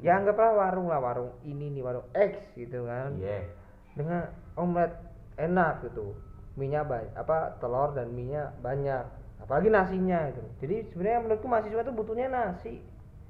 Ya 0.05 0.21
anggaplah 0.21 0.53
warung 0.55 0.89
lah 0.93 1.01
warung 1.01 1.33
ini 1.45 1.73
nih 1.73 1.83
warung 1.83 2.07
X 2.13 2.53
gitu 2.55 2.85
kan. 2.85 3.17
Iya. 3.17 3.49
Dengan 3.97 4.23
omelet 4.55 4.93
enak 5.41 5.87
gitu. 5.89 6.15
Minyak 6.59 6.91
banyak 6.91 7.15
apa 7.15 7.57
telur 7.63 7.95
dan 7.95 8.11
minyak 8.13 8.53
banyak. 8.61 9.05
Apalagi 9.39 9.71
nasinya 9.71 10.29
itu 10.29 10.43
jadi 10.59 10.77
sebenarnya 10.91 11.21
menurutku 11.25 11.47
mahasiswa 11.47 11.87
tuh 11.87 11.95
butuhnya 11.95 12.27
nasi 12.29 12.83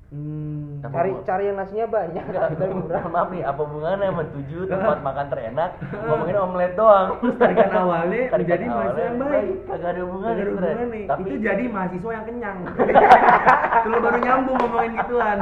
hmm. 0.08 0.80
Apa 0.80 0.94
cari 0.94 1.10
bu- 1.10 1.22
cari 1.22 1.44
yang 1.44 1.56
nasinya 1.56 1.86
banyak 1.86 2.24
Enggak, 2.24 2.48
dan 2.56 2.70
murah 2.72 3.04
maaf 3.06 3.28
nih, 3.28 3.42
apa 3.42 3.60
hubungannya 3.60 4.06
sama 4.08 4.24
tujuh 4.30 4.60
tempat 4.64 4.98
makan 5.00 5.26
terenak 5.28 5.70
ngomongin 5.92 6.36
omelet 6.44 6.72
doang. 6.74 7.08
Terus 7.18 7.36
tarikan 7.36 7.70
awalnya 7.74 8.22
Tarikan 8.28 8.38
menjadi 8.38 8.64
mahasiswa 8.66 9.02
yang 9.02 9.18
baik. 9.18 9.54
Kagak 9.66 9.90
ada 9.90 10.00
hubungannya. 10.02 10.42
Gak 10.44 10.62
ada 10.64 10.84
nih. 10.86 11.04
Tapi 11.04 11.20
Itu 11.22 11.36
jadi 11.38 11.64
mahasiswa 11.68 12.10
yang 12.10 12.24
kenyang. 12.24 12.58
Itu 13.78 13.86
lo 13.88 13.98
baru 13.98 14.18
nyambung 14.18 14.56
ngomongin 14.58 14.92
gituan. 14.96 15.38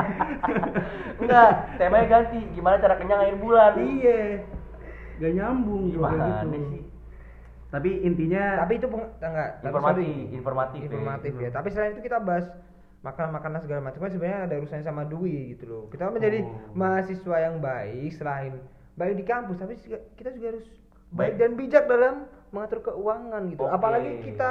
enggak, 1.23 1.51
temanya 1.77 2.07
ganti. 2.09 2.39
Gimana 2.53 2.77
cara 2.77 2.95
kenyang 2.97 3.21
akhir 3.23 3.37
bulan? 3.39 3.73
iya. 3.79 4.21
Gak 5.17 5.33
nyambung 5.33 5.83
kalau 5.91 6.12
Gimana 6.12 6.25
gitu. 6.45 6.49
sih? 6.53 6.83
Tapi 7.67 7.91
intinya 8.01 8.62
tapi 8.62 8.73
itu 8.79 8.87
peng, 8.87 9.05
enggak 9.17 9.51
tapi 9.59 9.69
Informatif, 9.69 10.07
sorry. 10.07 10.33
informatif, 10.33 10.81
ya. 10.81 10.87
informatif 10.89 11.33
ya 11.37 11.51
tapi 11.51 11.69
selain 11.69 11.93
itu 11.93 12.03
kita 12.03 12.19
bahas 12.19 12.47
makan 13.07 13.31
makanan 13.31 13.61
segala 13.61 13.81
macam 13.81 14.01
kan 14.01 14.11
sebenarnya 14.11 14.41
ada 14.43 14.55
urusannya 14.57 14.83
sama 14.85 15.03
duit 15.05 15.55
gitu 15.55 15.65
loh 15.65 15.83
kita 15.87 16.11
menjadi 16.11 16.43
Oh. 16.43 16.75
mahasiswa 16.75 17.37
yang 17.41 17.57
baik 17.61 18.11
selain 18.13 18.59
baik 18.95 19.15
di 19.15 19.25
kampus 19.25 19.57
tapi 19.57 19.79
juga- 19.79 20.03
kita 20.15 20.31
juga 20.33 20.47
harus 20.51 20.67
baik, 21.09 21.15
Baik. 21.15 21.35
dan 21.37 21.51
bijak 21.55 21.85
dalam 21.87 22.15
mengatur 22.49 22.81
keuangan 22.83 23.43
gitu 23.47 23.63
Oke. 23.63 23.71
apalagi 23.71 24.11
kita 24.25 24.51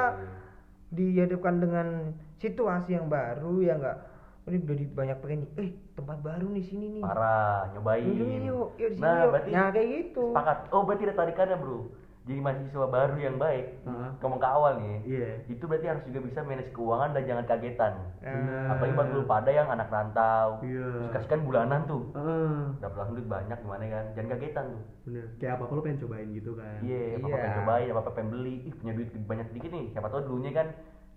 dihadapkan 0.89 1.55
dengan 1.57 1.87
situasi 2.35 2.93
yang 2.93 3.07
baru 3.07 3.59
ya 3.59 3.75
enggak 3.75 3.97
ini 4.45 4.61
udah 4.61 4.75
banyak 4.93 5.17
pengen 5.19 5.39
nih 5.41 5.51
eh 5.57 5.69
tempat 5.91 6.17
baru 6.21 6.45
nih 6.47 6.63
sini 6.63 6.85
nih 6.91 7.01
parah, 7.01 7.65
nyobain. 7.73 8.05
Yuk, 8.05 8.77
yuk 8.77 8.87
di 8.87 8.95
sini 8.95 9.01
nah, 9.01 9.17
yuk. 9.17 9.29
berarti 9.33 9.49
Nah, 9.49 9.67
kayak 9.73 9.87
gitu. 9.89 10.23
Sepakat. 10.29 10.57
Oh, 10.69 10.81
berarti 10.85 11.03
ada 11.03 11.15
tarikannya, 11.17 11.57
Bro. 11.57 11.77
Jadi 12.25 12.41
mahasiswa 12.41 12.87
baru 12.89 13.15
yang 13.21 13.37
baik. 13.37 13.85
Heeh. 13.85 14.09
Ngomong 14.17 14.41
ke 14.41 14.47
awal 14.49 14.73
nih. 14.81 14.97
Iya. 15.05 15.29
Itu 15.45 15.69
berarti 15.69 15.85
harus 15.85 16.03
juga 16.09 16.25
bisa 16.25 16.41
manage 16.41 16.73
keuangan 16.73 17.13
dan 17.13 17.23
jangan 17.29 17.45
kagetan. 17.45 17.93
Benar. 18.17 18.65
Apalagi 18.73 18.93
buat 18.97 19.09
lu 19.13 19.21
pada 19.29 19.49
yang 19.53 19.69
anak 19.69 19.93
rantau. 19.93 20.57
Iya. 20.65 20.89
Terus 21.05 21.13
kasih 21.13 21.29
kan 21.29 21.41
bulanan 21.45 21.85
tuh. 21.85 22.01
Heeh. 22.17 22.81
Dapat 22.81 22.97
langsung 22.97 23.15
duit 23.21 23.29
banyak 23.29 23.57
gimana 23.61 23.83
kan? 23.85 24.05
Jangan 24.17 24.29
kagetan 24.33 24.65
tuh. 24.73 24.81
bener. 25.05 25.25
Kayak 25.37 25.53
apa 25.53 25.63
apa 25.69 25.73
lo 25.77 25.81
pengen 25.85 26.01
cobain 26.01 26.29
gitu 26.33 26.51
kan. 26.57 26.77
Iya, 26.81 27.01
apa 27.13 27.25
Iya. 27.29 27.35
pengen 27.37 27.57
cobain, 27.61 27.87
apa 27.93 28.11
pengen 28.17 28.29
beli. 28.33 28.55
Ih, 28.65 28.73
punya 28.73 28.93
duit 28.97 29.09
banyak 29.13 29.47
dikit 29.53 29.69
nih. 29.69 29.85
Siapa 29.93 30.07
tahu 30.09 30.21
dulunya 30.25 30.51
kan 30.51 30.67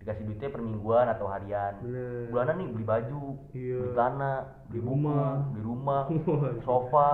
dikasih 0.09 0.25
duitnya 0.25 0.49
per 0.49 0.65
mingguan 0.65 1.05
atau 1.05 1.29
harian. 1.29 1.77
Bener. 1.85 2.33
Bulanan 2.33 2.55
nih 2.57 2.69
beli 2.73 2.87
baju, 2.89 3.21
Iya. 3.53 3.77
beli 3.77 3.93
celana, 3.93 4.33
beli 4.41 4.49
Beli 4.65 4.81
buku, 4.81 4.97
rumah. 4.97 5.33
beli 5.53 5.63
rumah, 5.63 6.03
sofa, 6.65 7.09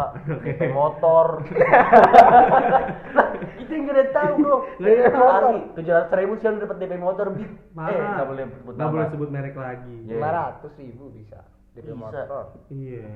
DP 0.46 0.60
motor. 0.70 1.26
lah, 3.18 3.28
itu 3.58 3.70
yang 3.74 3.82
gak 3.84 3.96
ada 3.98 4.04
tahu 4.14 4.32
bro. 4.38 4.56
Nggak 4.78 4.92
ada 4.94 5.04
tahu. 5.10 5.26
Asli, 5.26 5.58
tujuh 5.74 5.92
ratus 5.92 6.12
ribu 6.14 6.32
sih 6.38 6.46
lu 6.46 6.58
dapat 6.62 6.76
DP 6.78 6.92
motor. 6.96 7.26
Parah. 7.74 7.90
Eh, 7.90 8.10
nggak 8.14 8.28
boleh 8.30 8.42
sebut 8.54 8.72
Nggak 8.78 8.90
boleh 8.94 9.06
sebut 9.10 9.28
merek 9.28 9.56
lagi. 9.58 9.96
Iya. 10.06 10.14
lima 10.14 10.30
ratus 10.30 10.72
ribu 10.78 11.04
bisa 11.10 11.38
DP 11.74 11.90
Bisa. 11.90 11.98
motor 11.98 12.44
Iya. 12.70 13.06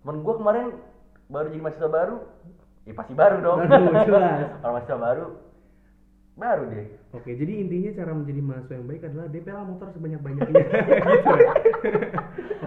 Temen 0.00 0.16
gua 0.24 0.34
kemarin 0.34 0.66
baru 1.28 1.46
jadi 1.46 1.60
mahasiswa 1.60 1.90
baru, 1.92 2.16
ya 2.82 2.92
pasti 2.96 3.12
baru 3.12 3.36
dong. 3.44 3.58
Baru, 3.68 3.92
jelas. 4.00 4.48
Kalau 4.64 4.72
mahasiswa 4.72 4.96
baru, 4.98 5.26
baru 6.34 6.62
deh. 6.72 6.86
Oke, 7.10 7.34
jadi 7.34 7.52
intinya 7.58 7.90
cara 7.98 8.12
menjadi 8.14 8.38
mahasiswa 8.38 8.74
yang 8.78 8.86
baik 8.86 9.02
adalah 9.02 9.26
DP 9.26 9.46
lah 9.50 9.64
motor 9.66 9.90
sebanyak-banyaknya. 9.90 10.62
gitu 10.62 11.34
ya. 11.34 11.50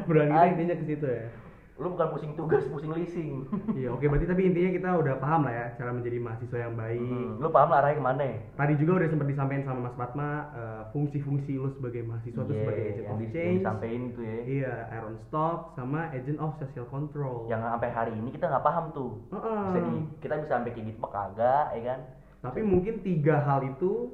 Obrolan 0.04 0.30
kita 0.30 0.46
intinya 0.52 0.76
ke 0.76 0.86
situ 0.86 1.08
ya. 1.08 1.26
Lu 1.74 1.90
bukan 1.90 2.14
pusing 2.14 2.38
tugas, 2.38 2.62
pusing 2.70 2.94
leasing. 2.94 3.50
Iya, 3.74 3.90
oke 3.98 4.06
berarti 4.06 4.30
tapi 4.30 4.46
intinya 4.46 4.72
kita 4.78 4.90
udah 4.94 5.16
paham 5.18 5.50
lah 5.50 5.54
ya 5.58 5.66
cara 5.74 5.90
menjadi 5.90 6.22
mahasiswa 6.22 6.58
yang 6.70 6.76
baik. 6.78 7.02
Hmm, 7.02 7.42
lu 7.42 7.50
paham 7.50 7.70
lah 7.74 7.80
arahnya 7.82 7.98
ke 7.98 8.04
mana? 8.04 8.30
Tadi 8.54 8.74
juga 8.78 8.92
udah 9.02 9.08
sempat 9.10 9.28
disampaikan 9.32 9.64
sama 9.66 9.80
Mas 9.90 9.96
Fatma 9.98 10.30
eh, 10.54 10.84
fungsi-fungsi 10.94 11.58
lu 11.58 11.74
sebagai 11.74 12.06
mahasiswa 12.06 12.46
tuh 12.46 12.54
Iya, 12.54 12.62
sebagai 12.62 12.84
agent 12.86 13.08
of 13.10 13.20
change. 13.34 13.58
disampein 13.58 14.02
itu 14.14 14.22
ya. 14.22 14.38
Iya, 14.46 14.74
Iron 15.02 15.16
Stock 15.26 15.74
sama 15.74 16.14
agent 16.14 16.38
of 16.38 16.54
social 16.62 16.86
control. 16.94 17.50
Yang 17.50 17.62
sampai 17.66 17.90
hari 17.90 18.14
ini 18.14 18.30
kita 18.30 18.46
nggak 18.54 18.66
paham 18.68 18.86
tuh. 18.94 19.12
Heeh. 19.34 19.64
Bisa 19.74 19.80
di, 19.82 19.94
kita 20.22 20.34
bisa 20.46 20.52
sampai 20.54 20.72
kayak 20.78 20.86
gitu 20.94 21.00
apa 21.02 21.10
kagak, 21.10 21.66
ya 21.74 21.82
kan? 21.90 22.00
Tapi 22.44 22.60
mungkin 22.62 22.94
tiga 23.02 23.40
hal 23.40 23.66
itu 23.66 24.14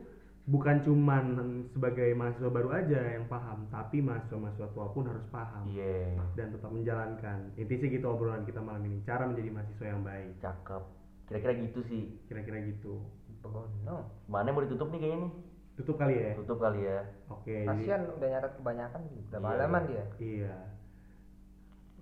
bukan 0.49 0.81
cuman 0.81 1.25
sebagai 1.69 2.09
mahasiswa 2.11 2.49
baru 2.49 2.73
aja 2.73 2.99
yang 3.13 3.29
paham, 3.29 3.69
tapi 3.69 4.01
mahasiswa-mahasiswa 4.01 4.73
tua 4.73 4.89
pun 4.89 5.05
harus 5.05 5.21
paham 5.29 5.69
Iya, 5.69 6.17
dan 6.33 6.49
tetap 6.49 6.73
menjalankan. 6.73 7.53
Intinya 7.53 7.79
sih 7.79 7.89
gitu 7.93 8.05
obrolan 8.09 8.43
kita 8.43 8.57
malam 8.57 8.81
ini, 8.83 9.05
cara 9.05 9.29
menjadi 9.29 9.53
mahasiswa 9.53 9.85
yang 9.85 10.01
baik. 10.01 10.41
cakep. 10.41 10.83
Kira-kira 11.29 11.53
gitu 11.61 11.79
sih. 11.85 12.03
Kira-kira 12.25 12.57
gitu. 12.65 13.05
begono 13.39 14.09
Mana 14.25 14.51
mau 14.51 14.59
ditutup 14.59 14.89
nih 14.89 14.99
kayaknya 14.99 15.19
nih? 15.23 15.31
Tutup 15.77 15.95
kali 15.95 16.11
ya. 16.11 16.31
Tutup 16.35 16.57
kali 16.59 16.79
ya. 16.83 16.99
Oke. 17.29 17.55
jadi- 17.55 17.67
kasihan 17.69 18.01
udah 18.09 18.27
nyatet 18.27 18.51
kebanyakan 18.57 19.01
berapa 19.31 19.39
Iya. 19.39 19.51
halaman 19.55 19.83
dia 19.87 20.05
Iya. 20.19 20.55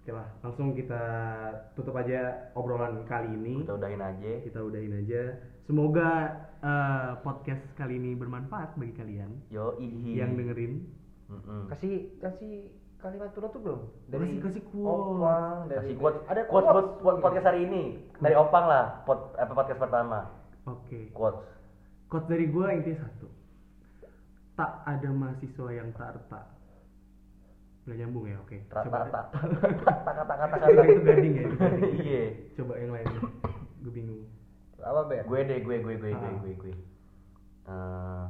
Oke 0.07 0.15
lah, 0.15 0.31
langsung 0.39 0.71
kita 0.71 1.03
tutup 1.75 1.91
aja 1.99 2.47
obrolan 2.55 3.03
kali 3.11 3.27
ini. 3.27 3.59
Kita 3.67 3.75
udahin 3.75 3.99
aja. 3.99 4.39
Kita 4.39 4.63
udahin 4.63 5.03
aja. 5.03 5.35
Semoga 5.67 6.31
eh, 6.63 7.11
podcast 7.27 7.59
kali 7.75 7.99
ini 7.99 8.15
bermanfaat 8.15 8.79
bagi 8.79 8.95
kalian 8.95 9.35
Yo, 9.51 9.75
ihi. 9.75 10.15
yang 10.15 10.39
dengerin. 10.39 10.87
Mm-mm. 11.27 11.67
kasih 11.67 12.15
kasih 12.23 12.71
kalimat 13.03 13.35
penutup 13.35 13.59
dong 13.59 13.81
Kasih- 14.07 14.39
kasih 14.47 14.63
quote. 14.71 15.19
Opang 15.19 15.67
dari 15.67 15.75
Kasih 15.83 15.95
quote, 15.99 16.19
ada 16.23 16.41
quotes 16.47 16.55
buat, 16.63 16.71
quotes. 16.71 17.03
buat 17.03 17.15
podcast 17.19 17.47
hari 17.51 17.59
ini 17.67 17.83
dari 18.23 18.35
Opang 18.39 18.63
lah, 18.63 19.03
pod, 19.03 19.35
apa 19.35 19.51
podcast 19.51 19.75
pertama. 19.83 20.19
Oke. 20.63 21.11
Quotes. 21.11 21.43
Quote 22.07 22.31
dari 22.31 22.47
gua 22.47 22.71
intinya 22.71 23.03
satu. 23.03 23.27
Tak 24.55 24.87
ada 24.87 25.09
mahasiswa 25.11 25.67
yang 25.67 25.91
tak 25.99 26.15
retak. 26.15 26.47
Nggak 27.87 27.97
nyambung 28.03 28.25
ya, 28.27 28.35
oke. 28.43 28.57
Rata 28.67 28.83
Coba. 28.83 28.99
Kata 29.31 30.33
kata 30.35 30.55
kata 30.59 30.81
itu, 30.83 31.01
gading 31.07 31.33
ya. 31.33 31.45
Iya. 32.03 32.23
Coba 32.59 32.73
yang 32.75 32.91
lain. 32.91 33.07
Gue 33.79 33.91
bingung. 33.95 34.27
apa 34.77 35.01
ber 35.07 35.23
Gue 35.23 35.39
deh, 35.41 35.57
gue 35.63 35.75
gue 35.79 35.95
gue 35.95 36.11
gue 36.11 36.27
Ah. 36.27 36.35
gue 36.43 36.53
gue. 36.53 36.73
Eh, 37.67 38.25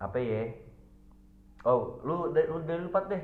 apa 0.00 0.16
ya? 0.16 0.42
Oh, 1.62 2.00
lu 2.02 2.32
dari 2.32 2.48
lu 2.48 2.58
dari 2.64 2.80
lu 2.80 2.88
Pat 2.88 3.06
deh. 3.06 3.20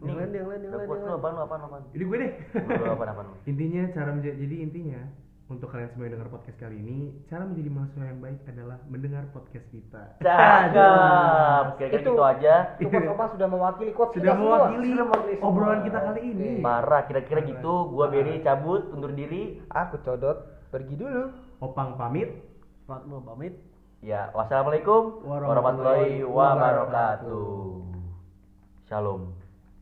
Yang 0.00 0.16
lain, 0.16 0.30
yang 0.32 0.48
lain, 0.48 0.60
yang 0.62 0.72
lain, 0.76 0.88
yang 0.88 0.96
lu 0.96 1.08
lain. 1.08 1.16
apaan 1.16 1.32
lu 1.34 1.42
apaan 1.42 1.60
lu 1.60 1.66
apaan? 1.68 1.82
Jadi 1.92 2.04
gue 2.04 2.16
deh. 2.20 2.32
Lu 2.80 2.84
apaan 2.86 3.10
apaan? 3.10 3.28
intinya 3.44 3.82
cara 3.90 4.10
menjadi 4.12 4.36
jadi 4.38 4.56
intinya 4.60 5.00
untuk 5.50 5.66
kalian 5.66 5.90
semua 5.90 6.06
yang 6.06 6.14
dengar 6.14 6.30
podcast 6.30 6.56
kali 6.56 6.78
ini 6.78 6.98
cara 7.26 7.42
menjadi 7.42 7.68
mahasiswa 7.68 8.06
yang 8.06 8.20
baik 8.22 8.38
adalah 8.46 8.78
mendengar 8.86 9.24
podcast 9.34 9.66
kita 9.68 10.02
Cakep. 10.22 11.64
Kira-kira 11.74 12.00
Itu- 12.00 12.14
gitu 12.14 12.22
aja. 12.22 12.54
itu 12.78 12.94
opang 13.10 13.28
sudah 13.34 13.48
mewakili 13.50 13.90
quotes 13.90 14.14
sudah 14.14 14.30
kita 14.30 14.38
semua. 14.38 14.54
mewakili 14.62 14.86
Sudah 14.88 15.06
mewakili 15.10 15.34
obrolan 15.42 15.80
kita 15.82 15.98
kali 16.00 16.20
ini. 16.22 16.50
Parah, 16.62 17.02
kira-kira 17.04 17.40
gitu. 17.42 17.74
Gua 17.90 18.06
Beri 18.06 18.38
cabut, 18.40 18.82
undur 18.94 19.10
diri. 19.10 19.58
aku 19.66 19.98
codot 20.00 20.38
pergi 20.70 20.94
dulu 20.94 21.34
opang 21.58 21.98
pamit 21.98 22.30
Fatma 22.86 23.18
pamit 23.20 23.58
Ya, 24.00 24.30
wassalamualaikum 24.32 25.20
warahmatullahi 25.28 26.24
wabarakatuh. 26.24 27.84
Shalom. 28.88 29.39